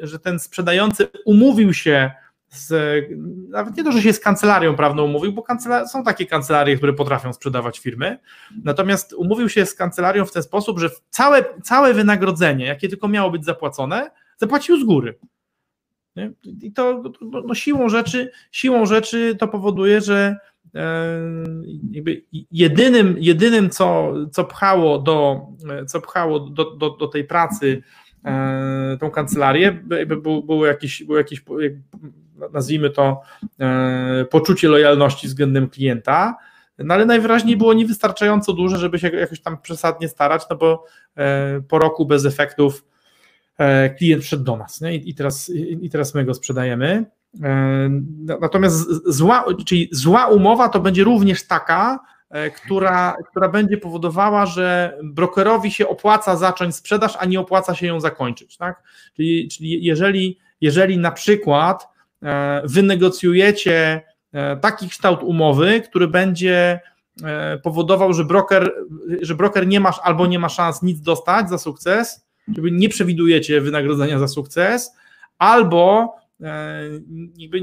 że 0.00 0.18
ten 0.18 0.38
sprzedający 0.38 1.08
umówił 1.24 1.74
się 1.74 2.10
z, 2.52 2.74
nawet 3.48 3.76
nie 3.76 3.84
to, 3.84 3.92
że 3.92 4.02
się 4.02 4.12
z 4.12 4.20
kancelarią 4.20 4.76
prawną 4.76 5.04
umówił, 5.04 5.32
bo 5.32 5.44
są 5.86 6.04
takie 6.04 6.26
kancelarie, 6.26 6.76
które 6.76 6.92
potrafią 6.92 7.32
sprzedawać 7.32 7.78
firmy, 7.78 8.18
natomiast 8.64 9.12
umówił 9.12 9.48
się 9.48 9.66
z 9.66 9.74
kancelarią 9.74 10.24
w 10.24 10.32
ten 10.32 10.42
sposób, 10.42 10.78
że 10.78 10.90
całe, 11.10 11.44
całe 11.62 11.94
wynagrodzenie, 11.94 12.66
jakie 12.66 12.88
tylko 12.88 13.08
miało 13.08 13.30
być 13.30 13.44
zapłacone, 13.44 14.10
zapłacił 14.36 14.80
z 14.80 14.84
góry. 14.84 15.18
Nie? 16.16 16.32
I 16.62 16.72
to 16.72 17.02
no, 17.20 17.42
no 17.46 17.54
siłą, 17.54 17.88
rzeczy, 17.88 18.30
siłą 18.50 18.86
rzeczy 18.86 19.36
to 19.38 19.48
powoduje, 19.48 20.00
że 20.00 20.36
e, 20.74 21.18
jakby 21.90 22.24
jedynym, 22.50 23.16
jedynym 23.18 23.70
co, 23.70 24.12
co 24.32 24.44
pchało, 24.44 24.98
do, 24.98 25.46
co 25.86 26.00
pchało 26.00 26.40
do, 26.40 26.70
do, 26.70 26.90
do 26.90 27.08
tej 27.08 27.24
pracy 27.24 27.82
e, 27.82 28.01
tą 29.00 29.10
kancelarię, 29.10 29.72
był, 30.06 30.42
był, 30.42 30.64
jakiś, 30.64 31.04
był 31.04 31.16
jakiś 31.16 31.44
nazwijmy 32.52 32.90
to, 32.90 33.20
e, 33.60 34.24
poczucie 34.30 34.68
lojalności 34.68 35.26
względem 35.26 35.68
klienta, 35.68 36.36
no 36.78 36.94
ale 36.94 37.06
najwyraźniej 37.06 37.56
było 37.56 37.74
niewystarczająco 37.74 38.52
duże, 38.52 38.78
żeby 38.78 38.98
się 38.98 39.08
jakoś 39.08 39.40
tam 39.40 39.58
przesadnie 39.62 40.08
starać, 40.08 40.42
no 40.50 40.56
bo 40.56 40.84
e, 41.16 41.60
po 41.68 41.78
roku 41.78 42.06
bez 42.06 42.26
efektów 42.26 42.84
e, 43.58 43.90
klient 43.90 44.24
wszedł 44.24 44.44
do 44.44 44.56
nas 44.56 44.80
nie? 44.80 44.94
I, 44.94 45.14
teraz, 45.14 45.50
i 45.80 45.90
teraz 45.90 46.14
my 46.14 46.24
go 46.24 46.34
sprzedajemy. 46.34 47.04
Natomiast 48.40 48.88
zła, 49.06 49.44
czyli 49.66 49.88
zła 49.92 50.26
umowa 50.26 50.68
to 50.68 50.80
będzie 50.80 51.04
również 51.04 51.46
taka, 51.46 51.98
która, 52.56 53.16
która 53.30 53.48
będzie 53.48 53.76
powodowała, 53.76 54.46
że 54.46 54.98
brokerowi 55.02 55.70
się 55.70 55.88
opłaca 55.88 56.36
zacząć 56.36 56.76
sprzedaż, 56.76 57.16
a 57.18 57.24
nie 57.24 57.40
opłaca 57.40 57.74
się 57.74 57.86
ją 57.86 58.00
zakończyć. 58.00 58.56
Tak? 58.56 58.82
Czyli, 59.16 59.48
czyli 59.48 59.84
jeżeli, 59.84 60.38
jeżeli 60.60 60.98
na 60.98 61.10
przykład 61.10 61.92
E, 62.22 62.62
wynegocjujecie 62.64 64.02
e, 64.32 64.56
taki 64.56 64.88
kształt 64.88 65.22
umowy, 65.22 65.80
który 65.80 66.08
będzie 66.08 66.80
e, 67.24 67.58
powodował, 67.58 68.12
że 68.12 68.24
broker, 68.24 68.72
że 69.20 69.34
broker 69.34 69.66
nie 69.66 69.80
masz 69.80 69.96
albo 70.02 70.26
nie 70.26 70.38
ma 70.38 70.48
szans 70.48 70.82
nic 70.82 71.00
dostać 71.00 71.50
za 71.50 71.58
sukces, 71.58 72.26
żeby 72.56 72.70
nie 72.70 72.88
przewidujecie 72.88 73.60
wynagrodzenia 73.60 74.18
za 74.18 74.28
sukces, 74.28 74.92
albo 75.38 76.14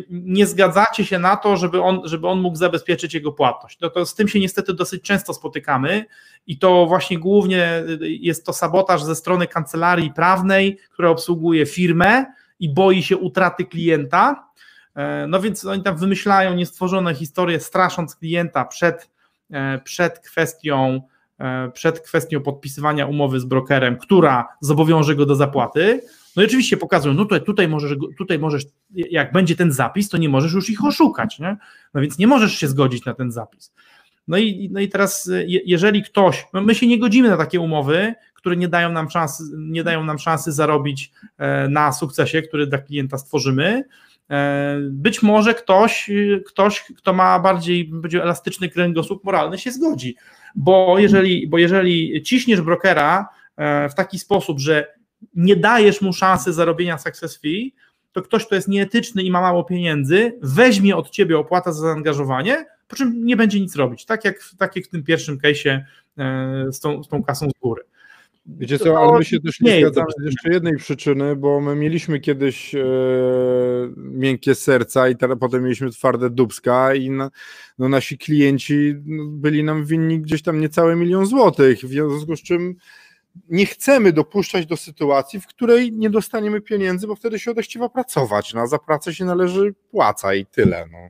nie 0.10 0.48
zgadzacie 0.48 1.06
się 1.06 1.20
na 1.20 1.36
to, 1.36 1.58
żeby 1.58 1.82
on, 1.82 2.02
żeby 2.04 2.28
on 2.28 2.42
mógł 2.42 2.58
zabezpieczyć 2.58 3.14
jego 3.14 3.32
płatność. 3.32 3.80
No 3.82 3.90
to 3.90 4.06
z 4.06 4.16
tym 4.16 4.28
się 4.28 4.40
niestety 4.40 4.74
dosyć 4.74 5.04
często 5.04 5.34
spotykamy 5.34 6.06
i 6.48 6.58
to 6.60 6.86
właśnie 6.86 7.20
głównie 7.20 7.84
jest 8.02 8.46
to 8.46 8.54
sabotaż 8.54 9.04
ze 9.04 9.16
strony 9.16 9.48
kancelarii 9.48 10.14
prawnej, 10.14 10.78
która 10.92 11.10
obsługuje 11.10 11.66
firmę 11.66 12.26
i 12.60 12.74
boi 12.74 13.04
się 13.04 13.18
utraty 13.18 13.66
klienta, 13.66 14.50
E, 15.00 15.28
no 15.28 15.42
więc 15.42 15.66
oni 15.66 15.84
tam 15.84 15.98
wymyślają 15.98 16.54
niestworzone 16.54 17.16
historie, 17.16 17.60
strasząc 17.60 18.16
klienta 18.16 18.66
przed, 18.66 19.10
e, 19.52 19.80
przed 19.80 20.20
kwestią 20.20 21.02
e, 21.40 21.72
przed 21.74 22.00
kwestią 22.00 22.42
podpisywania 22.42 23.06
umowy 23.06 23.40
z 23.40 23.46
brokerem, 23.46 23.98
która 23.98 24.48
zobowiąże 24.62 25.16
go 25.16 25.26
do 25.26 25.36
zapłaty. 25.36 26.02
No 26.36 26.44
i 26.44 26.46
oczywiście 26.46 26.78
pokazują, 26.78 27.14
no 27.14 27.24
tutaj, 27.24 27.42
tutaj, 27.42 27.68
możesz, 27.68 27.98
tutaj 28.18 28.40
możesz, 28.40 28.64
jak 28.94 29.32
będzie 29.32 29.56
ten 29.56 29.72
zapis, 29.72 30.10
to 30.10 30.18
nie 30.18 30.30
możesz 30.30 30.54
już 30.54 30.70
ich 30.70 30.86
oszukać, 30.86 31.40
nie? 31.40 31.58
no 31.94 32.02
więc 32.02 32.18
nie 32.18 32.28
możesz 32.28 32.54
się 32.54 32.68
zgodzić 32.68 33.06
na 33.06 33.14
ten 33.14 33.32
zapis. 33.32 33.74
No 34.28 34.38
i, 34.38 34.70
no 34.72 34.80
i 34.80 34.90
teraz, 34.90 35.32
jeżeli 35.46 36.04
ktoś, 36.04 36.48
no 36.54 36.62
my 36.62 36.76
się 36.76 36.88
nie 36.88 37.00
godzimy 37.00 37.30
na 37.30 37.38
takie 37.38 37.60
umowy, 37.60 38.14
które 38.34 38.56
nie 38.56 38.68
dają 38.68 38.92
nam 38.92 39.10
szansy, 39.10 39.44
nie 39.58 39.84
dają 39.84 40.04
nam 40.04 40.20
szansy 40.20 40.52
zarobić 40.52 41.12
na 41.70 41.92
sukcesie, 41.92 42.42
który 42.42 42.68
dla 42.68 42.78
klienta 42.78 43.18
stworzymy, 43.18 43.84
E, 44.30 44.78
być 44.82 45.22
może 45.22 45.54
ktoś, 45.54 46.10
ktoś 46.46 46.84
kto 46.98 47.14
ma 47.14 47.40
bardziej 47.40 47.86
będzie 47.86 48.24
elastyczny 48.24 48.70
kręgosłup 48.70 49.24
moralny, 49.24 49.58
się 49.58 49.72
zgodzi, 49.72 50.16
bo 50.56 51.00
jeżeli, 51.00 51.48
bo 51.48 51.58
jeżeli 51.58 52.24
ciśniesz 52.24 52.62
brokera 52.62 53.30
e, 53.58 53.90
w 53.90 53.96
taki 53.96 54.20
sposób, 54.20 54.60
że 54.60 54.99
nie 55.36 55.56
dajesz 55.56 56.02
mu 56.02 56.14
szansy 56.14 56.54
zarobienia 56.54 56.98
success 56.98 57.38
fee, 57.38 57.74
to 58.12 58.22
ktoś, 58.22 58.46
kto 58.46 58.56
jest 58.56 58.68
nieetyczny 58.68 59.24
i 59.24 59.32
ma 59.32 59.42
mało 59.42 59.64
pieniędzy, 59.64 60.40
weźmie 60.42 60.96
od 60.96 61.10
ciebie 61.10 61.38
opłatę 61.38 61.74
za 61.74 61.82
zaangażowanie, 61.82 62.66
po 62.88 62.96
czym 62.96 63.26
nie 63.26 63.38
będzie 63.38 63.60
nic 63.60 63.76
robić. 63.76 64.06
Tak 64.06 64.26
jak, 64.26 64.40
tak 64.58 64.76
jak 64.76 64.86
w 64.86 64.90
tym 64.90 65.04
pierwszym 65.04 65.38
case'ie 65.38 65.80
e, 66.18 66.66
z 66.72 66.80
tą, 66.80 67.04
z 67.04 67.08
tą 67.08 67.24
kasą 67.24 67.50
z 67.50 67.60
góry. 67.62 67.84
Wiecie 68.58 68.80
co, 68.80 69.00
ale 69.00 69.18
my 69.18 69.26
się 69.26 69.40
też 69.40 69.60
nie, 69.60 69.74
nie 69.74 69.80
zgadzamy 69.80 70.08
z 70.22 70.26
jeszcze 70.26 70.50
jednej 70.54 70.78
przyczyny, 70.78 71.36
bo 71.36 71.62
my 71.62 71.76
mieliśmy 71.76 72.20
kiedyś 72.20 72.76
e, 72.76 72.82
miękkie 73.96 74.56
serca 74.56 75.10
i 75.10 75.16
teraz 75.16 75.38
potem 75.40 75.64
mieliśmy 75.64 75.90
twarde 75.90 76.30
dubska 76.30 76.96
i 76.96 77.10
na, 77.10 77.30
no, 77.80 77.90
nasi 77.90 78.18
klienci 78.18 78.96
no, 79.06 79.24
byli 79.26 79.64
nam 79.64 79.86
winni 79.86 80.22
gdzieś 80.22 80.42
tam 80.42 80.60
niecałe 80.60 80.96
milion 80.96 81.26
złotych, 81.26 81.80
w 81.80 81.88
związku 81.88 82.36
z 82.36 82.42
czym 82.42 82.76
nie 83.50 83.66
chcemy 83.66 84.14
dopuszczać 84.14 84.66
do 84.66 84.78
sytuacji, 84.78 85.40
w 85.40 85.48
której 85.48 85.92
nie 85.92 86.10
dostaniemy 86.10 86.62
pieniędzy, 86.62 87.08
bo 87.08 87.16
wtedy 87.16 87.40
się 87.40 87.52
odechciewa 87.52 87.90
pracować, 87.90 88.54
no, 88.54 88.68
za 88.68 88.80
pracę 88.80 89.14
się 89.16 89.26
należy 89.26 89.74
płaca 89.92 90.34
i 90.34 90.46
tyle. 90.46 90.88
No. 90.92 91.10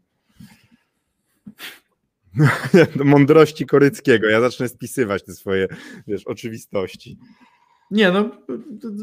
mądrości 3.06 3.66
Koryckiego. 3.66 4.28
Ja 4.28 4.42
zacznę 4.42 4.70
spisywać 4.70 5.24
te 5.24 5.34
swoje, 5.34 5.68
wiesz, 6.08 6.28
oczywistości. 6.28 7.18
Nie, 7.92 8.12
no, 8.12 8.30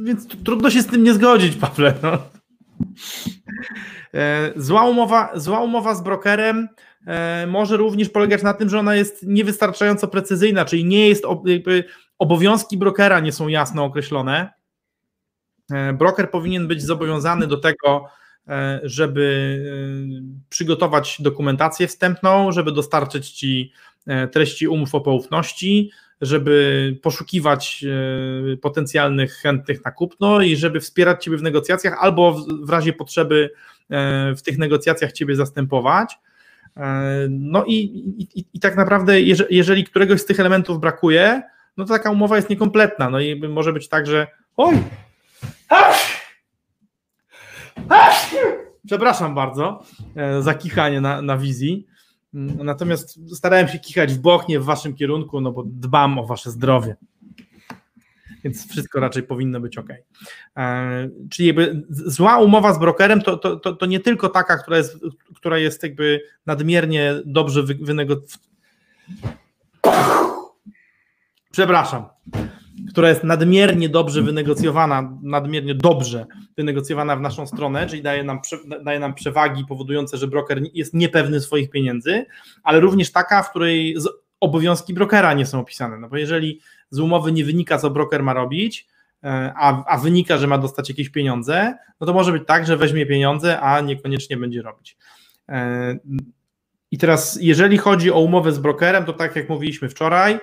więc 0.05 0.27
trudno 0.45 0.71
się 0.71 0.83
z 0.83 0.87
tym 0.87 1.05
nie 1.05 1.15
zgodzić, 1.15 1.57
Pawle. 1.57 1.95
No. 2.03 2.19
E, 4.15 4.53
zła 4.57 4.85
umowa, 4.85 5.31
zła 5.35 5.61
umowa 5.61 5.95
z 5.95 6.03
brokerem 6.03 6.69
e, 7.07 7.47
może 7.47 7.77
również 7.77 8.09
polegać 8.09 8.43
na 8.43 8.55
tym, 8.55 8.69
że 8.69 8.79
ona 8.79 8.95
jest 8.95 9.27
niewystarczająco 9.27 10.09
precyzyjna, 10.09 10.65
czyli 10.65 10.85
nie 10.85 11.09
jest 11.09 11.25
obowiązki 12.19 12.79
brokera 12.79 13.21
nie 13.21 13.33
są 13.33 13.49
jasno 13.49 13.85
określone. 13.85 14.53
E, 15.73 15.93
broker 15.93 16.31
powinien 16.31 16.69
być 16.69 16.83
zobowiązany 16.83 17.47
do 17.47 17.57
tego, 17.57 18.09
E, 18.49 18.81
żeby 18.83 19.59
e, 19.67 20.49
przygotować 20.49 21.17
dokumentację 21.21 21.87
wstępną, 21.87 22.53
żeby 22.53 22.73
dostarczyć 22.73 23.31
Ci 23.31 23.73
treści 24.33 24.69
umów 24.69 24.95
o 24.95 25.01
poufności, 25.01 25.91
żeby 26.21 26.99
poszukiwać 27.03 27.85
potencjalnych 28.63 29.35
chętnych 29.35 29.85
na 29.85 29.91
kupno 29.91 30.41
i 30.41 30.57
żeby 30.57 30.81
wspierać 30.81 31.25
Ciebie 31.25 31.37
w 31.37 31.43
negocjacjach 31.43 31.97
albo 31.99 32.33
w 32.63 32.71
razie 32.71 32.93
potrzeby 32.93 33.51
w 34.37 34.39
tych 34.45 34.59
negocjacjach 34.59 35.13
Ciebie 35.13 35.37
zastępować. 35.37 36.19
No 37.31 37.65
i, 37.65 37.75
i, 38.35 38.45
i 38.55 38.61
tak 38.61 38.77
naprawdę, 38.77 39.21
jeżeli 39.51 39.85
któregoś 39.85 40.21
z 40.21 40.27
tych 40.27 40.41
elementów 40.41 40.81
brakuje, 40.81 41.43
no 41.77 41.85
to 41.85 41.95
taka 41.95 42.11
umowa 42.11 42.37
jest 42.37 42.51
niekompletna. 42.51 43.11
No 43.11 43.21
i 43.21 43.49
może 43.49 43.73
być 43.73 43.89
tak, 43.89 44.07
że 44.07 44.27
oj, 44.57 44.77
Przepraszam 48.87 49.35
bardzo 49.35 49.83
e, 50.17 50.43
za 50.43 50.55
kichanie 50.55 51.01
na, 51.01 51.23
na 51.23 51.39
wizji. 51.39 51.87
Mm, 52.35 52.67
natomiast 52.67 53.37
starałem 53.37 53.69
się 53.69 53.79
kichać 53.79 54.15
w 54.15 54.19
bok, 54.19 54.49
nie 54.49 54.61
w 54.61 54.65
waszym 54.65 54.95
kierunku, 54.95 55.41
no 55.41 55.53
bo 55.53 55.63
dbam 55.67 56.19
o 56.19 56.27
wasze 56.27 56.51
zdrowie. 56.51 56.97
Więc 58.45 58.71
wszystko 58.71 59.01
raczej 59.01 59.23
powinno 59.23 59.61
być 59.61 59.79
ok. 59.79 59.89
E, 60.57 61.09
czyli 61.31 61.47
jakby 61.47 61.85
zła 61.91 62.39
umowa 62.39 62.73
z 62.73 62.79
brokerem 62.79 63.23
to, 63.23 63.37
to, 63.37 63.57
to, 63.57 63.73
to, 63.73 63.87
nie 63.87 64.01
tylko 64.01 64.29
taka, 64.29 64.59
która 64.59 64.77
jest, 64.77 64.97
która 65.35 65.59
jest 65.59 65.83
jakby 65.83 66.21
nadmiernie 66.47 67.15
dobrze 67.25 67.63
wynegocjowana. 67.63 68.47
Przepraszam 71.57 72.05
która 72.91 73.09
jest 73.09 73.25
nadmiernie 73.25 73.89
dobrze 73.89 74.23
wynegocjowana, 74.23 75.19
nadmiernie 75.23 75.75
dobrze 75.75 76.27
wynegocjowana 76.57 77.17
w 77.17 77.21
naszą 77.21 77.47
stronę, 77.47 77.87
czyli 77.87 78.03
daje 78.03 78.25
nam, 78.25 78.41
daje 78.85 79.01
nam 79.01 79.15
przewagi 79.15 79.65
powodujące, 79.65 80.17
że 80.17 80.27
broker 80.27 80.61
jest 80.75 80.95
niepewny 80.95 81.41
swoich 81.41 81.71
pieniędzy, 81.71 82.27
ale 82.63 82.81
również 82.81 83.13
taka, 83.13 83.43
w 83.43 83.51
której 83.51 83.97
obowiązki 84.41 84.95
brokera 84.95 85.35
nie 85.35 85.47
są 85.47 85.61
opisane. 85.61 85.99
No 85.99 86.09
bo 86.09 86.17
jeżeli 86.17 86.61
z 86.91 86.99
umowy 86.99 87.33
nie 87.33 87.45
wynika, 87.45 87.79
co 87.79 87.91
broker 87.91 88.23
ma 88.23 88.35
robić, 88.35 88.87
e, 89.25 89.53
a, 89.57 89.85
a 89.87 89.99
wynika, 89.99 90.39
że 90.39 90.47
ma 90.47 90.59
dostać 90.59 90.89
jakieś 90.89 91.09
pieniądze, 91.09 91.75
no 92.01 92.07
to 92.07 92.13
może 92.13 92.33
być 92.33 92.43
tak, 92.47 92.67
że 92.67 92.77
weźmie 92.77 93.07
pieniądze, 93.07 93.61
a 93.61 93.81
niekoniecznie 93.81 94.37
będzie 94.37 94.63
robić. 94.63 94.97
E, 95.49 95.99
I 96.91 96.99
teraz, 96.99 97.39
jeżeli 97.41 97.79
chodzi 97.79 98.13
o 98.13 98.21
umowę 98.21 98.53
z 98.53 98.59
brokerem, 98.59 99.05
to 99.05 99.13
tak 99.13 99.37
jak 99.37 99.49
mówiliśmy 99.49 99.89
wczoraj, 99.89 100.41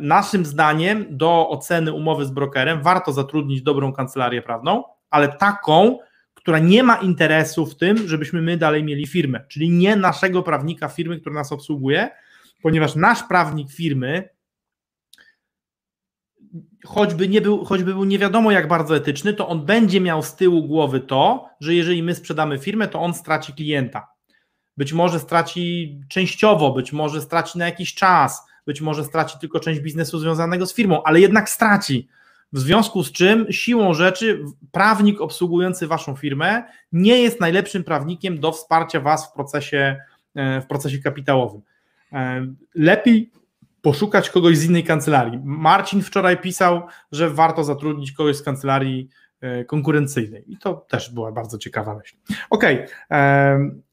naszym 0.00 0.46
zdaniem 0.46 1.06
do 1.10 1.48
oceny 1.48 1.92
umowy 1.92 2.24
z 2.24 2.30
brokerem 2.30 2.82
warto 2.82 3.12
zatrudnić 3.12 3.62
dobrą 3.62 3.92
kancelarię 3.92 4.42
prawną, 4.42 4.84
ale 5.10 5.28
taką, 5.28 5.98
która 6.34 6.58
nie 6.58 6.82
ma 6.82 6.96
interesu 6.96 7.66
w 7.66 7.76
tym, 7.76 8.08
żebyśmy 8.08 8.42
my 8.42 8.56
dalej 8.56 8.84
mieli 8.84 9.06
firmę, 9.06 9.44
czyli 9.48 9.70
nie 9.70 9.96
naszego 9.96 10.42
prawnika 10.42 10.88
firmy, 10.88 11.20
który 11.20 11.34
nas 11.34 11.52
obsługuje, 11.52 12.10
ponieważ 12.62 12.94
nasz 12.94 13.22
prawnik 13.22 13.72
firmy 13.72 14.28
choćby 16.86 17.28
nie 17.28 17.40
był, 17.40 17.64
choćby 17.64 17.94
był 17.94 18.04
nie 18.04 18.18
wiadomo 18.18 18.50
jak 18.50 18.68
bardzo 18.68 18.96
etyczny, 18.96 19.34
to 19.34 19.48
on 19.48 19.66
będzie 19.66 20.00
miał 20.00 20.22
z 20.22 20.34
tyłu 20.34 20.64
głowy 20.64 21.00
to, 21.00 21.48
że 21.60 21.74
jeżeli 21.74 22.02
my 22.02 22.14
sprzedamy 22.14 22.58
firmę, 22.58 22.88
to 22.88 23.00
on 23.00 23.14
straci 23.14 23.52
klienta. 23.52 24.08
Być 24.76 24.92
może 24.92 25.20
straci 25.20 26.00
częściowo, 26.08 26.70
być 26.70 26.92
może 26.92 27.20
straci 27.20 27.58
na 27.58 27.64
jakiś 27.64 27.94
czas, 27.94 28.46
być 28.66 28.80
może 28.80 29.04
straci 29.04 29.38
tylko 29.38 29.60
część 29.60 29.80
biznesu 29.80 30.18
związanego 30.18 30.66
z 30.66 30.74
firmą, 30.74 31.02
ale 31.02 31.20
jednak 31.20 31.50
straci. 31.50 32.08
W 32.52 32.58
związku 32.58 33.02
z 33.02 33.12
czym 33.12 33.46
siłą 33.52 33.94
rzeczy 33.94 34.44
prawnik 34.72 35.20
obsługujący 35.20 35.86
waszą 35.86 36.16
firmę 36.16 36.62
nie 36.92 37.18
jest 37.18 37.40
najlepszym 37.40 37.84
prawnikiem 37.84 38.40
do 38.40 38.52
wsparcia 38.52 39.00
was 39.00 39.28
w 39.28 39.32
procesie, 39.32 39.96
e, 40.34 40.60
w 40.60 40.66
procesie 40.66 40.98
kapitałowym. 40.98 41.60
E, 42.12 42.46
lepiej 42.74 43.30
poszukać 43.82 44.30
kogoś 44.30 44.58
z 44.58 44.64
innej 44.64 44.84
kancelarii. 44.84 45.40
Marcin 45.44 46.02
wczoraj 46.02 46.36
pisał, 46.36 46.82
że 47.12 47.30
warto 47.30 47.64
zatrudnić 47.64 48.12
kogoś 48.12 48.36
z 48.36 48.42
kancelarii 48.42 49.08
e, 49.40 49.64
konkurencyjnej 49.64 50.52
i 50.52 50.58
to 50.58 50.74
też 50.74 51.10
była 51.10 51.32
bardzo 51.32 51.58
ciekawa 51.58 51.94
myśl. 51.94 52.16
Okej. 52.50 52.84
Okay. 52.84 53.85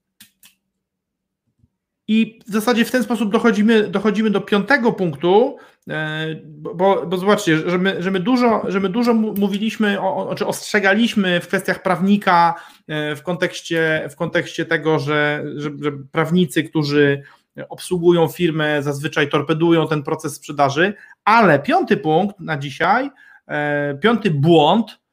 I 2.14 2.39
w 2.47 2.51
zasadzie 2.51 2.86
w 2.86 2.91
ten 2.91 3.03
sposób 3.03 3.32
dochodzimy, 3.32 3.88
dochodzimy 3.88 4.30
do 4.30 4.41
piątego 4.41 4.91
punktu, 4.91 5.57
e, 5.89 6.36
bo, 6.45 7.05
bo 7.05 7.18
zobaczcie, 7.18 7.70
że 7.70 7.78
my, 7.78 8.03
że 8.03 8.11
my, 8.11 8.20
dużo, 8.20 8.61
że 8.68 8.80
my 8.80 8.89
dużo 8.89 9.14
mówiliśmy, 9.14 10.01
o, 10.01 10.36
czy 10.36 10.47
ostrzegaliśmy 10.47 11.41
w 11.41 11.47
kwestiach 11.47 11.82
prawnika 11.82 12.55
e, 12.88 13.16
w 13.16 13.24
kontekście, 13.24 14.07
w 14.11 14.16
kontekście 14.16 14.66
tego, 14.66 14.99
że, 14.99 15.43
że, 15.55 15.70
że 15.82 15.91
prawnicy, 16.11 16.64
którzy 16.64 17.24
obsługują 17.70 18.28
firmę, 18.28 18.84
zazwyczaj 18.84 19.30
torpedują 19.30 19.88
ten 19.88 20.03
proces 20.03 20.36
sprzedaży, 20.36 20.93
ale 21.26 21.59
piąty 21.59 21.97
punkt 21.97 22.39
na 22.39 22.57
dzisiaj, 22.57 23.09
e, 23.47 23.97
piąty 24.01 24.32
błąd, 24.32 25.03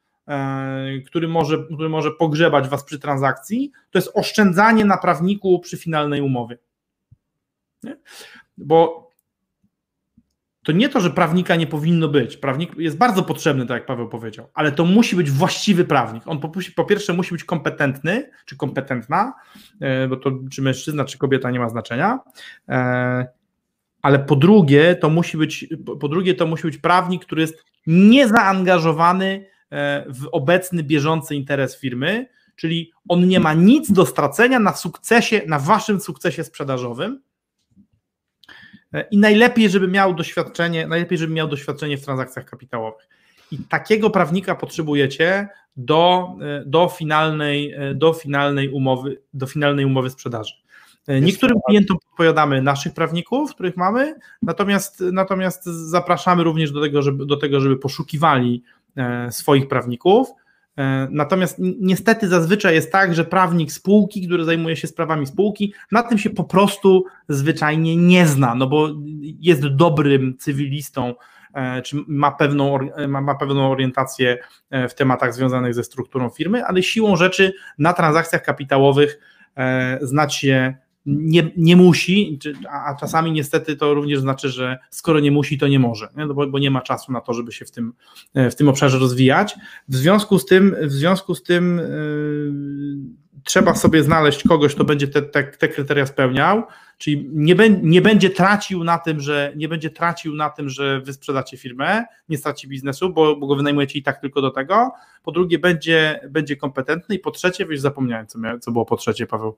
który 1.05 1.27
może, 1.27 1.57
który 1.73 1.89
może 1.89 2.11
pogrzebać 2.11 2.67
Was 2.67 2.83
przy 2.83 2.99
transakcji, 2.99 3.71
to 3.91 3.99
jest 3.99 4.11
oszczędzanie 4.13 4.85
na 4.85 4.97
prawniku 4.97 5.59
przy 5.59 5.77
finalnej 5.77 6.21
umowie. 6.21 6.57
Nie? 7.83 7.97
Bo 8.57 9.11
to 10.63 10.71
nie 10.71 10.89
to, 10.89 10.99
że 10.99 11.09
prawnika 11.09 11.55
nie 11.55 11.67
powinno 11.67 12.07
być. 12.07 12.37
Prawnik 12.37 12.77
jest 12.77 12.97
bardzo 12.97 13.23
potrzebny, 13.23 13.65
tak 13.65 13.75
jak 13.75 13.85
Paweł 13.85 14.09
powiedział, 14.09 14.49
ale 14.53 14.71
to 14.71 14.85
musi 14.85 15.15
być 15.15 15.31
właściwy 15.31 15.85
prawnik. 15.85 16.23
On 16.25 16.39
po, 16.39 16.51
po 16.75 16.85
pierwsze 16.85 17.13
musi 17.13 17.31
być 17.31 17.43
kompetentny, 17.43 18.29
czy 18.45 18.57
kompetentna, 18.57 19.33
e, 19.79 20.07
bo 20.07 20.17
to 20.17 20.31
czy 20.51 20.61
mężczyzna, 20.61 21.05
czy 21.05 21.17
kobieta 21.17 21.51
nie 21.51 21.59
ma 21.59 21.69
znaczenia. 21.69 22.19
E, 22.69 23.27
ale 24.01 24.19
po 24.19 24.35
drugie, 24.35 24.95
to 24.95 25.09
musi 25.09 25.37
być, 25.37 25.67
po 25.99 26.07
drugie, 26.07 26.35
to 26.35 26.47
musi 26.47 26.63
być 26.63 26.77
prawnik, 26.77 27.25
który 27.25 27.41
jest 27.41 27.63
niezaangażowany 27.87 29.45
e, 29.71 30.05
w 30.07 30.27
obecny, 30.31 30.83
bieżący 30.83 31.35
interes 31.35 31.79
firmy, 31.79 32.27
czyli 32.55 32.91
on 33.09 33.27
nie 33.27 33.39
ma 33.39 33.53
nic 33.53 33.91
do 33.91 34.05
stracenia 34.05 34.59
na 34.59 34.73
sukcesie, 34.73 35.41
na 35.47 35.59
waszym 35.59 36.01
sukcesie 36.01 36.43
sprzedażowym, 36.43 37.21
i 39.11 39.17
najlepiej, 39.17 39.69
żeby 39.69 39.87
miał 39.87 40.13
doświadczenie, 40.13 40.87
najlepiej, 40.87 41.17
żeby 41.17 41.33
miał 41.33 41.47
doświadczenie 41.47 41.97
w 41.97 42.05
transakcjach 42.05 42.45
kapitałowych. 42.45 43.07
I 43.51 43.57
takiego 43.57 44.09
prawnika 44.09 44.55
potrzebujecie 44.55 45.47
do, 45.77 46.29
do, 46.65 46.89
finalnej, 46.89 47.75
do 47.95 48.13
finalnej 48.13 48.69
umowy, 48.69 49.21
do 49.33 49.47
finalnej 49.47 49.85
umowy 49.85 50.09
sprzedaży. 50.09 50.53
Niektórym 51.07 51.57
klientom 51.67 51.97
podpowiadamy 51.99 52.61
naszych 52.61 52.93
prawników, 52.93 53.53
których 53.53 53.77
mamy, 53.77 54.15
natomiast, 54.41 55.03
natomiast 55.11 55.65
zapraszamy 55.65 56.43
również 56.43 56.71
do 56.71 56.81
tego, 56.81 57.01
żeby, 57.01 57.25
do 57.25 57.37
tego, 57.37 57.59
żeby 57.59 57.77
poszukiwali 57.77 58.63
e, 58.95 59.31
swoich 59.31 59.67
prawników. 59.67 60.27
E, 60.77 61.07
natomiast 61.11 61.57
niestety 61.79 62.27
zazwyczaj 62.27 62.73
jest 62.75 62.91
tak, 62.91 63.15
że 63.15 63.25
prawnik 63.25 63.71
spółki, 63.71 64.27
który 64.27 64.45
zajmuje 64.45 64.75
się 64.75 64.87
sprawami 64.87 65.27
spółki, 65.27 65.73
na 65.91 66.03
tym 66.03 66.17
się 66.17 66.29
po 66.29 66.43
prostu 66.43 67.05
zwyczajnie 67.29 67.95
nie 67.95 68.27
zna, 68.27 68.55
no 68.55 68.67
bo 68.67 68.89
jest 69.39 69.67
dobrym 69.67 70.37
cywilistą, 70.37 71.13
e, 71.53 71.81
czy 71.81 71.95
ma 72.07 72.31
pewną, 72.31 72.77
ma, 73.07 73.21
ma 73.21 73.35
pewną 73.35 73.71
orientację 73.71 74.37
e, 74.69 74.89
w 74.89 74.95
tematach 74.95 75.33
związanych 75.33 75.73
ze 75.73 75.83
strukturą 75.83 76.29
firmy, 76.29 76.65
ale 76.65 76.83
siłą 76.83 77.15
rzeczy 77.15 77.53
na 77.77 77.93
transakcjach 77.93 78.43
kapitałowych 78.43 79.19
znać 80.01 80.35
się 80.35 80.75
nie, 81.05 81.51
nie 81.57 81.75
musi, 81.75 82.39
a 82.69 82.95
czasami 82.95 83.31
niestety 83.31 83.75
to 83.75 83.93
również 83.93 84.19
znaczy, 84.19 84.49
że 84.49 84.79
skoro 84.89 85.19
nie 85.19 85.31
musi, 85.31 85.57
to 85.57 85.67
nie 85.67 85.79
może, 85.79 86.09
nie? 86.17 86.25
No 86.25 86.33
bo, 86.33 86.47
bo, 86.47 86.59
nie 86.59 86.71
ma 86.71 86.81
czasu 86.81 87.11
na 87.11 87.21
to, 87.21 87.33
żeby 87.33 87.51
się 87.51 87.65
w 87.65 87.71
tym, 87.71 87.93
e, 88.33 88.49
w 88.51 88.55
tym 88.55 88.69
obszarze 88.69 88.99
rozwijać. 88.99 89.55
W 89.87 89.95
związku 89.95 90.39
z 90.39 90.45
tym, 90.45 90.75
w 90.81 90.91
związku 90.91 91.35
z 91.35 91.43
tym 91.43 91.77
yy, 91.77 93.41
trzeba 93.43 93.75
sobie 93.75 94.03
znaleźć 94.03 94.43
kogoś, 94.43 94.75
kto 94.75 94.83
będzie 94.83 95.07
te, 95.07 95.21
te, 95.21 95.43
te 95.43 95.67
kryteria 95.67 96.05
spełniał, 96.05 96.63
czyli 96.97 97.29
nie, 97.33 97.55
be, 97.55 97.69
nie 97.69 98.01
będzie 98.01 98.29
tracił 98.29 98.83
na 98.83 98.97
tym, 98.97 99.19
że 99.19 99.53
nie 99.55 99.67
będzie 99.67 99.89
tracił 99.89 100.35
na 100.35 100.49
tym, 100.49 100.69
że 100.69 101.01
wy 101.01 101.13
sprzedacie 101.13 101.57
firmę, 101.57 102.03
nie 102.29 102.37
straci 102.37 102.67
biznesu, 102.67 103.13
bo, 103.13 103.35
bo 103.35 103.47
go 103.47 103.55
wynajmujecie 103.55 103.99
i 103.99 104.03
tak 104.03 104.21
tylko 104.21 104.41
do 104.41 104.51
tego. 104.51 104.91
Po 105.23 105.31
drugie, 105.31 105.59
będzie, 105.59 106.19
będzie 106.29 106.55
kompetentny 106.55 107.15
i 107.15 107.19
po 107.19 107.31
trzecie, 107.31 107.65
wiesz, 107.65 107.79
zapomniałem, 107.79 108.27
co, 108.27 108.39
miał, 108.39 108.59
co 108.59 108.71
było 108.71 108.85
po 108.85 108.97
trzecie, 108.97 109.27
Paweł. 109.27 109.57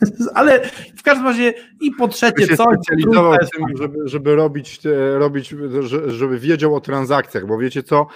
Ale 0.34 0.70
w 0.96 1.02
każdym 1.02 1.26
razie 1.26 1.54
i 1.80 1.90
po 1.90 2.08
trzecie 2.08 2.46
coś. 2.56 2.66
specjalizował 2.74 3.34
w 3.34 3.50
tym, 3.50 3.76
żeby, 3.76 4.08
żeby 4.08 4.36
robić, 4.36 4.80
robić, 5.18 5.54
żeby 6.06 6.38
wiedział 6.38 6.74
o 6.74 6.80
transakcjach, 6.80 7.46
bo 7.46 7.58
wiecie 7.58 7.82
co, 7.82 8.06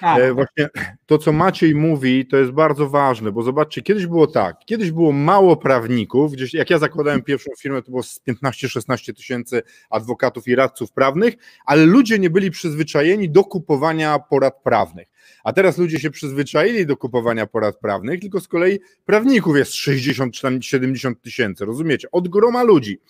tak. 0.00 0.20
e, 0.20 0.34
właśnie 0.34 0.68
to 1.06 1.18
co 1.18 1.32
Maciej 1.32 1.74
mówi, 1.74 2.26
to 2.26 2.36
jest 2.36 2.50
bardzo 2.50 2.88
ważne, 2.88 3.32
bo 3.32 3.42
zobaczcie, 3.42 3.82
kiedyś 3.82 4.06
było 4.06 4.26
tak, 4.26 4.56
kiedyś 4.66 4.90
było 4.90 5.12
mało 5.12 5.56
prawników, 5.56 6.32
gdzieś 6.32 6.54
jak 6.54 6.70
ja 6.70 6.78
zakładałem 6.78 7.22
pierwszą 7.22 7.50
firmę, 7.58 7.82
to 7.82 7.90
było 7.90 8.02
15-16 8.02 9.14
tysięcy 9.14 9.62
adwokatów 9.90 10.48
i 10.48 10.54
radców 10.54 10.92
prawnych, 10.92 11.34
ale 11.66 11.86
ludzie 11.86 12.18
nie 12.18 12.30
byli 12.30 12.50
przyzwyczajeni 12.50 13.30
do 13.30 13.44
kupowania 13.44 14.18
porad 14.18 14.62
prawnych. 14.62 15.13
A 15.44 15.52
teraz 15.52 15.78
ludzie 15.78 16.00
się 16.00 16.10
przyzwyczaili 16.10 16.86
do 16.86 16.96
kupowania 16.96 17.46
porad 17.46 17.78
prawnych, 17.78 18.20
tylko 18.20 18.40
z 18.40 18.48
kolei 18.48 18.78
prawników 19.04 19.56
jest 19.56 19.74
60 19.74 20.34
czy 20.34 20.62
70 20.62 21.22
tysięcy, 21.22 21.64
rozumiecie? 21.64 22.10
Od 22.12 22.28
groma 22.28 22.62
ludzi. 22.62 23.00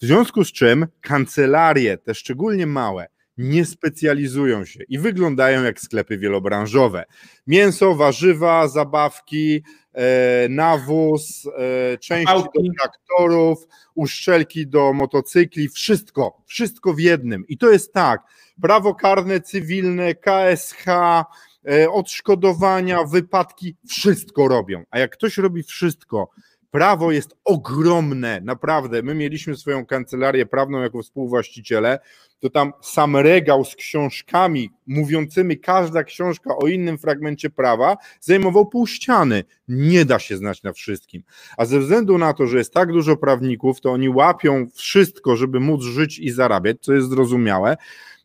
W 0.00 0.06
związku 0.06 0.44
z 0.44 0.52
czym 0.52 0.86
kancelarie, 1.00 1.98
te 1.98 2.14
szczególnie 2.14 2.66
małe, 2.66 3.06
nie 3.38 3.64
specjalizują 3.64 4.64
się 4.64 4.80
i 4.88 4.98
wyglądają 4.98 5.62
jak 5.62 5.80
sklepy 5.80 6.18
wielobranżowe. 6.18 7.04
Mięso, 7.46 7.94
warzywa, 7.94 8.68
zabawki, 8.68 9.62
e, 9.92 10.48
nawóz, 10.48 11.48
e, 11.92 11.98
części 11.98 12.34
do 12.54 12.62
traktorów, 12.80 13.66
uszczelki 13.94 14.66
do 14.66 14.92
motocykli, 14.92 15.68
wszystko, 15.68 16.42
wszystko 16.46 16.94
w 16.94 17.00
jednym. 17.00 17.46
I 17.48 17.58
to 17.58 17.70
jest 17.70 17.92
tak, 17.92 18.22
prawo 18.62 18.94
karne, 18.94 19.40
cywilne, 19.40 20.14
KSH, 20.14 20.84
odszkodowania, 21.90 23.04
wypadki, 23.04 23.76
wszystko 23.88 24.48
robią. 24.48 24.84
A 24.90 24.98
jak 24.98 25.12
ktoś 25.12 25.38
robi 25.38 25.62
wszystko, 25.62 26.30
prawo 26.70 27.12
jest 27.12 27.36
ogromne, 27.44 28.40
naprawdę. 28.40 29.02
My 29.02 29.14
mieliśmy 29.14 29.56
swoją 29.56 29.86
kancelarię 29.86 30.46
prawną 30.46 30.80
jako 30.82 31.02
współwłaściciele, 31.02 31.98
to 32.40 32.50
tam 32.50 32.72
sam 32.82 33.16
regał 33.16 33.64
z 33.64 33.76
książkami 33.76 34.70
mówiącymi, 34.86 35.60
każda 35.60 36.04
książka 36.04 36.56
o 36.56 36.66
innym 36.66 36.98
fragmencie 36.98 37.50
prawa 37.50 37.96
zajmował 38.20 38.66
pół 38.66 38.86
ściany. 38.86 39.44
Nie 39.68 40.04
da 40.04 40.18
się 40.18 40.36
znać 40.36 40.62
na 40.62 40.72
wszystkim. 40.72 41.22
A 41.56 41.64
ze 41.64 41.80
względu 41.80 42.18
na 42.18 42.32
to, 42.32 42.46
że 42.46 42.58
jest 42.58 42.74
tak 42.74 42.92
dużo 42.92 43.16
prawników, 43.16 43.80
to 43.80 43.92
oni 43.92 44.08
łapią 44.08 44.66
wszystko, 44.74 45.36
żeby 45.36 45.60
móc 45.60 45.82
żyć 45.82 46.18
i 46.18 46.30
zarabiać, 46.30 46.76
co 46.80 46.92
jest 46.92 47.08
zrozumiałe, 47.08 47.76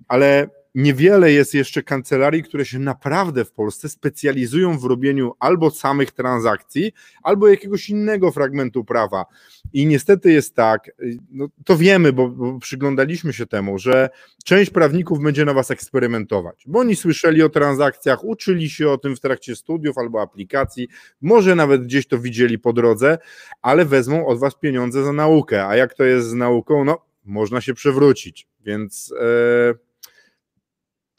ale 0.08 0.48
niewiele 0.76 1.32
jest 1.32 1.53
jeszcze 1.53 1.84
kancelarii, 1.84 2.43
które 2.43 2.65
się 2.65 2.80
naprawdę 2.80 3.45
w 3.45 3.51
Polsce 3.51 3.89
specjalizują 3.89 4.80
w 4.80 4.86
robieniu 4.86 5.34
albo 5.39 5.72
samych 5.72 6.11
transakcji, 6.11 6.91
albo 7.24 7.47
jakiegoś 7.47 7.89
innego 7.89 8.32
fragmentu 8.32 8.84
prawa. 8.84 9.26
I 9.74 9.86
niestety 9.86 10.32
jest 10.32 10.55
tak, 10.55 10.91
no 11.32 11.47
to 11.65 11.78
wiemy, 11.78 12.13
bo, 12.13 12.30
bo 12.30 12.59
przyglądaliśmy 12.59 13.34
się 13.34 13.45
temu, 13.45 13.80
że 13.80 14.09
część 14.45 14.72
prawników 14.72 15.19
będzie 15.19 15.45
na 15.45 15.53
was 15.53 15.72
eksperymentować, 15.72 16.63
bo 16.67 16.80
oni 16.80 16.95
słyszeli 16.95 17.43
o 17.43 17.49
transakcjach, 17.49 18.24
uczyli 18.24 18.69
się 18.69 18.89
o 18.89 18.97
tym 18.97 19.15
w 19.15 19.19
trakcie 19.19 19.55
studiów 19.55 19.97
albo 19.97 20.22
aplikacji, 20.22 20.88
może 21.22 21.55
nawet 21.55 21.84
gdzieś 21.84 22.07
to 22.07 22.19
widzieli 22.19 22.59
po 22.59 22.74
drodze, 22.74 23.17
ale 23.61 23.86
wezmą 23.86 24.28
od 24.28 24.39
was 24.39 24.55
pieniądze 24.55 25.03
za 25.03 25.13
naukę. 25.13 25.67
A 25.67 25.76
jak 25.76 25.93
to 25.93 26.03
jest 26.03 26.28
z 26.28 26.34
nauką? 26.34 26.86
No, 26.86 27.05
można 27.26 27.61
się 27.61 27.74
przewrócić. 27.74 28.47
Więc 28.65 29.13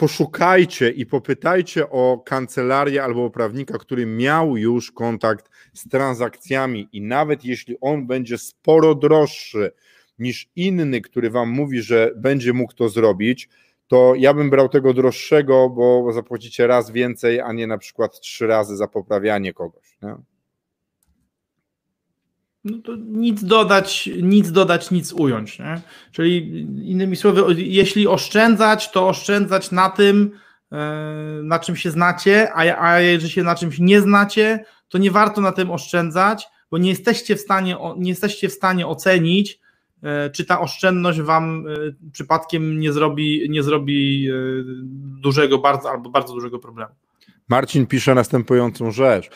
poszukajcie 0.02 0.90
i 0.90 1.06
popytajcie 1.06 1.90
o 1.90 2.22
kancelarię 2.24 3.02
albo 3.04 3.24
o 3.24 3.30
prawnika, 3.30 3.78
który 3.78 4.06
miał 4.06 4.56
już 4.56 4.92
kontakt 4.92 5.50
z 5.72 5.88
transakcjami 5.88 6.88
i 6.92 7.00
nawet 7.00 7.44
jeśli 7.44 7.76
on 7.80 8.06
będzie 8.06 8.38
sporo 8.38 8.94
droższy 8.94 9.72
niż 10.18 10.50
inny, 10.56 11.00
który 11.00 11.30
wam 11.30 11.50
mówi, 11.50 11.82
że 11.82 12.10
będzie 12.16 12.52
mógł 12.52 12.74
to 12.74 12.88
zrobić, 12.88 13.48
to 13.86 14.14
ja 14.16 14.34
bym 14.34 14.50
brał 14.50 14.68
tego 14.68 14.94
droższego, 14.94 15.70
bo 15.70 16.12
zapłacicie 16.12 16.66
raz 16.66 16.90
więcej, 16.90 17.40
a 17.40 17.52
nie 17.52 17.66
na 17.66 17.78
przykład 17.78 18.20
trzy 18.20 18.46
razy 18.46 18.76
za 18.76 18.88
poprawianie 18.88 19.52
kogoś. 19.52 19.98
Nie? 20.02 20.14
No 22.64 22.78
to 22.78 22.96
nic 22.96 23.44
dodać, 23.44 24.10
nic 24.22 24.52
dodać, 24.52 24.90
nic 24.90 25.12
ująć. 25.12 25.58
Nie? 25.58 25.80
Czyli 26.12 26.60
innymi 26.90 27.16
słowy, 27.16 27.54
jeśli 27.56 28.08
oszczędzać, 28.08 28.90
to 28.90 29.08
oszczędzać 29.08 29.70
na 29.70 29.90
tym, 29.90 30.30
e, 30.72 31.40
na 31.42 31.58
czym 31.58 31.76
się 31.76 31.90
znacie, 31.90 32.52
a, 32.52 32.82
a 32.82 33.00
jeżeli 33.00 33.32
się 33.32 33.42
na 33.42 33.54
czymś 33.54 33.78
nie 33.78 34.00
znacie, 34.00 34.64
to 34.88 34.98
nie 34.98 35.10
warto 35.10 35.40
na 35.40 35.52
tym 35.52 35.70
oszczędzać, 35.70 36.46
bo 36.70 36.78
nie 36.78 36.90
jesteście 36.90 37.36
w 37.36 37.40
stanie, 37.40 37.76
nie 37.96 38.10
jesteście 38.10 38.48
w 38.48 38.52
stanie 38.52 38.86
ocenić, 38.86 39.60
e, 40.02 40.30
czy 40.30 40.44
ta 40.44 40.60
oszczędność 40.60 41.20
wam 41.20 41.66
e, 41.66 42.10
przypadkiem 42.12 42.80
nie 42.80 42.92
zrobi, 42.92 43.46
nie 43.50 43.62
zrobi 43.62 44.28
dużego 45.22 45.58
bardzo 45.58 45.90
albo 45.90 46.10
bardzo 46.10 46.34
dużego 46.34 46.58
problemu. 46.58 46.94
Marcin 47.48 47.86
pisze 47.86 48.14
następującą 48.14 48.90
rzecz. 48.90 49.30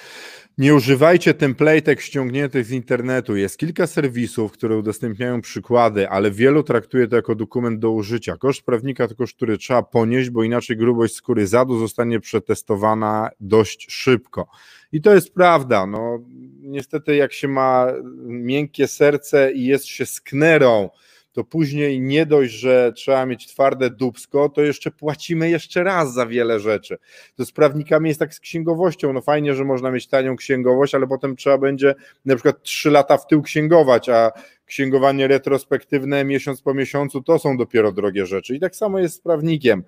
Nie 0.58 0.74
używajcie 0.74 1.34
templatek 1.34 2.00
ściągniętych 2.00 2.64
z 2.66 2.70
internetu. 2.70 3.36
Jest 3.36 3.58
kilka 3.58 3.86
serwisów, 3.86 4.52
które 4.52 4.76
udostępniają 4.76 5.40
przykłady, 5.40 6.08
ale 6.08 6.30
wielu 6.30 6.62
traktuje 6.62 7.08
to 7.08 7.16
jako 7.16 7.34
dokument 7.34 7.80
do 7.80 7.90
użycia. 7.90 8.36
Koszt 8.36 8.62
prawnika 8.62 9.08
to 9.08 9.14
koszt, 9.14 9.36
który 9.36 9.58
trzeba 9.58 9.82
ponieść, 9.82 10.30
bo 10.30 10.42
inaczej 10.42 10.76
grubość 10.76 11.14
skóry 11.14 11.46
zadu 11.46 11.78
zostanie 11.78 12.20
przetestowana 12.20 13.30
dość 13.40 13.86
szybko. 13.90 14.48
I 14.92 15.00
to 15.02 15.14
jest 15.14 15.34
prawda. 15.34 15.86
No, 15.86 16.18
niestety, 16.60 17.16
jak 17.16 17.32
się 17.32 17.48
ma 17.48 17.86
miękkie 18.26 18.88
serce 18.88 19.52
i 19.52 19.64
jest 19.64 19.86
się 19.86 20.06
sknerą, 20.06 20.90
to 21.36 21.44
później 21.44 22.00
nie 22.00 22.26
dość, 22.26 22.52
że 22.52 22.92
trzeba 22.96 23.26
mieć 23.26 23.46
twarde 23.46 23.90
dubsko, 23.90 24.48
to 24.48 24.62
jeszcze 24.62 24.90
płacimy 24.90 25.50
jeszcze 25.50 25.84
raz 25.84 26.14
za 26.14 26.26
wiele 26.26 26.60
rzeczy. 26.60 26.98
To 27.36 27.44
z 27.44 27.52
prawnikami 27.52 28.08
jest 28.08 28.20
tak 28.20 28.34
z 28.34 28.40
księgowością. 28.40 29.12
No 29.12 29.20
fajnie, 29.20 29.54
że 29.54 29.64
można 29.64 29.90
mieć 29.90 30.06
tanią 30.08 30.36
księgowość, 30.36 30.94
ale 30.94 31.06
potem 31.06 31.36
trzeba 31.36 31.58
będzie 31.58 31.94
na 32.24 32.34
przykład 32.34 32.62
trzy 32.62 32.90
lata 32.90 33.16
w 33.16 33.26
tył 33.26 33.42
księgować, 33.42 34.08
a 34.08 34.32
księgowanie 34.66 35.28
retrospektywne 35.28 36.24
miesiąc 36.24 36.62
po 36.62 36.74
miesiącu 36.74 37.22
to 37.22 37.38
są 37.38 37.56
dopiero 37.56 37.92
drogie 37.92 38.26
rzeczy. 38.26 38.54
I 38.54 38.60
tak 38.60 38.76
samo 38.76 38.98
jest 38.98 39.14
z 39.14 39.20
prawnikiem. 39.20 39.82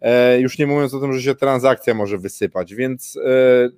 E, 0.00 0.40
już 0.40 0.58
nie 0.58 0.66
mówiąc 0.66 0.94
o 0.94 1.00
tym, 1.00 1.12
że 1.12 1.22
się 1.22 1.34
transakcja 1.34 1.94
może 1.94 2.18
wysypać, 2.18 2.74
więc 2.74 3.16
e, 3.16 3.68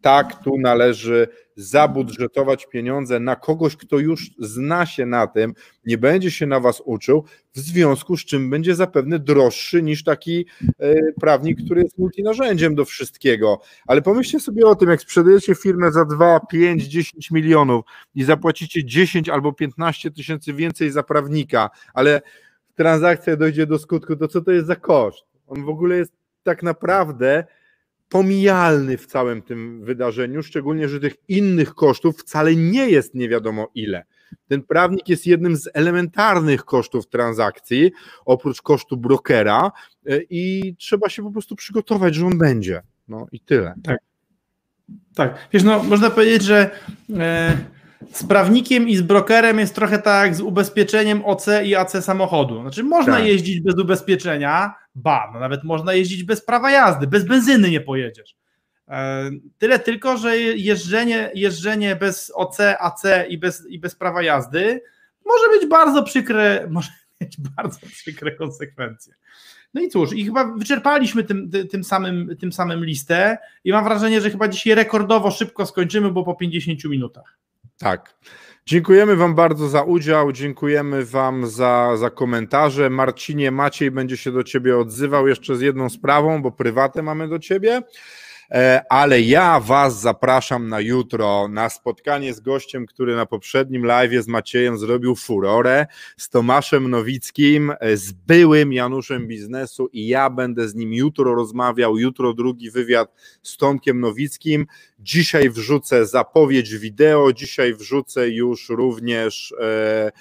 tak, 0.00 0.42
tu 0.44 0.58
należy 0.58 1.28
zabudżetować 1.56 2.66
pieniądze 2.66 3.20
na 3.20 3.36
kogoś, 3.36 3.76
kto 3.76 3.98
już 3.98 4.30
zna 4.38 4.86
się 4.86 5.06
na 5.06 5.26
tym, 5.26 5.54
nie 5.86 5.98
będzie 5.98 6.30
się 6.30 6.46
na 6.46 6.60
was 6.60 6.82
uczył, 6.84 7.24
w 7.54 7.58
związku 7.58 8.16
z 8.16 8.24
czym 8.24 8.50
będzie 8.50 8.74
zapewne 8.74 9.18
droższy 9.18 9.82
niż 9.82 10.04
taki 10.04 10.46
e, 10.78 10.94
prawnik, 11.20 11.64
który 11.64 11.82
jest 11.82 11.98
multinarzędziem 11.98 12.74
do 12.74 12.84
wszystkiego. 12.84 13.60
Ale 13.86 14.02
pomyślcie 14.02 14.40
sobie 14.40 14.66
o 14.66 14.74
tym, 14.74 14.90
jak 14.90 15.00
sprzedajecie 15.00 15.54
firmę 15.54 15.92
za 15.92 16.04
2, 16.04 16.40
5, 16.40 16.84
10 16.84 17.30
milionów 17.30 17.84
i 18.14 18.24
zapłacicie 18.24 18.84
10 18.84 19.28
albo 19.28 19.52
15 19.52 20.10
tysięcy 20.10 20.52
więcej 20.52 20.90
za 20.90 21.02
prawnika, 21.02 21.70
ale 21.94 22.22
transakcja 22.74 23.36
dojdzie 23.36 23.66
do 23.66 23.78
skutku, 23.78 24.16
to 24.16 24.28
co 24.28 24.40
to 24.40 24.50
jest 24.50 24.66
za 24.66 24.76
koszt? 24.76 25.24
On 25.46 25.64
w 25.64 25.68
ogóle 25.68 25.96
jest 25.96 26.12
tak 26.42 26.62
naprawdę 26.62 27.44
pomijalny 28.10 28.98
w 28.98 29.06
całym 29.06 29.42
tym 29.42 29.84
wydarzeniu, 29.84 30.42
szczególnie, 30.42 30.88
że 30.88 31.00
tych 31.00 31.14
innych 31.28 31.74
kosztów 31.74 32.18
wcale 32.18 32.56
nie 32.56 32.90
jest 32.90 33.14
nie 33.14 33.28
wiadomo 33.28 33.68
ile. 33.74 34.04
Ten 34.48 34.62
prawnik 34.62 35.08
jest 35.08 35.26
jednym 35.26 35.56
z 35.56 35.68
elementarnych 35.74 36.64
kosztów 36.64 37.08
transakcji, 37.08 37.92
oprócz 38.24 38.62
kosztu 38.62 38.96
brokera, 38.96 39.72
e, 40.06 40.20
i 40.30 40.74
trzeba 40.78 41.08
się 41.08 41.22
po 41.22 41.30
prostu 41.30 41.56
przygotować, 41.56 42.14
że 42.14 42.26
on 42.26 42.38
będzie. 42.38 42.82
No 43.08 43.26
i 43.32 43.40
tyle. 43.40 43.74
Tak. 43.84 43.98
Tak. 45.14 45.48
Wiesz, 45.52 45.62
no, 45.62 45.82
można 45.82 46.10
powiedzieć, 46.10 46.42
że. 46.42 46.70
E 47.18 47.79
z 48.12 48.26
prawnikiem 48.26 48.88
i 48.88 48.96
z 48.96 49.02
brokerem 49.02 49.58
jest 49.58 49.74
trochę 49.74 49.98
tak 49.98 50.34
z 50.34 50.40
ubezpieczeniem 50.40 51.24
OC 51.24 51.46
i 51.64 51.74
AC 51.74 52.04
samochodu. 52.04 52.60
Znaczy 52.60 52.82
można 52.82 53.16
tak. 53.16 53.26
jeździć 53.26 53.60
bez 53.60 53.78
ubezpieczenia, 53.78 54.74
ba, 54.94 55.30
no 55.34 55.40
nawet 55.40 55.64
można 55.64 55.94
jeździć 55.94 56.24
bez 56.24 56.44
prawa 56.44 56.70
jazdy, 56.70 57.06
bez 57.06 57.24
benzyny 57.24 57.70
nie 57.70 57.80
pojedziesz. 57.80 58.36
E, 58.88 59.30
tyle 59.58 59.78
tylko, 59.78 60.16
że 60.16 60.38
jeżdżenie, 60.38 61.30
jeżdżenie 61.34 61.96
bez 61.96 62.32
OC, 62.34 62.60
AC 62.60 63.02
i 63.28 63.38
bez, 63.38 63.66
i 63.68 63.78
bez 63.78 63.94
prawa 63.94 64.22
jazdy 64.22 64.82
może 65.26 65.58
być 65.58 65.68
bardzo 65.68 66.02
przykre, 66.02 66.66
może 66.70 66.90
mieć 67.20 67.36
bardzo 67.56 67.86
przykre 67.86 68.32
konsekwencje. 68.32 69.14
No 69.74 69.80
i 69.80 69.88
cóż, 69.88 70.12
i 70.12 70.24
chyba 70.24 70.44
wyczerpaliśmy 70.44 71.24
tym, 71.24 71.50
tym, 71.70 71.84
samym, 71.84 72.36
tym 72.40 72.52
samym 72.52 72.84
listę 72.84 73.38
i 73.64 73.72
mam 73.72 73.84
wrażenie, 73.84 74.20
że 74.20 74.30
chyba 74.30 74.48
dzisiaj 74.48 74.74
rekordowo 74.74 75.30
szybko 75.30 75.66
skończymy, 75.66 76.10
bo 76.10 76.24
po 76.24 76.34
50 76.34 76.84
minutach. 76.84 77.38
Tak. 77.80 78.14
Dziękujemy 78.66 79.16
Wam 79.16 79.34
bardzo 79.34 79.68
za 79.68 79.82
udział, 79.82 80.32
dziękujemy 80.32 81.04
Wam 81.04 81.46
za, 81.46 81.96
za 81.96 82.10
komentarze. 82.10 82.90
Marcinie, 82.90 83.50
Maciej 83.50 83.90
będzie 83.90 84.16
się 84.16 84.32
do 84.32 84.44
Ciebie 84.44 84.78
odzywał 84.78 85.28
jeszcze 85.28 85.56
z 85.56 85.60
jedną 85.60 85.88
sprawą, 85.88 86.42
bo 86.42 86.50
prywatę 86.50 87.02
mamy 87.02 87.28
do 87.28 87.38
Ciebie. 87.38 87.82
E, 88.50 88.82
ale 88.88 89.20
ja 89.20 89.60
Was 89.60 90.00
zapraszam 90.00 90.68
na 90.68 90.80
jutro 90.80 91.48
na 91.48 91.68
spotkanie 91.68 92.34
z 92.34 92.40
gościem, 92.40 92.86
który 92.86 93.16
na 93.16 93.26
poprzednim 93.26 93.86
live 93.86 94.22
z 94.24 94.28
Maciejem 94.28 94.78
zrobił 94.78 95.16
furorę, 95.16 95.86
z 96.16 96.28
Tomaszem 96.28 96.90
Nowickim, 96.90 97.72
e, 97.80 97.96
z 97.96 98.12
byłym 98.12 98.72
Januszem 98.72 99.26
Biznesu 99.26 99.88
i 99.92 100.06
ja 100.06 100.30
będę 100.30 100.68
z 100.68 100.74
nim 100.74 100.92
jutro 100.92 101.34
rozmawiał, 101.34 101.98
jutro 101.98 102.34
drugi 102.34 102.70
wywiad 102.70 103.14
z 103.42 103.56
Tomkiem 103.56 104.00
Nowickim. 104.00 104.66
Dzisiaj 104.98 105.50
wrzucę 105.50 106.06
zapowiedź 106.06 106.78
wideo, 106.78 107.32
dzisiaj 107.32 107.74
wrzucę 107.74 108.28
już 108.28 108.68
również 108.68 109.54
e, 109.60 110.12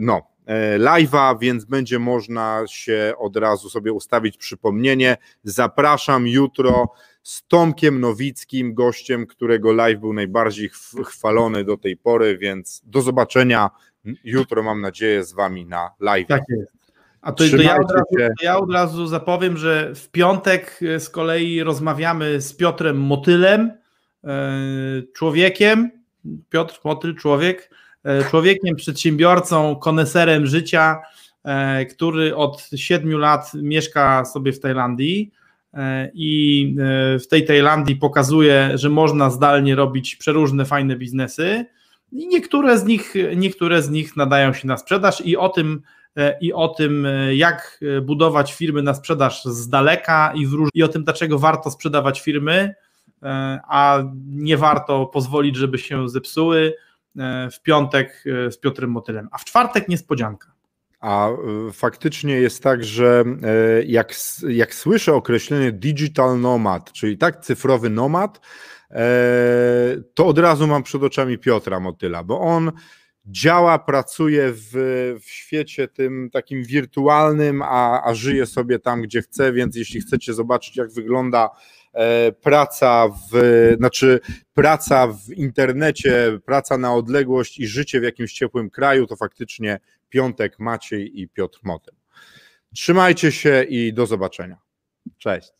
no, 0.00 0.22
live'a, 0.78 1.38
więc 1.38 1.64
będzie 1.64 1.98
można 1.98 2.64
się 2.68 3.12
od 3.18 3.36
razu 3.36 3.70
sobie 3.70 3.92
ustawić 3.92 4.36
przypomnienie. 4.36 5.16
Zapraszam 5.44 6.26
jutro 6.26 6.88
z 7.26 7.46
Tomkiem 7.48 8.00
Nowickim, 8.00 8.74
gościem, 8.74 9.26
którego 9.26 9.72
live 9.72 10.00
był 10.00 10.12
najbardziej 10.12 10.70
chwalony 11.04 11.64
do 11.64 11.76
tej 11.76 11.96
pory, 11.96 12.38
więc 12.38 12.82
do 12.84 13.02
zobaczenia 13.02 13.70
jutro, 14.24 14.62
mam 14.62 14.80
nadzieję, 14.80 15.24
z 15.24 15.32
Wami 15.32 15.66
na 15.66 15.90
live. 16.00 16.26
Tak 16.26 16.42
jest. 16.48 16.72
A 17.20 17.32
to, 17.32 17.44
to, 17.50 17.56
ja, 17.56 17.76
od 17.76 17.90
razu, 17.90 18.04
to 18.18 18.44
ja 18.44 18.58
od 18.58 18.72
razu 18.72 19.06
zapowiem, 19.06 19.56
że 19.56 19.94
w 19.94 20.08
piątek 20.08 20.80
e, 20.82 21.00
z 21.00 21.10
kolei 21.10 21.62
rozmawiamy 21.62 22.40
z 22.40 22.54
Piotrem 22.56 22.96
Motylem, 22.96 23.72
e, 24.24 24.38
człowiekiem, 25.14 25.90
Piotr 26.50 26.80
Motyl, 26.84 27.14
człowiek, 27.14 27.70
e, 28.04 28.24
człowiekiem, 28.24 28.76
przedsiębiorcą, 28.76 29.76
koneserem 29.76 30.46
życia, 30.46 31.02
który 31.90 32.36
od 32.36 32.70
siedmiu 32.76 33.18
lat 33.18 33.54
mieszka 33.54 34.24
sobie 34.24 34.52
w 34.52 34.60
Tajlandii 34.60 35.32
i 36.14 36.74
e, 36.78 37.18
w 37.18 37.28
tej 37.28 37.44
Tajlandii 37.44 37.96
pokazuje, 37.96 38.70
że 38.74 38.88
można 38.88 39.30
zdalnie 39.30 39.74
robić 39.74 40.16
przeróżne 40.16 40.64
fajne 40.64 40.96
biznesy 40.96 41.66
i 42.12 42.28
niektóre 42.28 42.78
z 42.78 42.84
nich, 42.84 43.14
niektóre 43.36 43.82
z 43.82 43.90
nich 43.90 44.16
nadają 44.16 44.52
się 44.52 44.68
na 44.68 44.76
sprzedaż 44.76 45.20
i 45.20 45.36
o 45.36 45.48
tym 45.48 45.82
e, 46.16 46.38
i 46.40 46.52
o 46.52 46.68
tym, 46.68 47.06
jak 47.32 47.80
budować 48.02 48.54
firmy 48.54 48.82
na 48.82 48.94
sprzedaż 48.94 49.44
z 49.44 49.68
daleka 49.68 50.32
i, 50.34 50.46
w, 50.46 50.68
i 50.74 50.82
o 50.82 50.88
tym, 50.88 51.04
dlaczego 51.04 51.38
warto 51.38 51.70
sprzedawać 51.70 52.20
firmy, 52.20 52.74
a 53.68 54.02
nie 54.26 54.56
warto 54.56 55.06
pozwolić, 55.06 55.56
żeby 55.56 55.78
się 55.78 56.08
zepsuły 56.08 56.74
w 57.52 57.62
piątek 57.62 58.24
z 58.50 58.58
Piotrem 58.58 58.90
Motylem, 58.90 59.28
a 59.32 59.38
w 59.38 59.44
czwartek 59.44 59.88
niespodzianka. 59.88 60.55
A 61.00 61.30
y, 61.68 61.72
faktycznie 61.72 62.34
jest 62.34 62.62
tak, 62.62 62.84
że 62.84 63.24
e, 63.42 63.82
jak, 63.84 64.14
jak 64.48 64.74
słyszę 64.74 65.14
określenie 65.14 65.72
digital 65.72 66.40
nomad, 66.40 66.92
czyli 66.92 67.18
tak 67.18 67.40
cyfrowy 67.40 67.90
nomad, 67.90 68.40
e, 68.90 69.04
to 70.14 70.26
od 70.26 70.38
razu 70.38 70.66
mam 70.66 70.82
przed 70.82 71.02
oczami 71.02 71.38
Piotra 71.38 71.80
Motyla, 71.80 72.24
bo 72.24 72.40
on 72.40 72.72
działa, 73.26 73.78
pracuje 73.78 74.52
w, 74.52 74.70
w 75.20 75.30
świecie 75.30 75.88
tym 75.88 76.30
takim 76.32 76.64
wirtualnym, 76.64 77.62
a, 77.62 78.02
a 78.04 78.14
żyje 78.14 78.46
sobie 78.46 78.78
tam, 78.78 79.02
gdzie 79.02 79.22
chce, 79.22 79.52
więc 79.52 79.76
jeśli 79.76 80.00
chcecie 80.00 80.34
zobaczyć, 80.34 80.76
jak 80.76 80.92
wygląda 80.92 81.50
praca 82.42 83.08
w, 83.08 83.74
znaczy 83.78 84.20
praca 84.54 85.06
w 85.06 85.30
internecie, 85.30 86.38
praca 86.44 86.78
na 86.78 86.94
odległość 86.94 87.58
i 87.58 87.66
życie 87.66 88.00
w 88.00 88.02
jakimś 88.02 88.32
ciepłym 88.32 88.70
kraju, 88.70 89.06
to 89.06 89.16
faktycznie 89.16 89.80
Piątek 90.08 90.58
Maciej 90.58 91.20
i 91.20 91.28
Piotr 91.28 91.58
Motem. 91.62 91.94
Trzymajcie 92.74 93.32
się 93.32 93.62
i 93.62 93.92
do 93.92 94.06
zobaczenia. 94.06 94.58
Cześć. 95.18 95.52